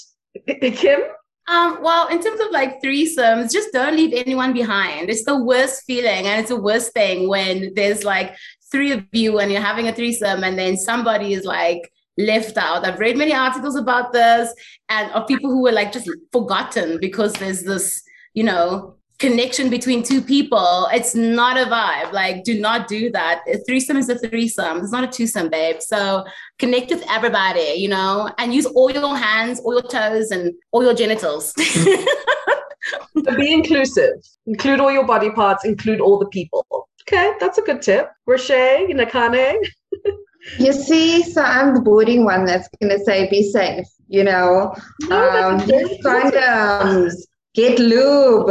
Kim. 0.60 1.00
Um, 1.48 1.78
well, 1.80 2.08
in 2.08 2.20
terms 2.20 2.40
of 2.40 2.50
like 2.50 2.82
threesomes, 2.82 3.52
just 3.52 3.72
don't 3.72 3.96
leave 3.96 4.12
anyone 4.12 4.52
behind. 4.52 5.08
It's 5.08 5.24
the 5.24 5.42
worst 5.42 5.84
feeling, 5.86 6.26
and 6.26 6.40
it's 6.40 6.48
the 6.48 6.60
worst 6.60 6.92
thing 6.92 7.28
when 7.28 7.72
there's 7.74 8.02
like 8.02 8.34
three 8.72 8.90
of 8.90 9.04
you 9.12 9.38
and 9.38 9.52
you're 9.52 9.60
having 9.60 9.86
a 9.86 9.94
threesome, 9.94 10.42
and 10.42 10.58
then 10.58 10.76
somebody 10.76 11.34
is 11.34 11.44
like 11.44 11.92
left 12.18 12.56
out. 12.56 12.84
I've 12.84 12.98
read 12.98 13.16
many 13.16 13.32
articles 13.32 13.76
about 13.76 14.12
this 14.12 14.52
and 14.88 15.10
of 15.12 15.28
people 15.28 15.50
who 15.50 15.62
were 15.62 15.72
like 15.72 15.92
just 15.92 16.10
forgotten 16.32 16.98
because 17.00 17.32
there's 17.34 17.62
this, 17.62 18.02
you 18.34 18.42
know, 18.42 18.95
connection 19.18 19.70
between 19.70 20.02
two 20.02 20.20
people. 20.20 20.88
It's 20.92 21.14
not 21.14 21.56
a 21.56 21.70
vibe. 21.70 22.12
Like, 22.12 22.44
do 22.44 22.60
not 22.60 22.88
do 22.88 23.10
that. 23.12 23.42
A 23.48 23.58
threesome 23.58 23.96
is 23.96 24.08
a 24.08 24.18
threesome. 24.18 24.78
It's 24.78 24.92
not 24.92 25.04
a 25.04 25.06
twosome, 25.06 25.48
babe. 25.48 25.80
So 25.80 26.24
connect 26.58 26.90
with 26.90 27.04
everybody, 27.10 27.74
you 27.76 27.88
know, 27.88 28.30
and 28.38 28.52
use 28.52 28.66
all 28.66 28.90
your 28.90 29.16
hands, 29.16 29.60
all 29.60 29.72
your 29.72 29.82
toes, 29.82 30.30
and 30.30 30.52
all 30.72 30.82
your 30.82 30.94
genitals. 30.94 31.54
so 31.58 33.36
be 33.36 33.52
inclusive. 33.52 34.14
Include 34.46 34.80
all 34.80 34.92
your 34.92 35.06
body 35.06 35.30
parts, 35.30 35.64
include 35.64 36.00
all 36.00 36.18
the 36.18 36.28
people. 36.28 36.66
Okay, 37.08 37.32
that's 37.38 37.58
a 37.58 37.62
good 37.62 37.82
tip. 37.82 38.10
Roche, 38.26 38.50
Nakhane. 38.50 39.56
You 40.60 40.72
see, 40.72 41.24
so 41.24 41.42
I'm 41.42 41.74
the 41.74 41.80
boring 41.80 42.24
one 42.24 42.44
that's 42.44 42.68
going 42.80 42.96
to 42.96 43.04
say 43.04 43.28
be 43.28 43.42
safe, 43.50 43.86
you 44.06 44.22
know. 44.22 44.72
No, 45.08 45.30
um, 45.30 45.60
find, 46.04 46.34
um, 46.36 47.08
get 47.54 47.80
lube, 47.80 48.48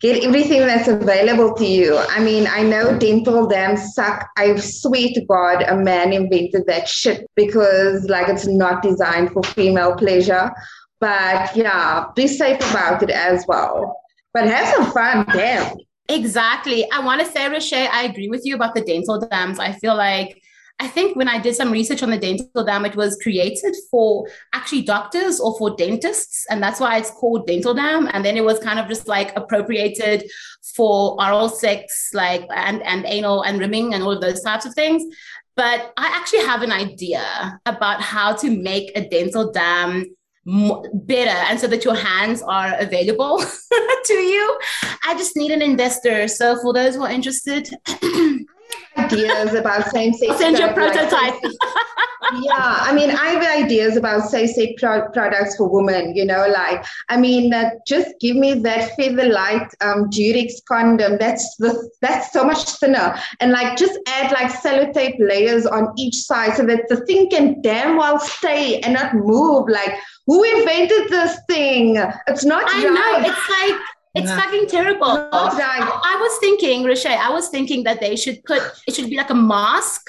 get 0.00 0.24
everything 0.24 0.60
that's 0.60 0.88
available 0.88 1.54
to 1.54 1.66
you. 1.66 1.96
I 1.96 2.20
mean, 2.20 2.46
I 2.46 2.62
know 2.62 2.96
dental 2.98 3.46
dams 3.46 3.94
suck. 3.94 4.28
I 4.36 4.56
swear 4.56 5.08
to 5.14 5.24
God, 5.24 5.62
a 5.62 5.76
man 5.76 6.12
invented 6.12 6.66
that 6.66 6.88
shit 6.88 7.26
because, 7.34 8.04
like, 8.08 8.28
it's 8.28 8.46
not 8.46 8.82
designed 8.82 9.32
for 9.32 9.42
female 9.42 9.96
pleasure. 9.96 10.52
But 11.00 11.54
yeah, 11.56 12.06
be 12.14 12.26
safe 12.26 12.58
about 12.70 13.02
it 13.02 13.10
as 13.10 13.44
well. 13.46 13.96
But 14.34 14.46
have 14.46 14.74
some 14.74 14.92
fun, 14.92 15.26
damn. 15.32 15.76
Exactly. 16.08 16.90
I 16.90 17.04
want 17.04 17.20
to 17.20 17.30
say, 17.30 17.48
Roche, 17.48 17.72
I 17.72 18.04
agree 18.04 18.28
with 18.28 18.42
you 18.44 18.54
about 18.54 18.74
the 18.74 18.80
dental 18.80 19.20
dams. 19.20 19.58
I 19.58 19.72
feel 19.72 19.96
like 19.96 20.40
I 20.80 20.86
think 20.86 21.16
when 21.16 21.28
I 21.28 21.40
did 21.40 21.56
some 21.56 21.72
research 21.72 22.02
on 22.02 22.10
the 22.10 22.18
dental 22.18 22.64
dam, 22.64 22.84
it 22.84 22.94
was 22.94 23.18
created 23.20 23.74
for 23.90 24.28
actually 24.52 24.82
doctors 24.82 25.40
or 25.40 25.58
for 25.58 25.74
dentists. 25.74 26.46
And 26.50 26.62
that's 26.62 26.78
why 26.78 26.98
it's 26.98 27.10
called 27.10 27.48
dental 27.48 27.74
dam. 27.74 28.08
And 28.12 28.24
then 28.24 28.36
it 28.36 28.44
was 28.44 28.60
kind 28.60 28.78
of 28.78 28.86
just 28.86 29.08
like 29.08 29.36
appropriated 29.36 30.30
for 30.76 31.20
oral 31.20 31.48
sex, 31.48 32.10
like 32.14 32.46
and, 32.54 32.80
and 32.82 33.04
anal 33.06 33.42
and 33.42 33.58
rimming 33.58 33.92
and 33.92 34.04
all 34.04 34.12
of 34.12 34.20
those 34.20 34.40
types 34.42 34.66
of 34.66 34.74
things. 34.74 35.02
But 35.56 35.92
I 35.96 36.06
actually 36.14 36.44
have 36.44 36.62
an 36.62 36.70
idea 36.70 37.60
about 37.66 38.00
how 38.00 38.34
to 38.36 38.48
make 38.48 38.92
a 38.96 39.08
dental 39.08 39.50
dam 39.50 40.06
better 40.46 41.30
and 41.30 41.60
so 41.60 41.66
that 41.66 41.84
your 41.84 41.96
hands 41.96 42.40
are 42.42 42.74
available 42.78 43.38
to 44.04 44.14
you. 44.14 44.58
I 45.04 45.14
just 45.14 45.36
need 45.36 45.50
an 45.50 45.60
investor. 45.60 46.28
So 46.28 46.56
for 46.62 46.72
those 46.72 46.94
who 46.94 47.02
are 47.02 47.10
interested, 47.10 47.68
ideas 48.98 49.54
about 49.54 49.90
same 49.90 50.12
sex. 50.12 50.38
Send 50.38 50.58
your 50.58 50.72
prototype. 50.72 51.34
yeah, 52.42 52.78
I 52.80 52.92
mean, 52.92 53.10
I 53.10 53.28
have 53.28 53.64
ideas 53.64 53.96
about 53.96 54.28
same-sex 54.28 54.72
pro- 54.78 55.08
products 55.10 55.56
for 55.56 55.68
women. 55.68 56.14
You 56.14 56.24
know, 56.24 56.46
like 56.48 56.84
I 57.08 57.16
mean, 57.16 57.52
uh, 57.52 57.70
just 57.86 58.14
give 58.20 58.36
me 58.36 58.54
that 58.60 58.94
feather 58.96 59.28
light 59.28 59.68
um, 59.80 60.10
Durex 60.10 60.52
condom. 60.66 61.16
That's 61.18 61.56
the 61.56 61.90
that's 62.00 62.32
so 62.32 62.44
much 62.44 62.64
thinner, 62.78 63.18
and 63.40 63.52
like 63.52 63.76
just 63.76 63.98
add 64.06 64.32
like 64.32 64.52
sellotape 64.52 65.16
layers 65.18 65.66
on 65.66 65.92
each 65.96 66.16
side 66.16 66.54
so 66.54 66.64
that 66.66 66.88
the 66.88 67.04
thing 67.06 67.30
can 67.30 67.60
damn 67.62 67.96
well 67.96 68.18
stay 68.18 68.80
and 68.80 68.94
not 68.94 69.14
move. 69.14 69.68
Like 69.68 69.94
who 70.26 70.42
invented 70.42 71.08
this 71.08 71.38
thing? 71.48 71.96
It's 72.26 72.44
not. 72.44 72.64
I 72.68 72.84
right. 72.84 72.92
know. 72.92 73.30
It's 73.30 73.50
like 73.50 73.80
it's 74.18 74.28
yeah. 74.28 74.40
fucking 74.40 74.66
terrible. 74.68 75.28
I, 75.32 76.00
I 76.04 76.16
was 76.20 76.38
thinking, 76.38 76.84
Roche, 76.84 77.06
I 77.06 77.30
was 77.30 77.48
thinking 77.48 77.84
that 77.84 78.00
they 78.00 78.16
should 78.16 78.42
put 78.44 78.60
it 78.86 78.94
should 78.94 79.08
be 79.08 79.16
like 79.16 79.30
a 79.30 79.34
mask. 79.34 80.02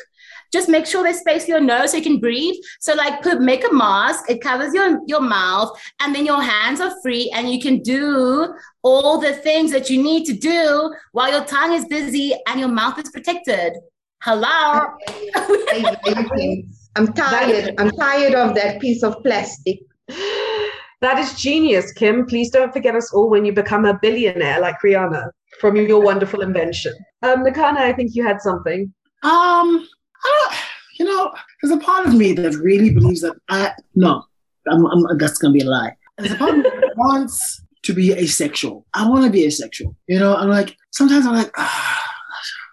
Just 0.52 0.68
make 0.68 0.88
sure 0.88 1.04
they 1.04 1.14
space 1.14 1.46
for 1.46 1.52
your 1.52 1.62
nose 1.62 1.92
so 1.92 1.98
you 1.98 2.04
can 2.04 2.20
breathe. 2.20 2.56
So 2.80 2.96
like 2.96 3.22
put 3.22 3.40
make 3.40 3.64
a 3.70 3.72
mask, 3.74 4.32
it 4.32 4.42
covers 4.42 4.74
your, 4.74 5.00
your 5.06 5.22
mouth, 5.22 5.80
and 6.00 6.14
then 6.16 6.26
your 6.26 6.42
hands 6.42 6.82
are 6.82 6.92
free 7.04 7.32
and 7.36 7.52
you 7.52 7.62
can 7.62 7.84
do 7.84 8.52
all 8.82 9.20
the 9.20 9.34
things 9.34 9.72
that 9.72 9.92
you 9.92 10.02
need 10.02 10.26
to 10.26 10.34
do 10.34 10.92
while 11.12 11.32
your 11.32 11.46
tongue 11.46 11.74
is 11.74 11.86
busy 11.86 12.34
and 12.48 12.60
your 12.60 12.70
mouth 12.70 12.98
is 12.98 13.12
protected. 13.12 13.74
Hello. 14.24 14.88
I'm 16.96 17.14
tired. 17.14 17.76
I'm 17.78 17.92
tired 17.92 18.34
of 18.34 18.56
that 18.56 18.82
piece 18.82 19.04
of 19.04 19.22
plastic. 19.24 19.80
That 21.02 21.18
is 21.18 21.34
genius, 21.34 21.94
Kim. 21.94 22.26
Please 22.26 22.50
don't 22.50 22.74
forget 22.74 22.96
us 22.96 23.14
all 23.14 23.30
when 23.30 23.46
you 23.46 23.54
become 23.54 23.86
a 23.86 23.98
billionaire 24.02 24.60
like 24.60 24.82
Rihanna 24.82 25.32
from 25.60 25.78
your 25.78 26.02
wonderful 26.02 26.42
invention. 26.42 26.94
Um, 27.22 27.46
Nakhane, 27.46 27.78
I 27.78 27.94
think 27.94 28.16
you 28.16 28.26
had 28.26 28.42
something. 28.42 28.94
Um, 29.24 29.88
you 31.00 31.06
know, 31.06 31.34
there's 31.62 31.74
a 31.74 31.80
part 31.80 32.06
of 32.06 32.14
me 32.16 32.34
that 32.34 32.54
really 32.56 32.94
believes 32.94 33.22
that 33.22 33.36
I 33.50 33.72
no, 33.96 34.24
I'm, 34.70 34.86
I'm, 34.86 35.18
that's 35.18 35.38
gonna 35.38 35.54
be 35.54 35.62
a 35.62 35.66
lie. 35.66 35.96
There's 36.18 36.34
a 36.34 36.38
part 36.38 36.52
of 36.52 36.58
me 36.58 36.64
that 36.64 36.94
wants 36.98 37.62
to 37.84 37.94
be 37.94 38.12
asexual. 38.12 38.86
I 38.94 39.08
want 39.08 39.24
to 39.24 39.32
be 39.32 39.46
asexual. 39.46 39.96
You 40.08 40.20
know, 40.20 40.36
I'm 40.36 40.50
like 40.50 40.76
sometimes 40.92 41.26
I'm 41.26 41.36
like 41.36 41.52
ah, 41.58 42.04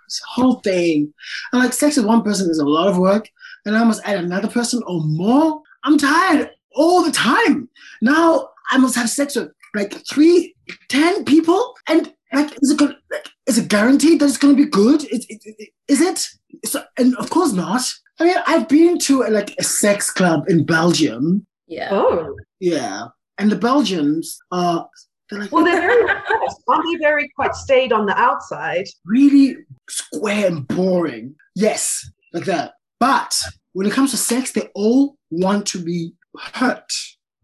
this 0.09 0.21
whole 0.29 0.57
thing. 0.61 1.15
I'm 1.53 1.61
like 1.61 1.73
sex 1.73 1.97
with 1.97 2.07
one 2.07 2.23
person 2.23 2.51
is 2.51 2.59
a 2.59 2.65
lot 2.65 2.89
of 2.89 2.99
work, 2.99 3.29
and 3.65 3.77
I 3.77 3.85
must 3.85 4.03
add 4.05 4.19
another 4.19 4.49
person 4.49 4.83
or 4.85 5.01
more. 5.05 5.63
I'm 5.85 5.97
tired 5.97 6.51
all 6.77 7.03
the 7.03 7.11
time. 7.11 7.69
Now 8.01 8.51
I 8.71 8.79
must 8.79 8.95
have 8.95 9.11
sex 9.11 9.35
with 9.35 9.51
like 9.75 9.95
three, 10.09 10.55
ten 10.89 11.25
people, 11.25 11.75
and 11.89 12.13
like, 12.33 12.53
is 12.63 12.71
it 12.71 12.79
good? 12.79 12.97
Like, 13.11 13.29
is 13.47 13.59
it 13.59 13.69
guaranteed 13.69 14.21
that 14.21 14.27
it's 14.27 14.39
going 14.39 14.57
to 14.57 14.65
be 14.65 14.69
good? 14.69 15.05
Is, 15.05 15.27
is, 15.29 15.69
is 15.89 16.01
it? 16.01 16.27
So, 16.65 16.83
and 16.97 17.17
of 17.17 17.31
course 17.31 17.53
not. 17.53 17.83
I 18.19 18.25
mean, 18.25 18.37
I've 18.47 18.69
been 18.69 18.99
to 19.01 19.23
a, 19.23 19.31
like 19.31 19.55
a 19.59 19.65
sex 19.65 20.11
club 20.11 20.45
in 20.49 20.65
Belgium. 20.65 21.47
Yeah. 21.67 21.89
Oh. 21.91 22.35
Yeah, 22.61 23.09
and 23.39 23.51
the 23.51 23.57
Belgians 23.57 24.39
are. 24.53 24.89
They're 25.29 25.41
like, 25.41 25.51
well, 25.51 25.65
they're 25.65 25.81
very 25.81 26.09
aren't 26.69 26.85
they 26.87 26.99
very 26.99 27.29
quite 27.35 27.55
stayed 27.55 27.93
on 27.93 28.07
the 28.07 28.17
outside? 28.17 28.87
Really 29.05 29.57
square 29.89 30.47
and 30.47 30.67
boring. 30.69 31.35
Yes, 31.57 32.09
like 32.33 32.45
that. 32.45 32.75
But 33.01 33.39
when 33.73 33.87
it 33.87 33.93
comes 33.93 34.13
to 34.13 34.17
sex, 34.17 34.53
they 34.53 34.69
all 34.75 35.17
want 35.31 35.67
to 35.67 35.79
be 35.83 36.13
hurt. 36.55 36.93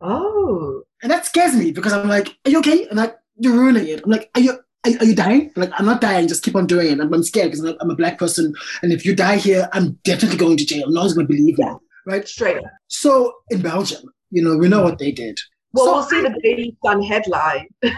Oh. 0.00 0.82
And 1.02 1.10
that 1.10 1.26
scares 1.26 1.54
me 1.54 1.72
because 1.72 1.92
I'm 1.92 2.08
like, 2.08 2.36
are 2.44 2.50
you 2.50 2.58
okay? 2.58 2.86
And 2.88 2.98
like, 2.98 3.16
you're 3.36 3.54
ruining 3.54 3.88
it. 3.88 4.02
I'm 4.04 4.10
like, 4.10 4.30
are 4.34 4.40
you 4.40 4.58
are, 4.84 4.92
are 4.98 5.04
you 5.04 5.14
dying? 5.14 5.52
I'm 5.54 5.62
like, 5.62 5.72
I'm 5.78 5.86
not 5.86 6.00
dying. 6.00 6.28
Just 6.28 6.42
keep 6.42 6.56
on 6.56 6.66
doing 6.66 6.88
it. 6.88 7.00
I'm, 7.00 7.12
I'm 7.12 7.22
scared 7.22 7.50
because 7.50 7.64
I'm, 7.64 7.76
I'm, 7.80 7.90
a 7.90 7.94
black 7.96 8.18
person. 8.18 8.52
And 8.82 8.92
if 8.92 9.04
you 9.04 9.14
die 9.14 9.36
here, 9.36 9.68
I'm 9.72 9.92
definitely 10.04 10.38
going 10.38 10.56
to 10.56 10.64
jail. 10.64 10.90
No 10.90 11.02
one's 11.02 11.14
going 11.14 11.26
to 11.26 11.32
believe 11.32 11.56
that. 11.58 11.78
Right? 12.06 12.26
Straight. 12.26 12.58
So 12.88 13.32
in 13.50 13.62
Belgium, 13.62 14.02
you 14.30 14.42
know, 14.42 14.56
we 14.56 14.68
know 14.68 14.82
what 14.82 14.98
they 14.98 15.12
did. 15.12 15.38
Well, 15.72 15.86
so 15.86 15.92
we'll 15.92 16.02
see 16.02 16.22
the 16.22 16.40
Daily 16.42 16.76
Sun 16.84 17.02
headline. 17.02 17.68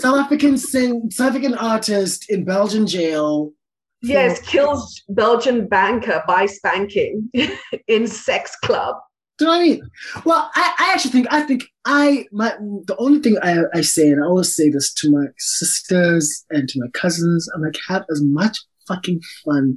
South 0.00 0.18
African 0.18 0.56
sing, 0.56 1.10
South 1.10 1.28
African 1.28 1.54
artist 1.54 2.30
in 2.30 2.44
Belgian 2.44 2.86
jail. 2.86 3.52
Yes, 4.00 4.40
kills 4.42 5.02
Belgian 5.08 5.66
banker 5.66 6.22
by 6.26 6.46
spanking 6.46 7.28
in 7.88 8.06
sex 8.06 8.56
club. 8.64 8.94
Do 9.38 9.44
you 9.44 9.50
know 9.50 9.56
what 9.56 9.60
I 9.60 9.64
mean? 9.64 9.90
Well, 10.24 10.50
I, 10.54 10.74
I 10.78 10.92
actually 10.92 11.12
think 11.12 11.26
I 11.30 11.42
think 11.42 11.64
I 11.84 12.26
my 12.32 12.54
the 12.86 12.96
only 12.98 13.20
thing 13.20 13.38
I, 13.42 13.58
I 13.72 13.82
say, 13.82 14.10
and 14.10 14.22
I 14.22 14.26
always 14.26 14.54
say 14.54 14.68
this 14.68 14.92
to 14.94 15.10
my 15.10 15.26
sisters 15.38 16.44
and 16.50 16.68
to 16.68 16.80
my 16.80 16.88
cousins, 16.92 17.48
I'm 17.54 17.62
like, 17.62 17.76
have 17.88 18.04
as 18.10 18.20
much 18.22 18.58
fucking 18.88 19.20
fun 19.44 19.76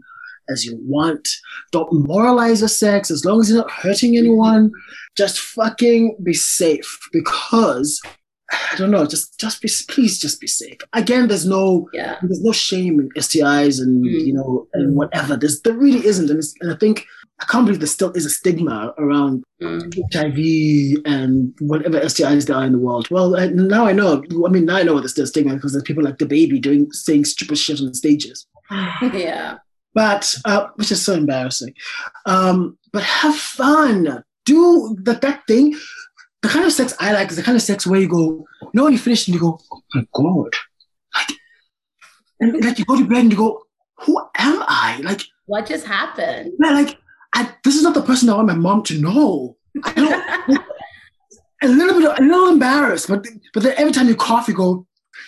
as 0.49 0.66
you 0.66 0.78
want. 0.82 1.28
Don't 1.72 2.07
moralize 2.07 2.62
your 2.62 2.70
sex 2.70 3.12
as 3.12 3.24
long 3.24 3.39
as 3.39 3.49
you're 3.49 3.59
not 3.59 3.72
hurting 3.72 4.18
anyone. 4.18 4.72
Just 5.16 5.39
fucking 5.39 6.18
be 6.24 6.34
safe 6.34 6.99
because 7.12 8.01
I 8.51 8.76
don't 8.76 8.91
know. 8.91 9.05
Just, 9.05 9.39
just 9.39 9.62
be, 9.62 9.70
please, 9.88 10.20
just 10.20 10.41
be 10.41 10.47
safe. 10.47 10.78
Again, 10.93 11.28
there's 11.28 11.45
no, 11.45 11.88
yeah. 11.93 12.18
there's 12.22 12.43
no 12.43 12.51
shame 12.51 12.99
in 12.99 13.09
STIs 13.18 13.80
and 13.80 14.03
mm. 14.03 14.26
you 14.26 14.34
know 14.34 14.68
and 14.74 14.95
whatever. 14.95 15.38
There's, 15.38 15.62
there 15.62 15.74
really 15.74 16.05
isn't. 16.05 16.30
And, 16.30 16.41
and 16.62 16.72
I 16.72 16.76
think 16.76 17.05
I 17.41 17.45
can't 17.45 17.65
believe 17.65 17.79
there 17.79 17.87
still 17.87 18.11
is 18.11 18.25
a 18.25 18.29
stigma 18.29 18.93
around 18.99 19.43
mm. 19.61 19.81
HIV 20.13 21.03
and 21.05 21.53
whatever 21.59 21.99
STIs 22.01 22.45
there 22.45 22.55
are 22.55 22.65
in 22.65 22.73
the 22.73 22.77
world. 22.77 23.09
Well, 23.09 23.35
uh, 23.35 23.47
now 23.47 23.85
I 23.85 23.93
know. 23.93 24.23
I 24.45 24.49
mean, 24.49 24.65
now 24.65 24.77
I 24.77 24.83
know 24.83 24.93
what 24.93 25.01
there's 25.01 25.13
still 25.13 25.25
stigma 25.25 25.55
because 25.55 25.71
there's 25.71 25.83
people 25.83 26.03
like 26.03 26.19
the 26.19 26.27
baby 26.27 26.59
doing 26.59 26.91
saying 26.91 27.25
stupid 27.25 27.57
shit 27.57 27.81
on 27.81 27.93
stages. 27.95 28.45
yeah. 29.01 29.57
But 29.93 30.35
uh, 30.45 30.67
which 30.75 30.91
is 30.91 31.03
so 31.03 31.13
embarrassing. 31.13 31.73
Um, 32.27 32.77
but 32.93 33.03
have 33.03 33.35
fun. 33.35 34.23
Do 34.45 34.95
the, 35.01 35.13
that 35.13 35.41
thing. 35.47 35.75
The 36.43 36.49
kind 36.49 36.65
of 36.65 36.71
sex 36.71 36.93
I 36.99 37.13
like 37.13 37.29
is 37.29 37.37
the 37.37 37.43
kind 37.43 37.55
of 37.55 37.61
sex 37.61 37.85
where 37.85 37.99
you 37.99 38.07
go, 38.07 38.45
you 38.61 38.69
know, 38.73 38.85
when 38.85 38.93
you 38.93 38.99
finish 38.99 39.27
and 39.27 39.35
you 39.35 39.41
go, 39.41 39.59
oh 39.71 39.81
my 39.93 40.05
god, 40.11 40.53
like, 41.15 41.37
and 42.39 42.65
like 42.65 42.79
you 42.79 42.85
go 42.85 42.97
to 42.97 43.05
bed 43.05 43.19
and 43.19 43.31
you 43.31 43.37
go, 43.37 43.61
who 43.99 44.17
am 44.37 44.63
I? 44.67 44.99
Like, 45.03 45.21
what 45.45 45.67
just 45.67 45.85
happened? 45.85 46.53
Yeah, 46.59 46.71
like 46.71 46.97
I, 47.34 47.53
this 47.63 47.75
is 47.75 47.84
not 47.84 47.93
the 47.93 48.01
person 48.01 48.29
I 48.29 48.36
want 48.36 48.47
my 48.47 48.55
mom 48.55 48.84
to 48.84 48.99
know. 48.99 49.57
I 49.84 49.93
don't. 49.93 50.65
a 51.63 51.67
little 51.67 51.99
bit, 51.99 52.19
a 52.19 52.23
little 52.23 52.49
embarrassed, 52.49 53.07
but 53.07 53.25
but 53.53 53.63
then 53.63 53.73
every 53.77 53.93
time 53.93 54.07
you 54.07 54.15
cough, 54.15 54.47
you 54.47 54.53
go, 54.53 54.86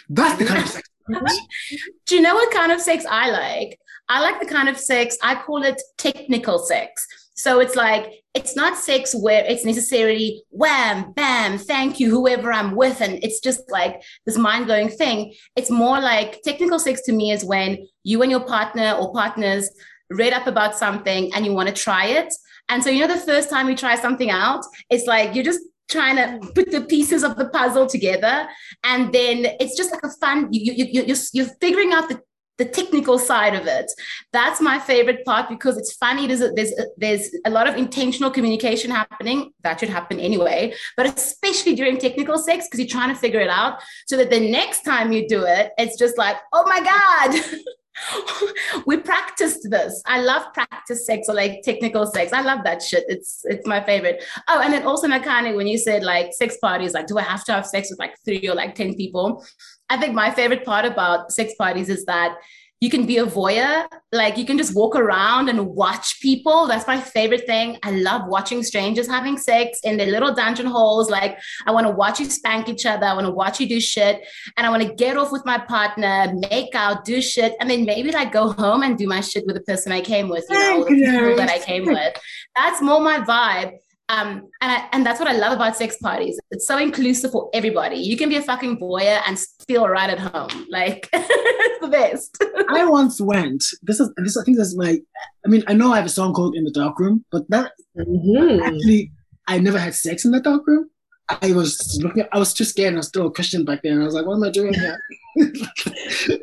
that's 0.10 0.38
the 0.38 0.46
kind 0.46 0.64
of 0.64 0.70
sex. 0.70 0.90
Do 2.06 2.16
you 2.16 2.22
know 2.22 2.36
what 2.36 2.54
kind 2.54 2.72
of 2.72 2.82
sex 2.82 3.06
I 3.10 3.30
like? 3.30 3.80
I 4.10 4.22
like 4.22 4.40
the 4.40 4.46
kind 4.46 4.70
of 4.70 4.78
sex 4.78 5.18
I 5.22 5.36
call 5.36 5.64
it 5.64 5.82
technical 5.98 6.60
sex. 6.60 7.06
So 7.36 7.60
it's 7.60 7.76
like 7.76 8.24
it's 8.34 8.56
not 8.56 8.78
sex 8.78 9.14
where 9.16 9.44
it's 9.46 9.66
necessarily 9.66 10.44
wham, 10.50 11.12
bam, 11.14 11.58
thank 11.58 12.00
you, 12.00 12.10
whoever 12.10 12.52
I'm 12.52 12.76
with, 12.76 13.02
and 13.02 13.24
it's 13.24 13.40
just 13.40 13.70
like 13.72 14.02
this 14.26 14.38
mind 14.38 14.66
blowing 14.66 14.90
thing. 14.90 15.34
It's 15.56 15.70
more 15.70 16.00
like 16.00 16.42
technical 16.44 16.80
sex 16.80 17.02
to 17.04 17.12
me 17.12 17.32
is 17.32 17.46
when 17.46 17.88
you 18.04 18.22
and 18.22 18.32
your 18.32 18.46
partner 18.46 18.94
or 19.00 19.14
partners 19.14 19.70
read 20.14 20.34
up 20.34 20.48
about 20.48 20.76
something 20.76 21.34
and 21.34 21.46
you 21.46 21.54
want 21.54 21.70
to 21.70 21.76
try 21.76 22.06
it. 22.06 22.34
And 22.70 22.84
so, 22.84 22.90
you 22.90 23.06
know, 23.06 23.14
the 23.14 23.20
first 23.20 23.50
time 23.50 23.70
you 23.70 23.76
try 23.76 23.96
something 23.96 24.30
out, 24.30 24.64
it's 24.90 25.06
like 25.06 25.36
you're 25.36 25.44
just 25.44 25.62
trying 25.90 26.16
to 26.16 26.52
put 26.54 26.72
the 26.72 26.82
pieces 26.82 27.24
of 27.24 27.36
the 27.36 27.50
puzzle 27.50 27.88
together. 27.88 28.48
And 28.84 29.14
then 29.14 29.56
it's 29.60 29.76
just 29.76 29.92
like 29.92 30.04
a 30.04 30.10
fun, 30.10 30.48
you, 30.52 30.74
you, 30.74 30.86
you, 30.86 31.04
you're, 31.04 31.18
you're 31.34 31.54
figuring 31.60 31.92
out 31.92 32.10
the, 32.10 32.22
the 32.58 32.66
technical 32.66 33.18
side 33.20 33.56
of 33.56 33.68
it. 33.68 33.92
That's 34.32 34.62
my 34.62 34.80
favorite 34.80 35.26
part 35.26 35.50
because 35.50 35.78
it's 35.78 35.94
funny. 35.94 36.28
There's 36.28 36.42
a, 36.42 36.52
there's 36.52 36.72
a, 36.72 36.86
there's 36.98 37.30
a 37.46 37.50
lot 37.50 37.68
of 37.68 37.76
intentional 37.76 38.32
communication 38.32 38.92
happening. 38.92 39.52
That 39.64 39.80
should 39.80 39.90
happen 39.90 40.20
anyway, 40.20 40.74
but 40.96 41.06
especially 41.06 41.76
during 41.76 41.98
technical 41.98 42.38
sex 42.38 42.68
because 42.68 42.80
you're 42.80 42.88
trying 42.88 43.14
to 43.14 43.20
figure 43.20 43.40
it 43.40 43.50
out 43.50 43.82
so 44.08 44.18
that 44.18 44.30
the 44.30 44.40
next 44.52 44.84
time 44.84 45.12
you 45.12 45.28
do 45.28 45.44
it, 45.44 45.72
it's 45.78 45.98
just 45.98 46.18
like, 46.18 46.38
oh 46.54 46.64
my 46.66 46.80
god. 46.80 47.60
we 48.86 48.98
practiced 48.98 49.70
this. 49.70 50.02
I 50.06 50.20
love 50.22 50.52
practice 50.54 51.06
sex 51.06 51.28
or 51.30 51.36
like 51.36 51.62
technical 51.64 52.06
sex. 52.06 52.34
I 52.34 52.42
love 52.42 52.64
that 52.64 52.82
shit. 52.82 53.04
It's 53.08 53.42
it's 53.46 53.68
my 53.68 53.84
favorite. 53.84 54.24
Oh, 54.48 54.62
and 54.62 54.74
then 54.74 54.84
also 54.84 55.08
Nakhane, 55.08 55.56
when 55.56 55.68
you 55.68 55.78
said 55.78 56.04
like 56.04 56.34
sex 56.34 56.58
parties, 56.58 56.94
like 56.94 57.08
do 57.08 57.18
I 57.18 57.24
have 57.24 57.44
to 57.46 57.54
have 57.54 57.66
sex 57.66 57.90
with 57.90 58.00
like 58.00 58.16
three 58.26 58.48
or 58.48 58.56
like 58.56 58.76
10 58.76 58.96
people? 58.96 59.46
I 59.90 59.98
think 59.98 60.14
my 60.14 60.32
favorite 60.32 60.66
part 60.66 60.86
about 60.86 61.32
sex 61.32 61.54
parties 61.56 61.90
is 61.90 62.06
that 62.06 62.36
you 62.84 62.90
can 62.90 63.06
be 63.06 63.18
a 63.20 63.26
voyeur. 63.26 63.88
Like 64.12 64.38
you 64.38 64.46
can 64.46 64.58
just 64.58 64.76
walk 64.76 64.98
around 64.98 65.48
and 65.48 65.68
watch 65.68 66.20
people. 66.20 66.68
That's 66.68 66.86
my 66.86 67.00
favorite 67.00 67.46
thing. 67.46 67.78
I 67.82 67.92
love 67.92 68.28
watching 68.28 68.62
strangers 68.62 69.08
having 69.08 69.38
sex 69.38 69.80
in 69.86 69.96
their 69.96 70.08
little 70.08 70.34
dungeon 70.36 70.66
holes 70.66 71.10
like 71.10 71.40
i 71.66 71.72
want 71.72 71.88
to 71.88 71.94
watch 71.94 72.20
you 72.20 72.26
spank 72.26 72.68
each 72.68 72.86
other. 72.86 73.06
I 73.06 73.14
want 73.14 73.26
to 73.26 73.32
watch 73.32 73.62
you 73.62 73.70
do 73.70 73.80
shit. 73.80 74.22
And 74.58 74.68
i 74.68 74.70
want 74.70 74.84
to 74.84 74.94
get 74.96 75.16
off 75.16 75.32
with 75.32 75.46
my 75.46 75.60
partner 75.60 76.34
make 76.52 76.76
out 76.76 77.06
do 77.06 77.22
shit 77.22 77.54
and 77.62 77.70
then 77.70 77.86
maybe 77.86 78.12
like 78.12 78.34
go 78.34 78.52
home 78.52 78.84
and 78.84 78.98
do 78.98 79.08
my 79.08 79.22
shit 79.22 79.46
with 79.46 79.56
the 79.56 79.62
person 79.62 79.94
i 79.94 80.02
came 80.02 80.28
with 80.28 80.46
you 80.50 80.60
know 80.60 80.84
the 80.84 80.90
people 80.90 81.36
that 81.38 81.50
i 81.50 81.60
came 81.60 81.86
with. 81.86 82.14
That's 82.58 82.82
more 82.82 83.00
my 83.00 83.20
vibe 83.20 83.78
um, 84.14 84.50
and 84.62 84.72
I, 84.72 84.88
and 84.92 85.06
that's 85.06 85.20
what 85.20 85.28
I 85.28 85.34
love 85.34 85.54
about 85.54 85.76
sex 85.76 85.98
parties. 85.98 86.40
It's 86.52 86.68
so 86.68 86.78
inclusive 86.78 87.32
for 87.32 87.50
everybody. 87.54 87.96
You 87.96 88.16
can 88.16 88.30
be 88.30 88.36
a 88.36 88.42
fucking 88.42 88.78
voyeur 88.78 89.22
and 89.26 89.40
feel 89.68 89.88
right 89.88 90.10
at 90.10 90.20
home. 90.20 90.68
Like 90.70 91.10
it's 91.14 91.82
the 91.82 91.88
best. 91.88 92.38
I 92.70 92.86
once 92.86 93.20
went. 93.20 93.64
This 93.82 94.00
is 94.00 94.12
this. 94.18 94.38
I 94.38 94.44
think 94.44 94.58
this 94.58 94.68
is 94.68 94.78
my. 94.78 95.00
I 95.46 95.50
mean, 95.50 95.64
I 95.68 95.74
know 95.74 95.92
I 95.92 95.98
have 95.98 96.06
a 96.06 96.10
song 96.10 96.34
called 96.34 96.56
"In 96.56 96.64
the 96.64 96.72
Dark 96.72 97.00
Room," 97.00 97.26
but 97.32 97.50
that 97.50 97.72
mm-hmm. 97.98 98.62
actually, 98.62 99.12
I 99.48 99.58
never 99.58 99.80
had 99.80 99.96
sex 99.96 100.26
in 100.26 100.32
the 100.32 100.40
dark 100.40 100.68
room. 100.68 100.90
I 101.30 101.52
was 101.54 102.00
looking. 102.04 102.26
I 102.32 102.38
was 102.38 102.54
too 102.54 102.66
scared. 102.66 102.94
I 102.94 102.98
was 102.98 103.08
still 103.08 103.28
a 103.28 103.32
Christian 103.32 103.66
back 103.66 103.82
then. 103.84 104.00
I 104.00 104.06
was 104.06 104.14
like, 104.14 104.28
"What 104.28 104.36
am 104.36 104.44
I 104.44 104.52
doing 104.52 104.74
here?" 104.76 105.00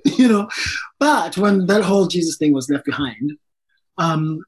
you 0.05 0.29
know. 0.29 0.49
But 0.99 1.37
when 1.37 1.67
that 1.67 1.85
whole 1.85 2.09
Jesus 2.09 2.37
thing 2.37 2.53
was 2.53 2.69
left 2.69 2.85
behind, 2.85 3.33
um, 3.97 4.43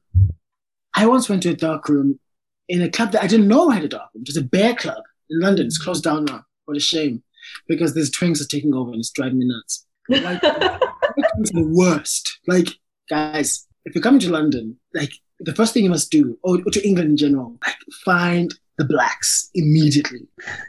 I 0.93 1.05
once 1.05 1.29
went 1.29 1.43
to 1.43 1.51
a 1.51 1.55
dark 1.55 1.87
room 1.87 2.19
in 2.67 2.81
a 2.81 2.89
club 2.89 3.11
that 3.11 3.23
I 3.23 3.27
didn't 3.27 3.47
know 3.47 3.69
had 3.69 3.83
a 3.83 3.87
dark 3.87 4.09
room. 4.13 4.23
It's 4.27 4.37
a 4.37 4.43
bear 4.43 4.75
club 4.75 5.03
in 5.29 5.39
London. 5.39 5.67
It's 5.67 5.77
closed 5.77 6.03
down 6.03 6.25
now. 6.25 6.43
What 6.65 6.77
a 6.77 6.79
shame. 6.79 7.23
Because 7.67 7.93
these 7.93 8.15
twinks 8.15 8.41
are 8.41 8.47
taking 8.47 8.73
over 8.73 8.91
and 8.91 8.99
it's 8.99 9.11
driving 9.11 9.39
me 9.39 9.47
nuts. 9.47 9.85
Like, 10.09 10.41
the 10.41 11.67
worst. 11.75 12.39
Like, 12.47 12.69
guys, 13.09 13.67
if 13.85 13.93
you're 13.93 14.03
coming 14.03 14.21
to 14.21 14.31
London, 14.31 14.77
like, 14.93 15.11
the 15.39 15.53
first 15.53 15.73
thing 15.73 15.83
you 15.83 15.89
must 15.89 16.09
do, 16.09 16.37
or, 16.43 16.59
or 16.65 16.71
to 16.71 16.87
England 16.87 17.09
in 17.09 17.17
general, 17.17 17.57
like, 17.65 17.75
find 18.05 18.53
the 18.77 18.85
blacks 18.85 19.49
immediately. 19.53 20.27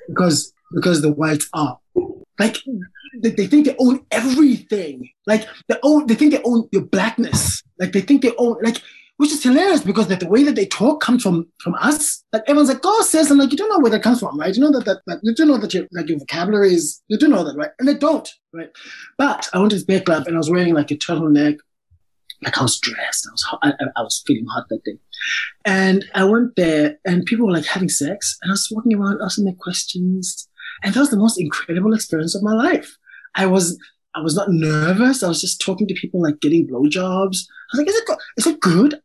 Because 0.08 0.52
because 0.74 1.02
the 1.02 1.12
whites 1.12 1.48
are 1.52 1.78
like 2.38 2.58
they, 3.22 3.30
they 3.30 3.46
think 3.46 3.66
they 3.66 3.76
own 3.78 4.04
everything. 4.10 5.08
Like 5.26 5.46
they 5.68 5.76
own 5.82 6.06
they 6.06 6.14
think 6.14 6.32
they 6.32 6.42
own 6.44 6.68
your 6.72 6.82
blackness. 6.82 7.62
Like 7.78 7.92
they 7.92 8.00
think 8.00 8.22
they 8.22 8.32
own 8.38 8.56
like 8.62 8.82
which 9.16 9.30
is 9.30 9.42
hilarious 9.42 9.82
because 9.82 10.08
the 10.08 10.26
way 10.28 10.42
that 10.42 10.56
they 10.56 10.66
talk 10.66 11.00
comes 11.00 11.22
from 11.22 11.46
from 11.58 11.74
us. 11.76 12.24
Like 12.32 12.42
everyone's 12.46 12.68
like, 12.68 12.80
"Oh, 12.84 13.02
says, 13.02 13.30
I'm 13.30 13.38
like, 13.38 13.52
"You 13.52 13.56
don't 13.56 13.68
know 13.68 13.78
where 13.78 13.90
that 13.90 14.02
comes 14.02 14.20
from, 14.20 14.38
right? 14.38 14.54
You 14.54 14.60
know 14.60 14.72
that 14.72 14.84
that, 14.86 15.02
that 15.06 15.20
you 15.22 15.34
do 15.34 15.44
know 15.44 15.58
that 15.58 15.72
your 15.72 15.86
like 15.92 16.08
your 16.08 16.18
vocabulary 16.18 16.74
is 16.74 17.02
you 17.08 17.18
do 17.18 17.28
know 17.28 17.44
that, 17.44 17.56
right?" 17.56 17.70
And 17.78 17.86
they 17.88 17.94
don't, 17.94 18.28
right? 18.52 18.70
But 19.16 19.48
I 19.52 19.58
went 19.58 19.70
to 19.70 19.76
this 19.76 19.84
bear 19.84 20.00
club 20.00 20.26
and 20.26 20.36
I 20.36 20.38
was 20.38 20.50
wearing 20.50 20.74
like 20.74 20.90
a 20.90 20.96
turtleneck, 20.96 21.58
like 22.42 22.58
I 22.58 22.62
was 22.62 22.78
dressed. 22.80 23.26
I 23.28 23.32
was 23.32 23.42
hot, 23.42 23.60
I, 23.62 23.72
I 23.96 24.02
was 24.02 24.22
feeling 24.26 24.46
hot 24.46 24.64
that 24.70 24.84
day, 24.84 24.98
and 25.64 26.04
I 26.14 26.24
went 26.24 26.56
there 26.56 26.98
and 27.04 27.24
people 27.24 27.46
were 27.46 27.52
like 27.52 27.66
having 27.66 27.88
sex, 27.88 28.36
and 28.42 28.50
I 28.50 28.54
was 28.54 28.68
walking 28.70 28.94
around 28.94 29.20
asking 29.24 29.44
them 29.44 29.56
questions, 29.56 30.48
and 30.82 30.92
that 30.92 31.00
was 31.00 31.10
the 31.10 31.16
most 31.16 31.40
incredible 31.40 31.94
experience 31.94 32.34
of 32.34 32.42
my 32.42 32.54
life. 32.54 32.96
I 33.36 33.46
was 33.46 33.78
I 34.14 34.20
was 34.20 34.36
not 34.36 34.50
nervous. 34.50 35.22
I 35.22 35.28
was 35.28 35.40
just 35.40 35.60
talking 35.60 35.86
to 35.88 35.94
people, 35.94 36.22
like 36.22 36.40
getting 36.40 36.66
blowjobs. 36.66 37.38
I 37.72 37.76
was 37.76 37.78
like, 37.78 37.88
is 37.88 37.96
it, 37.96 38.18
is 38.36 38.46
it 38.46 38.60
good? 38.60 39.00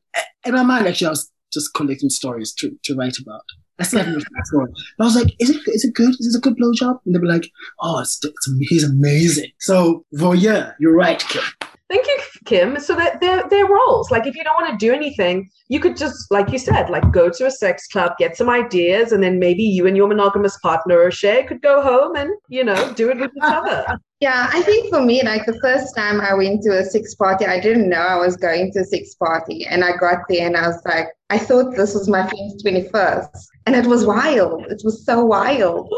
In 0.45 0.53
my 0.53 0.63
mind, 0.63 0.87
actually, 0.87 1.07
I 1.07 1.11
was 1.11 1.31
just 1.51 1.73
collecting 1.73 2.09
stories 2.09 2.53
to, 2.55 2.77
to 2.83 2.95
write 2.95 3.17
about. 3.17 3.41
I 3.79 3.83
still 3.83 3.99
haven't 3.99 4.15
written 4.15 4.33
that 4.35 4.47
story. 4.47 4.71
But 4.97 5.03
I 5.03 5.07
was 5.07 5.15
like, 5.15 5.33
is 5.39 5.49
it, 5.49 5.61
is 5.67 5.85
it 5.85 5.93
good? 5.93 6.11
Is 6.19 6.35
it 6.35 6.37
a 6.37 6.41
good 6.41 6.57
blowjob? 6.57 6.99
And 7.05 7.15
they 7.15 7.19
were 7.19 7.25
like, 7.25 7.49
oh, 7.81 7.99
it's, 7.99 8.19
it's, 8.23 8.51
he's 8.69 8.83
amazing. 8.83 9.51
So, 9.59 10.05
voyeur, 10.15 10.75
you're 10.79 10.95
right, 10.95 11.19
Kim. 11.19 11.43
Thank 11.89 12.05
you, 12.05 12.19
Kim. 12.45 12.79
So 12.79 12.93
that 12.95 13.19
they're, 13.19 13.47
they're 13.49 13.65
roles. 13.65 14.11
Like 14.11 14.27
if 14.27 14.35
you 14.35 14.43
don't 14.43 14.61
want 14.61 14.69
to 14.79 14.85
do 14.85 14.93
anything, 14.93 15.49
you 15.69 15.79
could 15.79 15.97
just, 15.97 16.29
like 16.29 16.51
you 16.51 16.59
said, 16.59 16.89
like 16.89 17.09
go 17.11 17.29
to 17.29 17.47
a 17.47 17.51
sex 17.51 17.87
club, 17.87 18.13
get 18.19 18.37
some 18.37 18.49
ideas, 18.49 19.11
and 19.11 19.23
then 19.23 19.39
maybe 19.39 19.63
you 19.63 19.87
and 19.87 19.97
your 19.97 20.07
monogamous 20.07 20.57
partner 20.57 20.99
or 20.99 21.09
share 21.09 21.47
could 21.47 21.61
go 21.63 21.81
home 21.81 22.15
and, 22.15 22.29
you 22.47 22.63
know, 22.63 22.93
do 22.93 23.09
it 23.09 23.17
with 23.17 23.31
each 23.35 23.41
other. 23.41 23.97
Yeah, 24.19 24.49
I 24.51 24.61
think 24.63 24.89
for 24.89 25.01
me, 25.01 25.23
like 25.23 25.45
the 25.45 25.57
first 25.61 25.95
time 25.95 26.19
I 26.19 26.33
went 26.33 26.61
to 26.63 26.77
a 26.77 26.83
six 26.83 27.15
party, 27.15 27.45
I 27.45 27.57
didn't 27.57 27.87
know 27.87 28.01
I 28.01 28.17
was 28.17 28.35
going 28.35 28.69
to 28.73 28.79
a 28.79 28.83
six 28.83 29.15
party. 29.15 29.65
And 29.65 29.81
I 29.81 29.95
got 29.95 30.27
there 30.27 30.45
and 30.45 30.57
I 30.57 30.67
was 30.67 30.81
like, 30.85 31.07
I 31.29 31.37
thought 31.37 31.77
this 31.77 31.93
was 31.93 32.09
my 32.09 32.27
friend's 32.27 32.61
21st. 32.61 33.29
And 33.65 33.77
it 33.77 33.85
was 33.85 34.05
wild. 34.05 34.65
It 34.65 34.81
was 34.83 35.05
so 35.05 35.23
wild. 35.23 35.87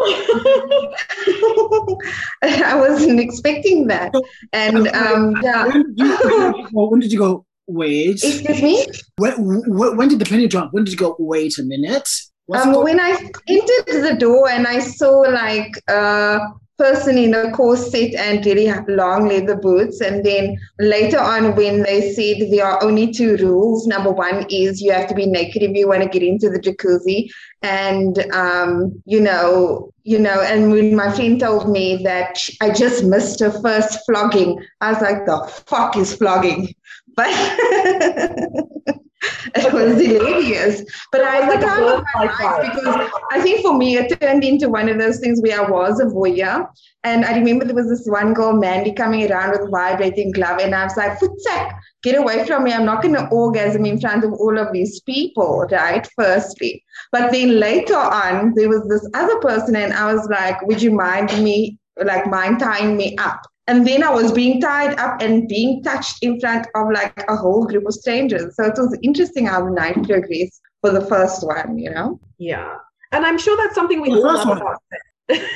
I 2.44 2.76
wasn't 2.76 3.20
expecting 3.20 3.88
that. 3.88 4.14
And 4.54 4.88
um, 4.96 5.36
yeah. 5.42 5.66
When 5.66 5.96
did 5.96 6.00
you, 6.00 6.68
when 6.72 7.00
did 7.00 7.12
you 7.12 7.18
go, 7.18 7.46
wait? 7.66 8.24
Excuse 8.24 8.62
me? 8.62 8.86
When, 9.18 9.96
when, 9.98 10.10
did 10.10 10.20
the 10.20 10.26
penny 10.26 10.48
drop? 10.48 10.74
When 10.74 10.84
did 10.84 10.92
you 10.92 10.98
go, 10.98 11.16
wait 11.18 11.58
a 11.58 11.64
minute? 11.64 12.08
Um, 12.54 12.84
when 12.84 13.00
I 13.00 13.12
entered 13.48 14.04
the 14.04 14.16
door 14.20 14.50
and 14.50 14.68
I 14.68 14.80
saw 14.80 15.22
like 15.22 15.72
uh, 15.88 16.40
person 16.82 17.16
in 17.18 17.34
a 17.36 17.52
corset 17.52 18.16
and 18.16 18.44
really 18.44 18.72
long 18.88 19.28
leather 19.28 19.56
boots. 19.56 20.02
And 20.02 20.26
then 20.26 20.58
later 20.80 21.20
on, 21.20 21.56
when 21.56 21.84
they 21.84 22.12
said 22.14 22.52
there 22.52 22.66
are 22.66 22.84
only 22.84 23.12
two 23.12 23.38
rules, 23.38 23.86
number 23.86 24.12
one 24.12 24.48
is 24.50 24.82
you 24.82 24.92
have 24.92 25.08
to 25.10 25.14
be 25.14 25.28
naked 25.28 25.62
if 25.62 25.76
you 25.76 25.88
want 25.88 26.02
to 26.02 26.10
get 26.10 26.24
into 26.24 26.50
the 26.50 26.60
jacuzzi. 26.60 27.30
And 27.62 28.18
um, 28.34 29.02
you 29.06 29.22
know, 29.22 29.94
you 30.04 30.18
know, 30.18 30.42
and 30.42 30.72
when 30.72 30.96
my 30.96 31.12
friend 31.12 31.40
told 31.40 31.70
me 31.70 32.02
that 32.04 32.40
I 32.62 32.72
just 32.72 33.04
missed 33.04 33.40
her 33.42 33.52
first 33.52 34.00
flogging, 34.06 34.60
I 34.82 34.94
was 34.94 35.02
like, 35.02 35.26
the 35.26 35.48
fuck 35.68 35.96
is 35.98 36.16
flogging? 36.16 36.74
But 37.14 37.28
it 39.56 39.74
was 39.74 40.02
hilarious. 40.02 40.84
But 41.12 41.22
I 41.22 41.42
time 41.62 41.84
of 41.84 42.04
my 42.16 42.26
life 42.26 42.74
because 42.74 43.10
I 43.32 43.42
think 43.42 43.62
for 43.62 43.76
me 43.76 43.98
it 43.98 44.20
turned 44.20 44.44
into 44.44 44.70
one 44.70 44.90
of 44.90 44.98
those 44.98 45.20
things 45.20 45.42
where 45.42 45.62
I 45.62 45.70
was 45.70 46.00
a 46.00 46.06
voyeur. 46.06 46.68
And 47.04 47.26
I 47.26 47.38
remember 47.38 47.66
there 47.66 47.76
was 47.76 47.90
this 47.90 48.08
one 48.08 48.34
girl, 48.34 48.54
Mandy, 48.54 48.94
coming 48.94 49.30
around 49.30 49.52
with 49.52 49.62
a 49.62 49.70
vibrating 49.70 50.32
glove, 50.32 50.60
and 50.60 50.76
I 50.76 50.84
was 50.84 50.96
like, 50.96 51.20
"Footsack, 51.20 51.80
get 52.04 52.16
away 52.16 52.46
from 52.46 52.64
me! 52.64 52.74
I'm 52.74 52.86
not 52.86 53.02
going 53.02 53.16
to 53.16 53.28
orgasm 53.30 53.86
in 53.86 54.00
front 54.00 54.24
of 54.24 54.34
all 54.34 54.60
of 54.60 54.72
these 54.72 55.02
people, 55.02 55.66
right?" 55.72 56.08
Firstly, 56.16 56.84
but 57.12 57.32
then 57.32 57.60
later 57.60 57.98
on, 57.98 58.54
there 58.56 58.70
was 58.70 58.88
this 58.88 59.08
other 59.16 59.40
person, 59.40 59.76
and 59.76 59.94
I 59.94 60.14
was 60.14 60.28
like, 60.30 60.62
"Would 60.68 60.82
you 60.82 60.92
mind 60.92 61.30
me, 61.44 61.80
like, 62.04 62.28
mind 62.28 62.60
tying 62.60 62.96
me 62.98 63.16
up?" 63.18 63.42
And 63.68 63.88
then 63.88 64.03
I 64.03 64.12
was 64.12 64.32
being 64.32 64.59
tied 64.59 64.99
up 64.99 65.22
and 65.22 65.47
being 65.47 65.84
touched 65.84 66.24
in 66.24 66.39
front 66.39 66.68
of 66.76 66.91
like 66.91 67.24
a 67.30 67.36
whole 67.36 67.66
group 67.66 67.86
of 67.86 67.93
strangers. 67.93 68.55
So 68.55 68.66
it 68.66 68.74
was 68.78 68.97
interesting 69.03 69.45
how 69.45 69.64
the 69.64 69.72
night 69.72 70.03
progressed 70.03 70.62
for 70.82 70.91
the 70.91 71.05
first 71.05 71.45
one, 71.45 71.78
you 71.78 71.91
know? 71.91 72.20
Yeah. 72.38 72.76
And 73.12 73.26
I'm 73.26 73.38
sure 73.38 73.55
that's 73.57 73.76
something 73.76 74.01
we 74.01 74.09
all 74.09 74.24
love 74.24 74.57
about 74.57 74.82
it. 75.30 75.49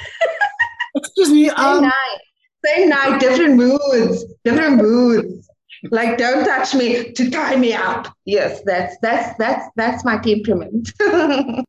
Excuse 0.96 1.30
me. 1.30 1.50
Same 1.50 1.58
um, 1.58 1.82
night. 1.82 2.20
Same 2.66 2.90
night, 2.90 3.20
different 3.20 3.56
moods, 3.56 4.26
different 4.44 4.78
moods. 4.78 5.48
Like 5.92 6.18
don't 6.18 6.46
touch 6.46 6.74
me 6.74 7.12
to 7.12 7.30
tie 7.30 7.56
me 7.56 7.74
up. 7.74 8.12
Yes, 8.26 8.62
that's 8.66 8.98
that's 9.02 9.38
that's 9.38 9.70
that's 9.76 10.04
my 10.04 10.18
temperament. 10.18 10.92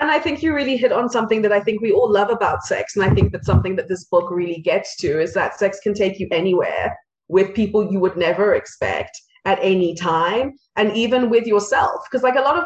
And 0.00 0.10
I 0.10 0.18
think 0.18 0.42
you 0.42 0.54
really 0.54 0.76
hit 0.76 0.92
on 0.92 1.08
something 1.08 1.42
that 1.42 1.52
I 1.52 1.60
think 1.60 1.80
we 1.80 1.92
all 1.92 2.10
love 2.10 2.30
about 2.30 2.64
sex. 2.64 2.96
And 2.96 3.04
I 3.04 3.14
think 3.14 3.32
that 3.32 3.44
something 3.44 3.76
that 3.76 3.88
this 3.88 4.04
book 4.04 4.30
really 4.30 4.60
gets 4.60 4.96
to 4.96 5.20
is 5.20 5.34
that 5.34 5.58
sex 5.58 5.78
can 5.80 5.94
take 5.94 6.18
you 6.18 6.28
anywhere 6.32 6.98
with 7.28 7.54
people 7.54 7.90
you 7.90 8.00
would 8.00 8.16
never 8.16 8.54
expect 8.54 9.18
at 9.44 9.58
any 9.60 9.94
time, 9.94 10.54
and 10.76 10.96
even 10.96 11.28
with 11.28 11.46
yourself. 11.46 12.00
Because, 12.04 12.22
like, 12.22 12.36
a 12.36 12.40
lot 12.40 12.56
of 12.56 12.64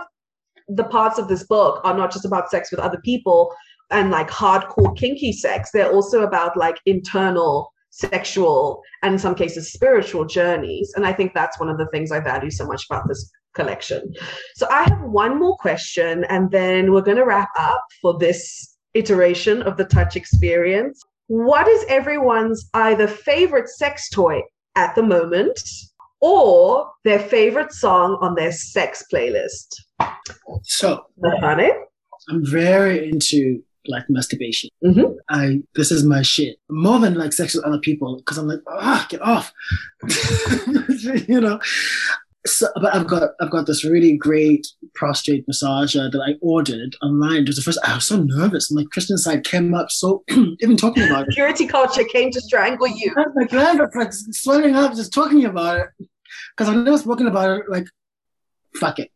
the 0.69 0.85
parts 0.85 1.19
of 1.19 1.29
this 1.29 1.45
book 1.45 1.81
are 1.85 1.97
not 1.97 2.13
just 2.13 2.25
about 2.25 2.51
sex 2.51 2.71
with 2.71 2.81
other 2.81 3.01
people 3.05 3.55
and 3.91 4.11
like 4.11 4.29
hardcore 4.29 4.97
kinky 4.97 5.33
sex, 5.33 5.71
they're 5.71 5.93
also 5.93 6.23
about 6.23 6.57
like 6.57 6.79
internal 6.87 7.73
sexual 7.91 8.83
and 9.03 9.15
in 9.15 9.19
some 9.19 9.35
cases 9.35 9.73
spiritual 9.73 10.25
journeys. 10.25 10.93
And 10.95 11.07
I 11.07 11.13
think 11.13 11.33
that's 11.35 11.59
one 11.59 11.71
of 11.71 11.79
the 11.79 11.89
things 11.89 12.13
I 12.13 12.21
value 12.21 12.51
so 12.51 12.67
much 12.67 12.85
about 12.89 13.09
this 13.09 13.31
collection. 13.59 14.15
So 14.55 14.67
I 14.71 14.85
have 14.85 15.03
one 15.03 15.39
more 15.39 15.57
question, 15.57 16.25
and 16.25 16.51
then 16.51 16.93
we're 16.93 17.03
going 17.03 17.17
to 17.17 17.25
wrap 17.25 17.51
up 17.59 17.85
for 18.01 18.17
this 18.19 18.77
iteration 18.95 19.63
of 19.63 19.77
the 19.77 19.85
touch 19.85 20.17
experience. 20.17 21.03
What 21.27 21.69
is 21.69 21.85
everyone's 21.89 22.71
either 22.75 23.07
favorite 23.07 23.69
sex 23.69 24.09
toy 24.09 24.43
at 24.77 24.95
the 24.95 25.03
moment 25.03 25.61
or 26.21 26.91
their 27.05 27.19
favorite 27.19 27.73
song 27.73 28.19
on 28.21 28.35
their 28.35 28.53
sex 28.53 29.05
playlist? 29.13 29.69
So, 30.63 31.05
Honey? 31.41 31.71
I'm 32.29 32.45
very 32.47 33.09
into 33.09 33.63
like 33.87 34.05
masturbation. 34.09 34.71
Mm-hmm. 34.85 35.13
I 35.31 35.63
this 35.75 35.91
is 35.91 36.05
my 36.05 36.23
shit 36.23 36.57
more 36.69 36.99
than 36.99 37.15
like 37.15 37.33
sex 37.33 37.55
with 37.55 37.65
other 37.65 37.79
people 37.79 38.17
because 38.19 38.37
I'm 38.37 38.47
like 38.47 38.61
ah 38.69 39.07
get 39.09 39.23
off, 39.23 39.53
you 41.27 41.41
know 41.41 41.59
so, 42.47 42.69
but 42.77 42.95
I've 42.95 43.07
got 43.07 43.31
I've 43.41 43.51
got 43.51 43.67
this 43.67 43.85
really 43.85 44.17
great 44.17 44.67
prostrate 44.95 45.47
massager 45.47 46.11
that 46.11 46.21
I 46.21 46.35
ordered 46.41 46.97
online. 47.03 47.43
It 47.43 47.49
was 47.49 47.57
the 47.57 47.63
first. 47.63 47.81
I 47.85 47.95
was 47.97 48.07
so 48.07 48.23
nervous, 48.23 48.71
and 48.71 48.79
like 48.79 48.91
Christian 48.91 49.19
side 49.19 49.45
came 49.45 49.75
up. 49.75 49.91
So 49.91 50.23
even 50.31 50.77
talking 50.77 51.05
about 51.05 51.29
it, 51.29 51.35
purity 51.35 51.67
culture 51.67 52.05
came 52.05 52.31
to 52.31 52.41
strangle 52.41 52.87
you. 52.87 53.13
My 53.35 53.45
gland 53.45 53.81
was 53.81 53.91
like 53.95 54.13
swelling 54.13 54.77
up 54.77 54.95
just 54.95 55.13
talking 55.13 55.45
about 55.45 55.79
it 55.79 55.89
because 56.57 56.69
I've 56.69 56.85
never 56.85 56.99
spoken 56.99 57.27
about 57.27 57.59
it. 57.59 57.65
Like, 57.69 57.87
fuck 58.77 58.99
it, 58.99 59.11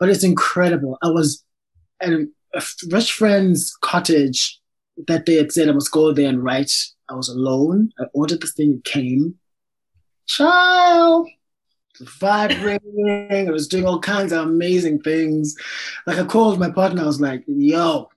but 0.00 0.08
it's 0.08 0.24
incredible. 0.24 0.98
I 1.02 1.10
was 1.10 1.44
at 2.00 2.12
a, 2.12 2.26
a 2.54 2.62
rich 2.90 3.12
friend's 3.12 3.76
cottage 3.82 4.60
that 5.06 5.26
day. 5.26 5.38
It 5.38 5.52
said 5.52 5.68
I 5.68 5.72
must 5.72 5.92
go 5.92 6.12
there 6.12 6.28
and 6.28 6.42
write. 6.42 6.72
I 7.08 7.14
was 7.14 7.28
alone. 7.28 7.90
I 8.00 8.04
ordered 8.14 8.40
this 8.40 8.54
thing. 8.54 8.80
It 8.84 8.84
came. 8.84 9.36
Child 10.26 11.28
vibrating. 12.00 13.48
I 13.48 13.50
was 13.50 13.68
doing 13.68 13.86
all 13.86 14.00
kinds 14.00 14.32
of 14.32 14.46
amazing 14.46 15.00
things. 15.02 15.54
Like 16.06 16.18
I 16.18 16.24
called 16.24 16.58
my 16.58 16.70
partner. 16.70 17.02
I 17.02 17.06
was 17.06 17.20
like, 17.20 17.44
"Yo, 17.46 18.08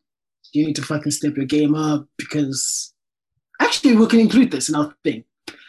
you 0.54 0.66
need 0.66 0.76
to 0.76 0.82
fucking 0.82 1.12
step 1.12 1.36
your 1.36 1.46
game 1.46 1.76
up 1.76 2.08
because 2.18 2.94
actually 3.62 3.96
we 3.96 4.08
can 4.08 4.20
include 4.20 4.52
this 4.52 4.70
in 4.70 4.76
our 4.76 4.94
thing." 5.04 5.24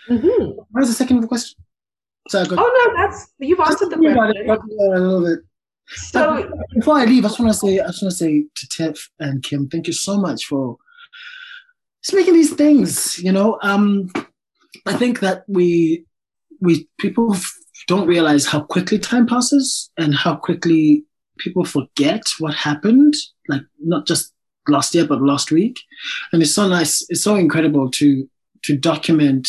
Mm-hmm. 0.08 0.56
What 0.70 0.80
was 0.80 0.88
the 0.88 0.94
second 0.94 1.26
question? 1.28 1.62
So 2.28 2.44
got, 2.44 2.58
oh 2.58 2.92
no, 2.96 3.02
that's 3.02 3.32
you've 3.38 3.60
answered 3.60 3.90
the 3.90 3.96
question. 3.96 4.78
a 4.80 4.98
little 4.98 5.24
bit. 5.24 5.40
So 5.88 6.42
but 6.42 6.58
before 6.74 6.96
I 6.96 7.04
leave, 7.04 7.24
I 7.24 7.28
just 7.28 7.40
want 7.40 7.52
to 7.52 7.58
say, 7.58 7.80
I 7.80 7.86
just 7.86 8.02
want 8.02 8.12
to 8.12 8.16
say 8.18 8.44
to 8.54 8.68
Tiff 8.68 9.10
and 9.18 9.42
Kim, 9.42 9.68
thank 9.68 9.86
you 9.86 9.94
so 9.94 10.18
much 10.18 10.44
for 10.44 10.76
just 12.04 12.14
making 12.14 12.34
these 12.34 12.52
things. 12.52 13.18
You 13.18 13.32
know, 13.32 13.58
um, 13.62 14.12
I 14.86 14.94
think 14.94 15.20
that 15.20 15.44
we 15.48 16.04
we 16.60 16.88
people 16.98 17.34
don't 17.88 18.06
realize 18.06 18.46
how 18.46 18.60
quickly 18.60 18.98
time 18.98 19.26
passes 19.26 19.90
and 19.98 20.14
how 20.14 20.36
quickly 20.36 21.04
people 21.38 21.64
forget 21.64 22.22
what 22.38 22.54
happened, 22.54 23.14
like 23.48 23.62
not 23.80 24.06
just 24.06 24.32
last 24.68 24.94
year, 24.94 25.06
but 25.06 25.22
last 25.22 25.50
week. 25.50 25.76
And 26.32 26.42
it's 26.42 26.54
so 26.54 26.68
nice, 26.68 27.04
it's 27.08 27.24
so 27.24 27.34
incredible 27.34 27.90
to 27.92 28.28
to 28.64 28.76
document 28.76 29.48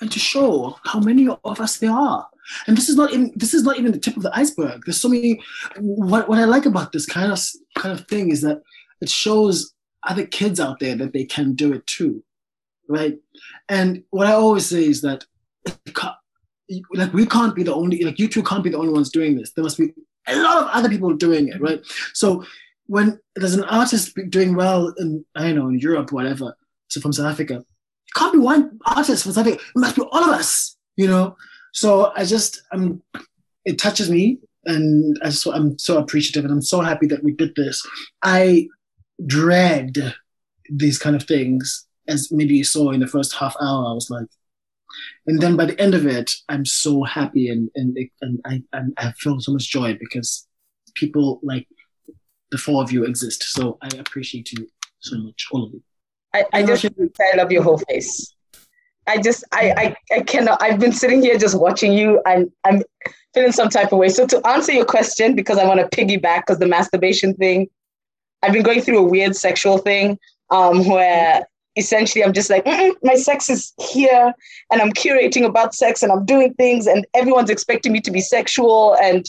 and 0.00 0.10
to 0.10 0.18
show 0.18 0.78
how 0.84 0.98
many 0.98 1.28
of 1.28 1.60
us 1.60 1.76
there 1.76 1.92
are. 1.92 2.26
And 2.66 2.76
this 2.76 2.88
is 2.88 2.96
not 2.96 3.12
even 3.12 3.32
this 3.36 3.54
is 3.54 3.62
not 3.62 3.78
even 3.78 3.92
the 3.92 3.98
tip 3.98 4.16
of 4.16 4.24
the 4.24 4.36
iceberg. 4.36 4.82
There's 4.84 5.00
so 5.00 5.08
many 5.08 5.40
what, 5.78 6.28
what 6.28 6.38
I 6.38 6.44
like 6.44 6.66
about 6.66 6.92
this 6.92 7.06
kind 7.06 7.32
of 7.32 7.38
kind 7.78 7.96
of 7.96 8.06
thing 8.08 8.30
is 8.30 8.42
that 8.42 8.62
it 9.00 9.08
shows 9.08 9.72
other 10.08 10.26
kids 10.26 10.58
out 10.58 10.80
there 10.80 10.96
that 10.96 11.12
they 11.12 11.24
can 11.24 11.54
do 11.54 11.72
it 11.72 11.86
too. 11.86 12.24
Right. 12.88 13.18
And 13.68 14.02
what 14.10 14.26
I 14.26 14.32
always 14.32 14.66
say 14.66 14.84
is 14.84 15.02
that 15.02 15.24
like 16.94 17.12
we 17.12 17.26
can't 17.26 17.54
be 17.54 17.62
the 17.62 17.74
only 17.74 18.02
like 18.04 18.18
you 18.18 18.28
two 18.28 18.42
can't 18.42 18.64
be 18.64 18.70
the 18.70 18.78
only 18.78 18.92
ones 18.92 19.10
doing 19.10 19.36
this. 19.36 19.52
There 19.52 19.64
must 19.64 19.78
be 19.78 19.92
a 20.26 20.36
lot 20.36 20.62
of 20.62 20.68
other 20.68 20.88
people 20.88 21.14
doing 21.14 21.48
it 21.48 21.60
right? 21.60 21.80
So 22.14 22.44
when 22.90 23.20
there's 23.36 23.54
an 23.54 23.62
artist 23.64 24.18
doing 24.30 24.56
well 24.56 24.92
in 24.98 25.24
i 25.36 25.44
don't 25.44 25.54
know 25.54 25.68
in 25.68 25.78
europe 25.78 26.10
whatever 26.10 26.56
so 26.88 27.00
from 27.00 27.12
south 27.12 27.30
africa 27.32 27.54
it 27.54 28.14
can't 28.16 28.32
be 28.32 28.38
one 28.38 28.80
artist 28.84 29.22
from 29.22 29.32
south 29.32 29.46
africa. 29.46 29.62
It 29.62 29.78
must 29.78 29.94
be 29.94 30.02
all 30.02 30.24
of 30.24 30.30
us 30.30 30.76
you 30.96 31.06
know? 31.06 31.36
So 31.72 32.12
i 32.16 32.24
just 32.24 32.62
um 32.72 33.00
it 33.64 33.78
touches 33.78 34.10
me 34.10 34.38
and 34.64 35.16
i 35.22 35.26
just 35.26 35.46
i'm 35.46 35.78
so 35.78 35.98
appreciative 35.98 36.44
and 36.44 36.52
i'm 36.52 36.62
so 36.62 36.80
happy 36.80 37.06
that 37.06 37.22
we 37.22 37.32
did 37.32 37.54
this. 37.54 37.86
I 38.22 38.66
dread 39.24 40.14
these 40.68 40.98
kind 40.98 41.14
of 41.14 41.22
things 41.22 41.86
as 42.08 42.32
maybe 42.32 42.56
you 42.56 42.64
saw 42.64 42.90
in 42.90 42.98
the 42.98 43.06
first 43.06 43.34
half 43.34 43.54
hour. 43.60 43.90
I 43.90 43.92
was 43.92 44.10
like 44.10 44.26
and 45.26 45.40
then 45.40 45.56
by 45.56 45.66
the 45.66 45.80
end 45.80 45.94
of 45.94 46.06
it, 46.06 46.32
I'm 46.48 46.64
so 46.64 47.04
happy 47.04 47.48
and 47.48 47.70
and 47.74 47.96
and 48.20 48.40
I 48.44 48.62
and 48.72 48.94
I 48.96 49.12
feel 49.12 49.40
so 49.40 49.52
much 49.52 49.70
joy 49.70 49.96
because 49.98 50.46
people 50.94 51.40
like 51.42 51.66
the 52.50 52.58
four 52.58 52.82
of 52.82 52.92
you 52.92 53.04
exist. 53.04 53.42
So 53.44 53.78
I 53.82 53.88
appreciate 53.98 54.52
you 54.52 54.68
so 55.00 55.18
much, 55.18 55.46
all 55.52 55.64
of 55.64 55.72
you. 55.72 55.82
I, 56.34 56.44
I 56.52 56.62
just 56.62 56.84
I 56.84 57.36
love 57.36 57.50
your 57.50 57.62
whole 57.62 57.78
face. 57.78 58.34
I 59.06 59.18
just 59.18 59.44
I, 59.52 59.74
I 59.76 60.16
I 60.16 60.20
cannot 60.20 60.62
I've 60.62 60.78
been 60.78 60.92
sitting 60.92 61.22
here 61.22 61.38
just 61.38 61.58
watching 61.58 61.92
you 61.92 62.22
and 62.26 62.50
I'm 62.64 62.82
feeling 63.34 63.52
some 63.52 63.68
type 63.68 63.92
of 63.92 63.98
way. 63.98 64.08
So 64.08 64.26
to 64.26 64.46
answer 64.46 64.72
your 64.72 64.84
question, 64.84 65.34
because 65.34 65.58
I 65.58 65.66
want 65.66 65.80
to 65.80 65.96
piggyback 65.96 66.42
because 66.42 66.58
the 66.58 66.66
masturbation 66.66 67.34
thing, 67.34 67.68
I've 68.42 68.52
been 68.52 68.62
going 68.62 68.82
through 68.82 68.98
a 68.98 69.02
weird 69.02 69.36
sexual 69.36 69.78
thing 69.78 70.18
um, 70.50 70.86
where 70.88 71.46
essentially 71.80 72.22
I'm 72.22 72.32
just 72.32 72.50
like, 72.50 72.64
my 73.02 73.14
sex 73.14 73.50
is 73.50 73.72
here 73.80 74.32
and 74.70 74.80
I'm 74.80 74.92
curating 74.92 75.44
about 75.44 75.74
sex 75.74 76.02
and 76.02 76.12
I'm 76.12 76.24
doing 76.24 76.54
things 76.54 76.86
and 76.86 77.06
everyone's 77.14 77.50
expecting 77.50 77.92
me 77.92 78.00
to 78.02 78.10
be 78.10 78.20
sexual. 78.20 78.96
And 79.02 79.26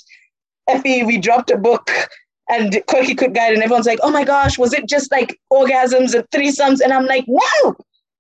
Effie, 0.68 1.04
we 1.04 1.18
dropped 1.18 1.50
a 1.50 1.58
book 1.58 1.90
and 2.50 2.82
Quirky 2.88 3.16
Quick 3.16 3.34
Guide 3.34 3.54
and 3.54 3.64
everyone's 3.64 3.88
like, 3.88 4.00
oh 4.04 4.12
my 4.12 4.24
gosh, 4.24 4.60
was 4.60 4.74
it 4.74 4.88
just 4.88 5.12
like 5.12 5.40
orgasms 5.52 6.14
and 6.14 6.30
threesomes? 6.30 6.82
And 6.82 6.94
I'm 6.94 7.06
like, 7.06 7.26
no, 7.28 7.76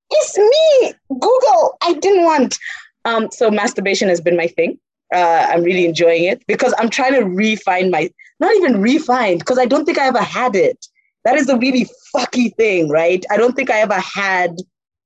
it's 0.09 0.37
me, 0.37 0.93
Google. 1.09 1.77
I 1.83 1.93
didn't 1.93 2.23
want. 2.23 2.57
Um, 3.05 3.29
so 3.31 3.51
masturbation 3.51 4.09
has 4.09 4.21
been 4.21 4.37
my 4.37 4.47
thing. 4.47 4.79
Uh, 5.13 5.47
I'm 5.49 5.63
really 5.63 5.85
enjoying 5.85 6.23
it 6.23 6.41
because 6.47 6.73
I'm 6.77 6.89
trying 6.89 7.13
to 7.13 7.25
refine 7.25 7.91
my, 7.91 8.09
not 8.39 8.55
even 8.55 8.81
refine, 8.81 9.39
because 9.39 9.59
I 9.59 9.65
don't 9.65 9.83
think 9.85 9.97
I 9.97 10.07
ever 10.07 10.21
had 10.21 10.55
it. 10.55 10.87
That 11.23 11.35
is 11.35 11.49
a 11.49 11.57
really 11.57 11.87
fucky 12.15 12.55
thing, 12.55 12.89
right? 12.89 13.23
I 13.29 13.37
don't 13.37 13.55
think 13.55 13.69
I 13.69 13.79
ever 13.81 13.99
had 13.99 14.57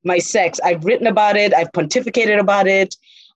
my 0.03 0.19
sex. 0.19 0.59
I've 0.63 0.85
written 0.85 1.07
about 1.07 1.35
it, 1.35 1.53
I've 1.53 1.71
pontificated 1.71 2.39
about 2.39 2.67
it, 2.67 2.95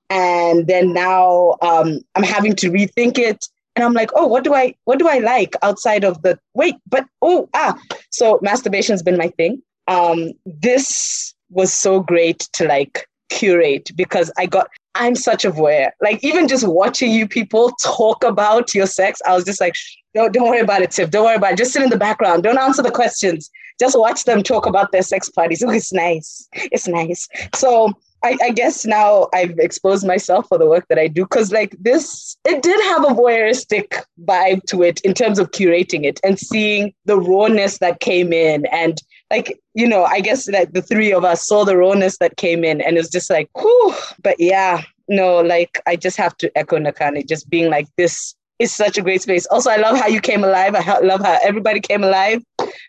and 0.09 0.67
then 0.67 0.93
now 0.93 1.57
um, 1.61 1.99
I'm 2.15 2.23
having 2.23 2.55
to 2.57 2.71
rethink 2.71 3.17
it. 3.17 3.47
And 3.75 3.85
I'm 3.85 3.93
like, 3.93 4.09
oh, 4.13 4.27
what 4.27 4.43
do 4.43 4.53
I 4.53 4.75
what 4.85 4.99
do 4.99 5.07
I 5.07 5.19
like 5.19 5.55
outside 5.61 6.03
of 6.03 6.21
the 6.21 6.37
wait? 6.53 6.75
But 6.87 7.05
oh 7.21 7.49
ah, 7.53 7.77
so 8.09 8.39
masturbation's 8.39 9.03
been 9.03 9.17
my 9.17 9.29
thing. 9.29 9.61
Um, 9.87 10.33
this 10.45 11.33
was 11.49 11.73
so 11.73 11.99
great 11.99 12.39
to 12.53 12.65
like 12.65 13.07
curate 13.29 13.91
because 13.95 14.31
I 14.37 14.45
got 14.45 14.69
I'm 14.95 15.15
such 15.15 15.45
a 15.45 15.51
voyeur. 15.51 15.91
Like 16.01 16.23
even 16.23 16.47
just 16.47 16.67
watching 16.67 17.11
you 17.11 17.27
people 17.27 17.71
talk 17.83 18.23
about 18.23 18.73
your 18.73 18.87
sex, 18.87 19.21
I 19.27 19.35
was 19.35 19.45
just 19.45 19.61
like, 19.61 19.75
don't, 20.13 20.33
don't 20.33 20.47
worry 20.47 20.59
about 20.59 20.81
it, 20.81 20.91
Tiff. 20.91 21.11
Don't 21.11 21.25
worry 21.25 21.35
about 21.35 21.53
it. 21.53 21.57
Just 21.57 21.73
sit 21.73 21.83
in 21.83 21.89
the 21.89 21.97
background. 21.97 22.43
Don't 22.43 22.57
answer 22.57 22.81
the 22.81 22.91
questions. 22.91 23.49
Just 23.79 23.97
watch 23.97 24.25
them 24.25 24.43
talk 24.43 24.65
about 24.65 24.91
their 24.91 25.03
sex 25.03 25.29
parties. 25.29 25.63
Oh, 25.67 25.71
it's 25.71 25.93
nice. 25.93 26.47
It's 26.53 26.87
nice. 26.87 27.27
So 27.53 27.93
I, 28.23 28.35
I, 28.41 28.49
guess 28.49 28.85
now 28.85 29.27
I've 29.33 29.57
exposed 29.59 30.05
myself 30.05 30.47
for 30.47 30.57
the 30.57 30.65
work 30.65 30.85
that 30.89 30.99
I 30.99 31.07
do 31.07 31.23
because, 31.23 31.51
like, 31.51 31.75
this, 31.79 32.35
it 32.43 32.61
did 32.63 32.79
have 32.85 33.05
a 33.05 33.13
voyeuristic 33.13 34.03
vibe 34.25 34.63
to 34.65 34.83
it 34.83 34.99
in 35.01 35.13
terms 35.13 35.39
of 35.39 35.51
curating 35.51 36.03
it 36.03 36.19
and 36.23 36.37
seeing 36.37 36.93
the 37.05 37.17
rawness 37.17 37.77
that 37.77 37.99
came 37.99 38.33
in. 38.33 38.65
And, 38.67 39.01
like, 39.29 39.59
you 39.73 39.87
know, 39.87 40.03
I 40.03 40.21
guess 40.21 40.47
like 40.49 40.73
the 40.73 40.81
three 40.81 41.13
of 41.13 41.23
us 41.23 41.45
saw 41.45 41.63
the 41.63 41.77
rawness 41.77 42.17
that 42.17 42.37
came 42.37 42.63
in 42.63 42.81
and 42.81 42.95
it 42.95 42.99
was 42.99 43.09
just 43.09 43.29
like, 43.29 43.49
whew. 43.57 43.93
But 44.21 44.35
yeah, 44.39 44.81
no, 45.07 45.39
like, 45.39 45.81
I 45.87 45.95
just 45.95 46.17
have 46.17 46.35
to 46.37 46.51
echo 46.57 46.77
Nakhane, 46.77 47.27
just 47.27 47.49
being 47.49 47.69
like, 47.69 47.87
this 47.97 48.35
is 48.59 48.73
such 48.73 48.97
a 48.97 49.01
great 49.01 49.21
space. 49.21 49.45
Also, 49.47 49.69
I 49.69 49.77
love 49.77 49.97
how 49.97 50.07
you 50.07 50.19
came 50.19 50.43
alive. 50.43 50.75
I 50.75 50.99
love 50.99 51.21
how 51.21 51.37
everybody 51.43 51.79
came 51.79 52.03
alive. 52.03 52.43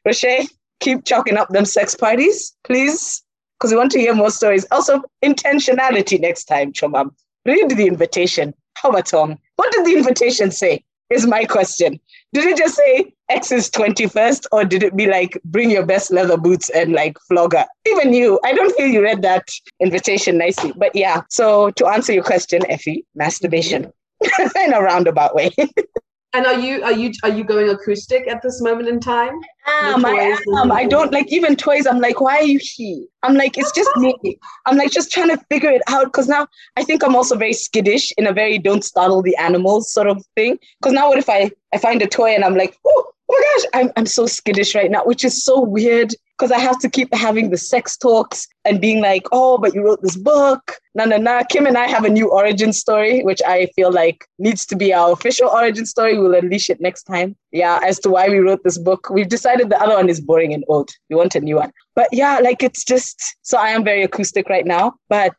Roche, 0.05 0.49
keep 0.80 1.05
chalking 1.05 1.36
up 1.36 1.49
them 1.51 1.64
sex 1.64 1.95
parties, 1.95 2.57
please 2.64 3.22
because 3.61 3.72
we 3.72 3.76
want 3.76 3.93
to 3.93 3.99
hear 3.99 4.14
more 4.14 4.30
stories. 4.30 4.66
Also, 4.70 5.03
intentionality 5.22 6.18
next 6.18 6.45
time, 6.45 6.72
Chomam. 6.72 7.11
Read 7.45 7.70
the 7.70 7.86
invitation. 7.86 8.55
How 8.74 8.88
about 8.88 9.07
Tom? 9.07 9.36
What 9.57 9.70
did 9.72 9.84
the 9.84 9.97
invitation 9.97 10.51
say? 10.51 10.82
Is 11.11 11.26
my 11.26 11.45
question. 11.45 12.01
Did 12.32 12.45
it 12.45 12.57
just 12.57 12.76
say 12.76 13.12
X 13.31 13.53
is 13.53 13.70
21st, 13.70 14.47
or 14.53 14.64
did 14.64 14.83
it 14.83 14.97
be 14.97 15.07
like 15.07 15.41
bring 15.45 15.70
your 15.70 15.87
best 15.87 16.11
leather 16.11 16.37
boots 16.37 16.68
and 16.70 16.93
like 16.93 17.16
flogger? 17.28 17.64
Even 17.87 18.12
you, 18.12 18.41
I 18.45 18.53
don't 18.53 18.76
feel 18.76 18.87
you 18.87 19.03
read 19.03 19.22
that 19.22 19.49
invitation 19.81 20.37
nicely. 20.37 20.72
But 20.76 20.95
yeah, 20.95 21.22
so 21.31 21.70
to 21.72 21.87
answer 21.87 22.12
your 22.12 22.24
question, 22.24 22.66
Effie, 22.68 23.05
masturbation 23.14 23.93
in 24.57 24.74
a 24.74 24.83
roundabout 24.83 25.35
way. 25.35 25.51
And 26.33 26.47
are 26.47 26.59
you 26.61 26.83
are 26.85 26.93
you 26.93 27.12
are 27.24 27.28
you 27.28 27.43
going 27.43 27.70
acoustic 27.70 28.28
at 28.28 28.41
this 28.41 28.62
moment 28.62 28.89
in 28.89 29.01
time? 29.01 29.41
Um, 29.70 30.04
I 30.04 30.36
am. 30.58 30.72
I 30.72 30.84
don't 30.84 31.12
like 31.12 31.32
even 31.32 31.56
toys. 31.56 31.86
I'm 31.86 32.00
like, 32.00 32.20
why 32.20 32.36
are 32.36 32.44
you 32.44 32.60
here? 32.62 33.04
I'm 33.22 33.34
like, 33.34 33.58
it's 33.58 33.72
just 33.72 33.90
me. 33.96 34.16
I'm 34.66 34.76
like 34.76 34.90
just 34.90 35.10
trying 35.12 35.28
to 35.28 35.38
figure 35.50 35.70
it 35.70 35.82
out 35.88 36.06
because 36.06 36.28
now 36.28 36.48
I 36.76 36.84
think 36.84 37.02
I'm 37.02 37.16
also 37.16 37.36
very 37.36 37.52
skittish 37.52 38.12
in 38.18 38.26
a 38.26 38.32
very 38.32 38.58
don't 38.58 38.84
startle 38.84 39.22
the 39.22 39.36
animals 39.36 39.92
sort 39.92 40.06
of 40.06 40.24
thing. 40.36 40.58
Because 40.80 40.92
now 40.92 41.08
what 41.08 41.18
if 41.18 41.28
I 41.28 41.50
I 41.72 41.78
find 41.78 42.02
a 42.02 42.06
toy 42.06 42.30
and 42.30 42.44
I'm 42.44 42.56
like, 42.56 42.76
oh, 42.86 43.12
oh 43.30 43.34
my 43.38 43.44
gosh, 43.56 43.80
I'm 43.80 43.92
I'm 43.96 44.06
so 44.06 44.26
skittish 44.26 44.74
right 44.74 44.90
now, 44.90 45.04
which 45.04 45.24
is 45.24 45.44
so 45.44 45.60
weird 45.60 46.14
because 46.40 46.52
I 46.52 46.58
have 46.58 46.78
to 46.78 46.88
keep 46.88 47.12
having 47.14 47.50
the 47.50 47.58
sex 47.58 47.98
talks 47.98 48.48
and 48.64 48.80
being 48.80 49.02
like, 49.02 49.26
oh, 49.30 49.58
but 49.58 49.74
you 49.74 49.84
wrote 49.84 50.00
this 50.00 50.16
book. 50.16 50.78
Na 50.94 51.04
na 51.04 51.18
na. 51.18 51.42
Kim 51.44 51.66
and 51.66 51.76
I 51.76 51.86
have 51.86 52.04
a 52.04 52.08
new 52.08 52.30
origin 52.30 52.72
story, 52.72 53.22
which 53.22 53.42
I 53.46 53.66
feel 53.76 53.92
like 53.92 54.26
needs 54.38 54.64
to 54.66 54.76
be 54.76 54.94
our 54.94 55.12
official 55.12 55.48
origin 55.50 55.84
story. 55.84 56.18
We'll 56.18 56.34
unleash 56.34 56.70
it 56.70 56.80
next 56.80 57.02
time. 57.02 57.36
Yeah, 57.52 57.78
as 57.84 58.00
to 58.00 58.10
why 58.10 58.30
we 58.30 58.38
wrote 58.38 58.64
this 58.64 58.78
book. 58.78 59.10
We've 59.10 59.28
decided 59.28 59.59
the 59.68 59.80
other 59.80 59.94
one 59.94 60.08
is 60.08 60.20
boring 60.20 60.54
and 60.54 60.64
old. 60.68 60.90
We 61.08 61.16
want 61.16 61.34
a 61.34 61.40
new 61.40 61.56
one. 61.56 61.72
But 61.94 62.08
yeah, 62.12 62.38
like 62.38 62.62
it's 62.62 62.84
just 62.84 63.20
so 63.42 63.58
I 63.58 63.70
am 63.70 63.84
very 63.84 64.02
acoustic 64.02 64.48
right 64.48 64.66
now. 64.66 64.94
But 65.08 65.34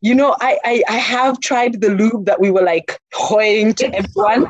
you 0.00 0.14
know, 0.14 0.36
I 0.40 0.58
I, 0.64 0.82
I 0.88 0.96
have 0.96 1.40
tried 1.40 1.80
the 1.80 1.90
lube 1.90 2.26
that 2.26 2.40
we 2.40 2.50
were 2.50 2.62
like 2.62 2.98
hoying 3.12 3.74
to 3.74 3.94
everyone. 3.94 4.46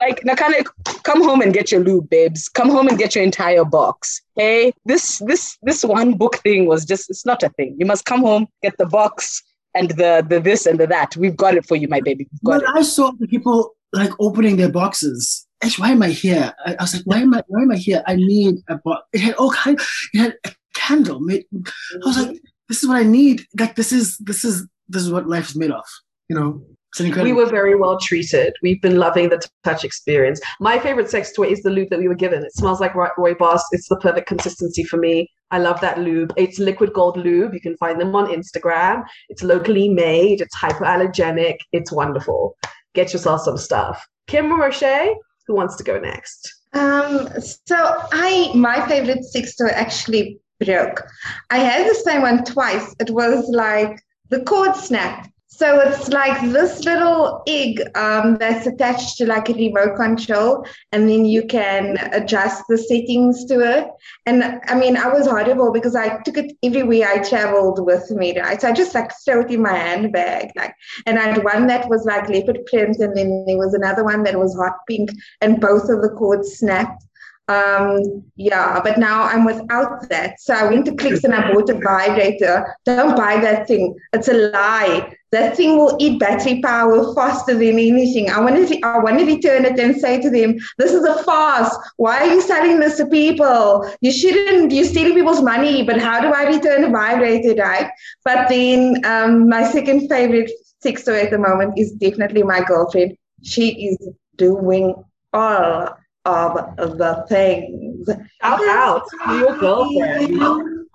Like 0.00 0.22
Nakhane, 0.22 0.66
come 1.02 1.22
home 1.22 1.40
and 1.40 1.52
get 1.52 1.70
your 1.70 1.82
lube, 1.82 2.08
babes. 2.08 2.48
Come 2.48 2.70
home 2.70 2.88
and 2.88 2.98
get 2.98 3.14
your 3.14 3.24
entire 3.24 3.64
box. 3.64 4.20
Hey, 4.36 4.72
this 4.84 5.18
this 5.26 5.56
this 5.62 5.84
one 5.84 6.14
book 6.14 6.36
thing 6.38 6.66
was 6.66 6.84
just 6.84 7.10
it's 7.10 7.26
not 7.26 7.42
a 7.42 7.48
thing. 7.50 7.76
You 7.78 7.86
must 7.86 8.04
come 8.04 8.20
home, 8.20 8.46
get 8.62 8.76
the 8.78 8.86
box 8.86 9.42
and 9.74 9.90
the 9.92 10.26
the 10.28 10.40
this 10.40 10.66
and 10.66 10.78
the 10.80 10.86
that. 10.86 11.16
We've 11.16 11.36
got 11.36 11.54
it 11.54 11.66
for 11.66 11.76
you, 11.76 11.88
my 11.88 12.00
baby. 12.00 12.28
Well, 12.42 12.62
I 12.74 12.82
saw 12.82 13.12
the 13.18 13.26
people 13.26 13.74
like 13.92 14.10
opening 14.20 14.56
their 14.56 14.70
boxes. 14.70 15.46
Why 15.76 15.90
am 15.90 16.02
I 16.02 16.08
here? 16.08 16.52
I, 16.64 16.74
I, 16.78 16.82
was 16.82 16.94
like, 16.94 17.04
why 17.04 17.18
am 17.18 17.34
I 17.34 17.42
why 17.48 17.62
am 17.62 17.72
I 17.72 17.76
here? 17.76 18.02
I 18.06 18.16
need 18.16 18.56
a 18.68 18.76
box. 18.78 19.02
It 19.12 19.20
had 19.20 19.34
all 19.34 19.50
kind. 19.50 19.78
It 20.14 20.18
had 20.18 20.34
a 20.44 20.52
candle. 20.74 21.20
Made, 21.20 21.44
I 21.52 22.06
was 22.06 22.18
like, 22.18 22.40
this 22.68 22.82
is 22.82 22.88
what 22.88 22.98
I 22.98 23.02
need. 23.02 23.44
Like 23.58 23.74
this 23.74 23.92
is 23.92 24.18
this 24.18 24.44
is 24.44 24.66
this 24.88 25.02
is 25.02 25.10
what 25.10 25.28
life 25.28 25.50
is 25.50 25.56
made 25.56 25.70
of. 25.70 25.84
You 26.28 26.36
know. 26.36 26.62
We 26.98 27.32
were 27.32 27.46
very 27.46 27.76
well 27.76 27.98
treated. 28.00 28.54
We've 28.62 28.80
been 28.80 28.96
loving 28.96 29.28
the 29.28 29.40
touch 29.62 29.84
experience. 29.84 30.40
My 30.58 30.78
favorite 30.78 31.10
sex 31.10 31.32
toy 31.32 31.48
is 31.48 31.62
the 31.62 31.70
lube 31.70 31.90
that 31.90 31.98
we 31.98 32.08
were 32.08 32.14
given. 32.14 32.42
It 32.42 32.54
smells 32.54 32.80
like 32.80 32.94
Rooibos. 32.94 33.60
It's 33.72 33.88
the 33.88 33.98
perfect 33.98 34.26
consistency 34.26 34.82
for 34.84 34.96
me. 34.96 35.30
I 35.50 35.58
love 35.58 35.80
that 35.82 35.98
lube. 35.98 36.32
It's 36.36 36.58
liquid 36.58 36.94
gold 36.94 37.16
lube. 37.16 37.52
You 37.54 37.60
can 37.60 37.76
find 37.76 38.00
them 38.00 38.16
on 38.16 38.32
Instagram. 38.32 39.04
It's 39.28 39.42
locally 39.42 39.90
made. 39.90 40.40
It's 40.40 40.56
hypoallergenic. 40.56 41.58
It's 41.72 41.92
wonderful. 41.92 42.56
Get 42.94 43.12
yourself 43.12 43.42
some 43.42 43.58
stuff. 43.58 44.04
Kim 44.26 44.58
Roche, 44.58 45.14
who 45.48 45.54
wants 45.54 45.76
to 45.76 45.82
go 45.82 45.98
next? 45.98 46.54
Um, 46.74 47.28
so 47.40 47.76
I 48.12 48.52
my 48.54 48.86
favorite 48.86 49.24
toy 49.58 49.68
actually 49.68 50.38
broke. 50.60 51.02
I 51.50 51.58
had 51.58 51.90
the 51.90 51.94
same 51.94 52.22
one 52.22 52.44
twice. 52.44 52.94
It 53.00 53.10
was 53.10 53.48
like 53.48 54.00
the 54.28 54.42
cord 54.44 54.76
snapped 54.76 55.30
so 55.58 55.80
it's 55.80 56.08
like 56.10 56.40
this 56.52 56.84
little 56.84 57.42
egg 57.48 57.80
um, 57.96 58.36
that's 58.36 58.68
attached 58.68 59.16
to 59.16 59.26
like 59.26 59.48
a 59.48 59.54
remote 59.54 59.96
control, 59.96 60.64
and 60.92 61.08
then 61.08 61.24
you 61.24 61.44
can 61.48 61.98
adjust 62.12 62.62
the 62.68 62.78
settings 62.78 63.44
to 63.46 63.60
it. 63.60 63.88
And 64.24 64.60
I 64.68 64.76
mean, 64.76 64.96
I 64.96 65.08
was 65.08 65.26
horrible 65.26 65.72
because 65.72 65.96
I 65.96 66.22
took 66.22 66.36
it 66.36 66.56
everywhere 66.62 67.08
I 67.08 67.28
traveled 67.28 67.84
with 67.84 68.08
me, 68.12 68.38
right? 68.38 68.60
So 68.60 68.68
I 68.68 68.72
just 68.72 68.94
like 68.94 69.10
threw 69.24 69.40
it 69.40 69.50
in 69.50 69.62
my 69.62 69.74
handbag, 69.74 70.52
like. 70.54 70.74
And 71.06 71.18
I 71.18 71.32
had 71.32 71.42
one 71.42 71.66
that 71.66 71.88
was 71.88 72.04
like 72.04 72.28
leopard 72.28 72.64
print, 72.66 72.98
and 72.98 73.16
then 73.16 73.44
there 73.48 73.58
was 73.58 73.74
another 73.74 74.04
one 74.04 74.22
that 74.22 74.38
was 74.38 74.54
hot 74.54 74.86
pink, 74.86 75.10
and 75.40 75.60
both 75.60 75.88
of 75.88 76.02
the 76.02 76.10
cords 76.10 76.56
snapped. 76.58 77.02
Um, 77.48 78.22
yeah, 78.36 78.78
but 78.84 78.98
now 78.98 79.22
I'm 79.22 79.44
without 79.44 80.08
that. 80.10 80.38
So 80.38 80.54
I 80.54 80.68
went 80.68 80.84
to 80.84 80.94
Clicks 80.94 81.24
and 81.24 81.34
I 81.34 81.52
bought 81.52 81.70
a 81.70 81.74
vibrator. 81.74 82.76
Don't 82.84 83.16
buy 83.16 83.40
that 83.40 83.66
thing. 83.66 83.96
It's 84.12 84.28
a 84.28 84.50
lie. 84.50 85.14
That 85.30 85.56
thing 85.56 85.76
will 85.76 85.96
eat 85.98 86.18
battery 86.18 86.60
power 86.62 87.14
faster 87.14 87.54
than 87.54 87.78
anything. 87.78 88.30
I 88.30 88.40
want 88.40 88.68
to, 88.68 88.80
I 88.82 88.98
want 88.98 89.18
to 89.18 89.26
return 89.26 89.64
it 89.64 89.78
and 89.78 89.94
say 89.96 90.20
to 90.20 90.30
them, 90.30 90.56
this 90.78 90.92
is 90.92 91.04
a 91.04 91.22
farce. 91.22 91.74
Why 91.96 92.18
are 92.20 92.34
you 92.34 92.40
selling 92.40 92.80
this 92.80 92.96
to 92.96 93.06
people? 93.06 93.90
You 94.00 94.10
shouldn't, 94.10 94.72
you're 94.72 94.84
stealing 94.84 95.14
people's 95.14 95.42
money, 95.42 95.82
but 95.82 96.00
how 96.00 96.20
do 96.20 96.28
I 96.28 96.44
return 96.44 96.84
a 96.84 96.90
vibrator, 96.90 97.54
right? 97.60 97.90
But 98.24 98.48
then 98.48 99.04
um, 99.04 99.48
my 99.48 99.64
second 99.64 100.08
favorite 100.08 100.50
sex 100.80 101.04
toy 101.04 101.20
at 101.20 101.30
the 101.30 101.38
moment 101.38 101.78
is 101.78 101.92
definitely 101.92 102.42
my 102.42 102.62
girlfriend. 102.62 103.16
She 103.42 103.88
is 103.88 104.08
doing 104.36 104.94
all 105.32 105.96
of 106.24 106.98
the 106.98 107.24
things. 107.28 108.08
Shout 108.42 108.68
out 108.68 109.02
to 109.26 109.38
your 109.38 109.58
girlfriend. 109.58 110.86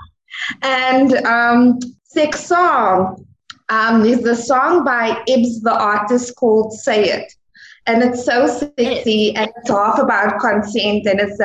And 0.62 1.14
um, 1.26 1.80
sex 2.04 2.46
song 2.46 3.23
um, 3.70 4.06
is 4.06 4.22
the 4.22 4.36
song 4.36 4.84
by 4.84 5.24
Ibs, 5.28 5.62
the 5.62 5.74
artist, 5.74 6.36
called 6.36 6.74
"Say 6.74 7.10
It." 7.10 7.34
And 7.86 8.02
it's 8.02 8.24
so 8.24 8.48
sexy 8.48 9.36
and 9.36 9.52
it's 9.58 9.70
half 9.70 10.00
about 10.00 10.40
consent 10.40 11.06
and 11.06 11.20
it's 11.20 11.38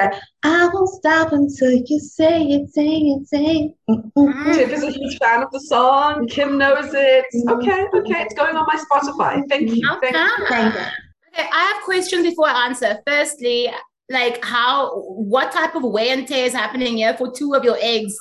i 0.44 0.68
won't 0.72 0.88
stop 0.88 1.32
until 1.32 1.72
you 1.72 1.98
say 1.98 2.42
it, 2.44 2.72
say 2.72 2.86
it, 2.86 3.26
say 3.26 3.44
it. 3.44 3.74
Mm-hmm. 3.90 4.52
Tiff 4.52 4.72
is 4.72 4.84
a 4.84 4.90
huge 4.92 5.18
fan 5.18 5.42
of 5.42 5.50
the 5.50 5.58
song. 5.58 6.28
Kim 6.28 6.56
knows 6.56 6.94
it. 6.94 7.24
Okay, 7.48 7.86
okay, 7.92 8.22
it's 8.22 8.34
going 8.34 8.54
on 8.54 8.66
my 8.66 8.76
Spotify. 8.76 9.42
Thank 9.48 9.74
you. 9.74 9.98
Thank 10.00 10.14
you. 10.14 10.46
Thank 10.48 10.74
you. 10.74 10.80
Okay, 10.80 11.48
I 11.52 11.72
have 11.74 11.82
questions 11.84 12.22
before 12.22 12.48
I 12.48 12.66
answer. 12.66 13.00
Firstly, 13.04 13.72
like 14.08 14.44
how 14.44 15.00
what 15.00 15.50
type 15.50 15.74
of 15.74 15.82
wear 15.82 16.16
and 16.16 16.26
tear 16.26 16.46
is 16.46 16.52
happening 16.52 16.98
here 16.98 17.16
for 17.16 17.32
two 17.32 17.54
of 17.54 17.64
your 17.64 17.76
eggs 17.80 18.16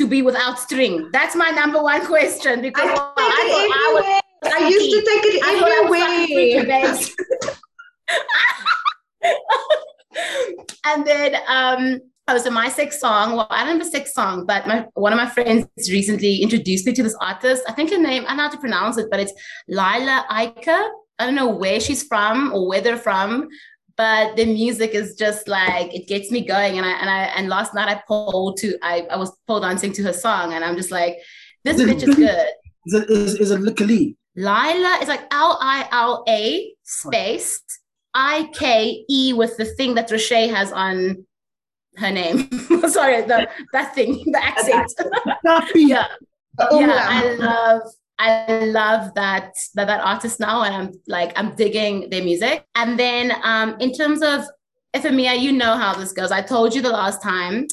to 0.00 0.06
be 0.06 0.22
without 0.22 0.58
string? 0.58 1.10
That's 1.12 1.36
my 1.36 1.50
number 1.50 1.82
one 1.82 2.04
question 2.06 2.62
because 2.62 2.88
I, 2.88 2.94
well, 2.94 3.12
I, 3.18 4.12
I, 4.44 4.62
I, 4.64 4.68
used 4.68 4.90
to 4.90 5.00
take 5.10 5.24
it 5.28 5.36
everywhere. 5.52 7.20
and 10.86 11.06
then 11.06 11.36
um 11.46 12.00
oh, 12.28 12.38
so 12.38 12.50
my 12.50 12.68
sex 12.68 12.98
song. 12.98 13.36
Well, 13.36 13.46
I 13.50 13.64
don't 13.64 13.78
have 13.78 13.86
a 13.86 13.90
sex 13.90 14.14
song, 14.14 14.46
but 14.46 14.66
my 14.66 14.86
one 14.94 15.12
of 15.12 15.18
my 15.18 15.28
friends 15.28 15.66
recently 15.90 16.36
introduced 16.38 16.86
me 16.86 16.92
to 16.94 17.02
this 17.02 17.16
artist. 17.20 17.62
I 17.68 17.72
think 17.72 17.90
her 17.90 17.98
name, 17.98 18.24
I 18.24 18.28
don't 18.28 18.38
know 18.38 18.42
how 18.44 18.50
to 18.50 18.58
pronounce 18.58 18.96
it, 18.96 19.08
but 19.10 19.20
it's 19.20 19.34
Lila 19.68 20.24
Iké. 20.30 20.88
I 21.18 21.26
don't 21.26 21.34
know 21.34 21.50
where 21.50 21.78
she's 21.78 22.02
from 22.02 22.50
or 22.54 22.66
where 22.66 22.80
they're 22.80 22.96
from, 22.96 23.48
but 24.00 24.34
the 24.34 24.46
music 24.46 24.92
is 24.94 25.14
just 25.14 25.46
like 25.46 25.94
it 25.94 26.08
gets 26.08 26.30
me 26.30 26.40
going. 26.42 26.78
And 26.78 26.86
I 26.86 26.92
and 27.02 27.10
I 27.10 27.24
and 27.36 27.50
last 27.50 27.74
night 27.74 27.88
I 27.94 28.00
pulled 28.08 28.56
to 28.60 28.78
I, 28.82 29.06
I 29.10 29.16
was 29.18 29.30
pole 29.46 29.60
dancing 29.60 29.92
to 29.92 30.02
her 30.04 30.14
song, 30.14 30.54
and 30.54 30.64
I'm 30.64 30.74
just 30.74 30.90
like, 30.90 31.18
this 31.64 31.78
is 31.78 31.86
bitch 31.86 32.08
is 32.08 32.14
good. 32.14 32.48
Is 32.86 32.94
it 32.94 33.10
is, 33.10 33.34
is 33.34 33.50
it 33.50 33.60
Likali? 33.60 34.16
Lila 34.36 34.98
is 35.02 35.08
like 35.08 35.24
L 35.30 35.58
I 35.60 35.86
L 35.92 36.24
A 36.26 36.72
space 36.82 37.60
I 38.14 38.48
K 38.54 39.04
E 39.06 39.34
with 39.34 39.58
the 39.58 39.66
thing 39.66 39.94
that 39.96 40.10
Roche 40.10 40.48
has 40.56 40.72
on 40.72 41.26
her 41.96 42.10
name. 42.10 42.50
Sorry, 42.88 43.20
the 43.20 43.50
that 43.74 43.94
thing, 43.94 44.12
the 44.32 44.42
accent. 44.42 44.90
Oh, 46.62 46.80
yeah. 46.80 46.86
yeah, 46.86 47.06
I 47.08 47.34
love 47.34 47.82
I 48.20 48.64
love 48.66 49.14
that 49.14 49.54
that 49.74 49.86
that 49.86 50.00
artist 50.00 50.40
now, 50.40 50.62
and 50.62 50.74
I'm 50.74 50.92
like 51.08 51.32
I'm 51.36 51.54
digging 51.54 52.10
their 52.10 52.22
music. 52.22 52.64
And 52.74 52.98
then 52.98 53.32
um, 53.42 53.76
in 53.80 53.92
terms 53.92 54.20
of 54.22 54.44
Efemia, 54.94 55.40
you 55.40 55.52
know 55.52 55.76
how 55.76 55.94
this 55.94 56.12
goes. 56.12 56.30
I 56.30 56.42
told 56.42 56.74
you 56.74 56.82
the 56.82 56.90
last 56.90 57.22
time. 57.22 57.66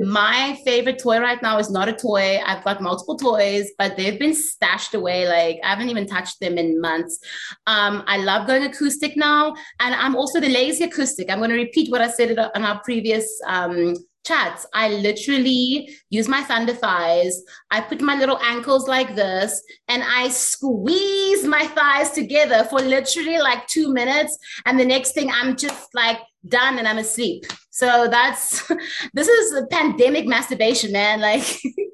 My 0.00 0.58
favorite 0.64 0.98
toy 0.98 1.20
right 1.20 1.40
now 1.40 1.58
is 1.58 1.70
not 1.70 1.88
a 1.88 1.92
toy. 1.92 2.40
I've 2.44 2.64
got 2.64 2.82
multiple 2.82 3.16
toys, 3.16 3.70
but 3.78 3.96
they've 3.96 4.18
been 4.18 4.34
stashed 4.34 4.92
away. 4.92 5.26
Like 5.26 5.60
I 5.64 5.70
haven't 5.70 5.88
even 5.88 6.06
touched 6.06 6.40
them 6.40 6.58
in 6.58 6.80
months. 6.80 7.18
Um, 7.66 8.02
I 8.06 8.18
love 8.18 8.46
going 8.46 8.64
acoustic 8.64 9.16
now, 9.16 9.54
and 9.80 9.94
I'm 9.94 10.16
also 10.16 10.38
the 10.38 10.48
lazy 10.50 10.84
acoustic. 10.84 11.30
I'm 11.30 11.38
going 11.38 11.50
to 11.50 11.56
repeat 11.56 11.90
what 11.90 12.02
I 12.02 12.10
said 12.10 12.32
in 12.32 12.38
our 12.38 12.80
previous 12.82 13.40
um, 13.46 13.94
chats. 14.24 14.66
I 14.72 14.88
literally 14.88 15.96
use 16.10 16.28
my 16.28 16.42
thunder 16.42 16.74
thighs. 16.74 17.42
I 17.70 17.80
put 17.80 18.00
my 18.00 18.16
little 18.16 18.38
ankles 18.38 18.88
like 18.88 19.14
this 19.14 19.62
and 19.88 20.02
I 20.02 20.28
squeeze 20.28 21.44
my 21.44 21.66
thighs 21.68 22.10
together 22.10 22.64
for 22.64 22.80
literally 22.80 23.38
like 23.38 23.66
two 23.66 23.92
minutes. 23.92 24.36
And 24.66 24.78
the 24.78 24.84
next 24.84 25.12
thing 25.12 25.30
I'm 25.30 25.56
just 25.56 25.94
like 25.94 26.18
done 26.48 26.78
and 26.78 26.88
I'm 26.88 26.98
asleep. 26.98 27.44
So 27.70 28.08
that's 28.10 28.66
this 29.14 29.28
is 29.28 29.52
a 29.54 29.66
pandemic 29.66 30.26
masturbation, 30.26 30.92
man. 30.92 31.20
Like 31.20 31.44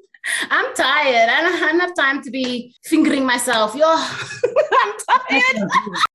I'm 0.49 0.73
tired. 0.75 1.29
I 1.29 1.41
don't, 1.41 1.63
I 1.63 1.85
have 1.85 1.95
time 1.95 2.21
to 2.23 2.31
be 2.31 2.75
fingering 2.85 3.25
myself. 3.25 3.75
Yo, 3.75 3.85
I'm 3.87 4.93
tired. 5.29 5.69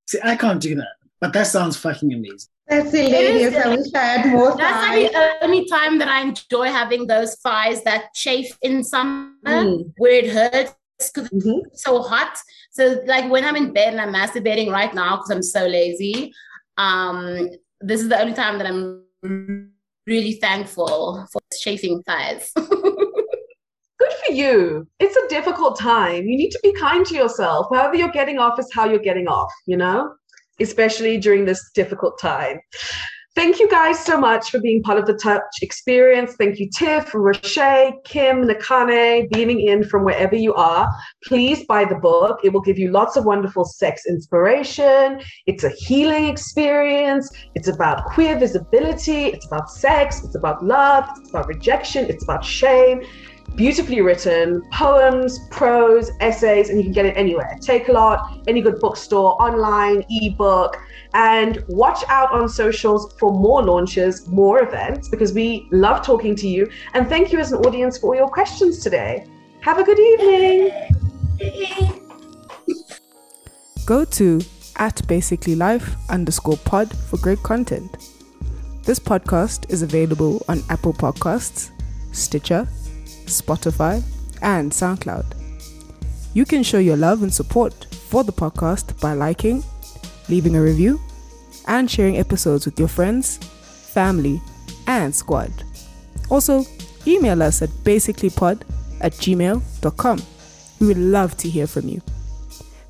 See, 0.06 0.18
I 0.22 0.36
can't 0.36 0.60
do 0.60 0.76
that. 0.76 0.94
But 1.20 1.32
that 1.32 1.46
sounds 1.46 1.76
fucking 1.76 2.12
amazing. 2.12 2.50
That's 2.68 2.90
hilarious. 2.90 3.54
I 3.54 3.68
wish 3.68 3.94
I 3.94 3.98
had 3.98 4.26
more 4.32 4.56
That's 4.56 4.88
like 4.88 5.12
the 5.12 5.44
only 5.44 5.68
time 5.68 5.98
that 5.98 6.08
I 6.08 6.22
enjoy 6.22 6.66
having 6.66 7.06
those 7.06 7.36
thighs 7.36 7.82
that 7.84 8.12
chafe 8.14 8.56
in 8.62 8.82
summer 8.82 9.30
mm. 9.46 9.92
where 9.98 10.12
it 10.12 10.30
hurts 10.30 10.74
because 10.98 11.30
mm-hmm. 11.30 11.66
it's 11.66 11.84
so 11.84 12.02
hot. 12.02 12.36
So 12.72 13.00
like 13.06 13.30
when 13.30 13.44
I'm 13.44 13.56
in 13.56 13.72
bed 13.72 13.92
and 13.94 14.00
I'm 14.00 14.12
masturbating 14.12 14.70
right 14.70 14.92
now 14.92 15.16
because 15.16 15.30
I'm 15.30 15.42
so 15.42 15.66
lazy, 15.66 16.32
um, 16.76 17.50
this 17.80 18.00
is 18.00 18.08
the 18.08 18.20
only 18.20 18.34
time 18.34 18.58
that 18.58 18.66
I'm 18.66 19.04
really 20.06 20.34
thankful 20.34 21.26
for 21.32 21.40
chafing 21.60 22.02
thighs. 22.02 22.52
Good 22.56 24.12
for 24.26 24.32
you. 24.32 24.86
It's 24.98 25.16
a 25.16 25.28
difficult 25.28 25.78
time. 25.78 26.26
You 26.26 26.36
need 26.36 26.50
to 26.50 26.60
be 26.62 26.72
kind 26.72 27.06
to 27.06 27.14
yourself. 27.14 27.68
However 27.72 27.94
you're 27.94 28.08
getting 28.10 28.38
off 28.38 28.58
is 28.58 28.68
how 28.74 28.88
you're 28.88 28.98
getting 28.98 29.28
off, 29.28 29.52
you 29.66 29.76
know? 29.76 30.12
Especially 30.60 31.18
during 31.18 31.44
this 31.44 31.70
difficult 31.74 32.18
time. 32.18 32.60
Thank 33.36 33.58
you 33.58 33.68
guys 33.68 34.02
so 34.02 34.18
much 34.18 34.50
for 34.50 34.58
being 34.60 34.82
part 34.82 34.98
of 34.98 35.04
the 35.04 35.12
Touch 35.12 35.42
experience. 35.60 36.36
Thank 36.36 36.58
you, 36.58 36.70
Tiff, 36.70 37.14
Roche, 37.14 37.92
Kim, 38.06 38.44
Nakhane, 38.44 39.28
beaming 39.30 39.60
in 39.60 39.84
from 39.84 40.04
wherever 40.04 40.34
you 40.34 40.54
are. 40.54 40.90
Please 41.22 41.66
buy 41.66 41.84
the 41.84 41.96
book. 41.96 42.38
It 42.44 42.54
will 42.54 42.62
give 42.62 42.78
you 42.78 42.90
lots 42.90 43.14
of 43.14 43.26
wonderful 43.26 43.66
sex 43.66 44.06
inspiration. 44.08 45.20
It's 45.44 45.64
a 45.64 45.68
healing 45.68 46.28
experience. 46.28 47.30
It's 47.54 47.68
about 47.68 48.06
queer 48.06 48.38
visibility. 48.38 49.26
It's 49.26 49.46
about 49.46 49.68
sex. 49.68 50.24
It's 50.24 50.34
about 50.34 50.64
love. 50.64 51.04
It's 51.18 51.28
about 51.28 51.46
rejection. 51.46 52.06
It's 52.06 52.24
about 52.24 52.42
shame 52.42 53.02
beautifully 53.54 54.00
written 54.00 54.62
poems, 54.72 55.38
prose, 55.50 56.10
essays, 56.20 56.68
and 56.68 56.78
you 56.78 56.84
can 56.84 56.92
get 56.92 57.06
it 57.06 57.16
anywhere. 57.16 57.56
Take 57.60 57.88
a 57.88 57.92
lot, 57.92 58.40
any 58.46 58.60
good 58.60 58.80
bookstore, 58.80 59.40
online, 59.40 60.04
ebook. 60.10 60.76
And 61.14 61.64
watch 61.68 62.04
out 62.08 62.32
on 62.32 62.48
socials 62.48 63.14
for 63.18 63.32
more 63.32 63.62
launches, 63.62 64.26
more 64.28 64.62
events, 64.62 65.08
because 65.08 65.32
we 65.32 65.68
love 65.70 66.04
talking 66.04 66.34
to 66.36 66.48
you. 66.48 66.68
And 66.94 67.08
thank 67.08 67.32
you 67.32 67.38
as 67.38 67.52
an 67.52 67.64
audience 67.64 67.98
for 67.98 68.08
all 68.08 68.16
your 68.16 68.28
questions 68.28 68.80
today. 68.80 69.26
Have 69.60 69.78
a 69.78 69.84
good 69.84 69.98
evening. 69.98 70.72
Go 73.86 74.04
to 74.04 74.40
at 74.76 75.06
basically 75.06 75.54
life 75.54 75.96
underscore 76.10 76.58
pod 76.58 76.94
for 76.94 77.16
great 77.18 77.42
content. 77.42 77.96
This 78.82 78.98
podcast 78.98 79.70
is 79.70 79.82
available 79.82 80.44
on 80.48 80.62
Apple 80.68 80.92
Podcasts, 80.92 81.70
Stitcher, 82.12 82.68
Spotify, 83.26 84.02
and 84.42 84.70
SoundCloud. 84.72 85.24
You 86.34 86.44
can 86.44 86.62
show 86.62 86.78
your 86.78 86.96
love 86.96 87.22
and 87.22 87.32
support 87.32 87.86
for 88.08 88.22
the 88.22 88.32
podcast 88.32 89.00
by 89.00 89.14
liking, 89.14 89.64
leaving 90.28 90.56
a 90.56 90.62
review, 90.62 91.00
and 91.66 91.90
sharing 91.90 92.18
episodes 92.18 92.66
with 92.66 92.78
your 92.78 92.88
friends, 92.88 93.38
family, 93.38 94.40
and 94.86 95.14
squad. 95.14 95.52
Also, 96.30 96.64
email 97.06 97.42
us 97.42 97.62
at 97.62 97.70
basicallypod 97.84 98.62
at 99.00 99.12
gmail.com. 99.12 100.22
We 100.80 100.86
would 100.86 100.98
love 100.98 101.36
to 101.38 101.48
hear 101.48 101.66
from 101.66 101.88
you. 101.88 102.02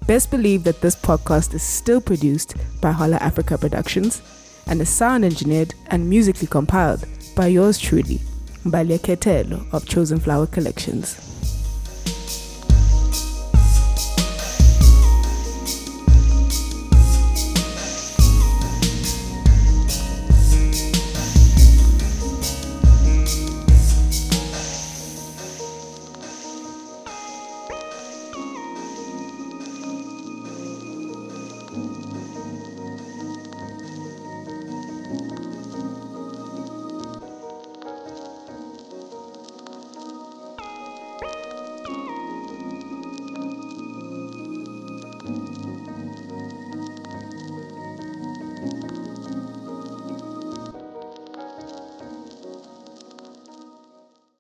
Best 0.06 0.30
believe 0.30 0.62
that 0.64 0.80
this 0.80 0.94
podcast 0.96 1.54
is 1.54 1.62
still 1.62 2.00
produced 2.00 2.54
by 2.80 2.92
Holla 2.92 3.16
Africa 3.16 3.58
Productions 3.58 4.22
and 4.66 4.80
is 4.80 4.88
sound 4.88 5.24
engineered 5.24 5.74
and 5.88 6.08
musically 6.08 6.46
compiled 6.46 7.04
by 7.34 7.48
yours 7.48 7.78
truly. 7.78 8.20
Balia 8.70 8.98
Ketelo 8.98 9.72
of 9.72 9.86
Chosen 9.86 10.18
Flower 10.18 10.46
Collections. 10.46 11.35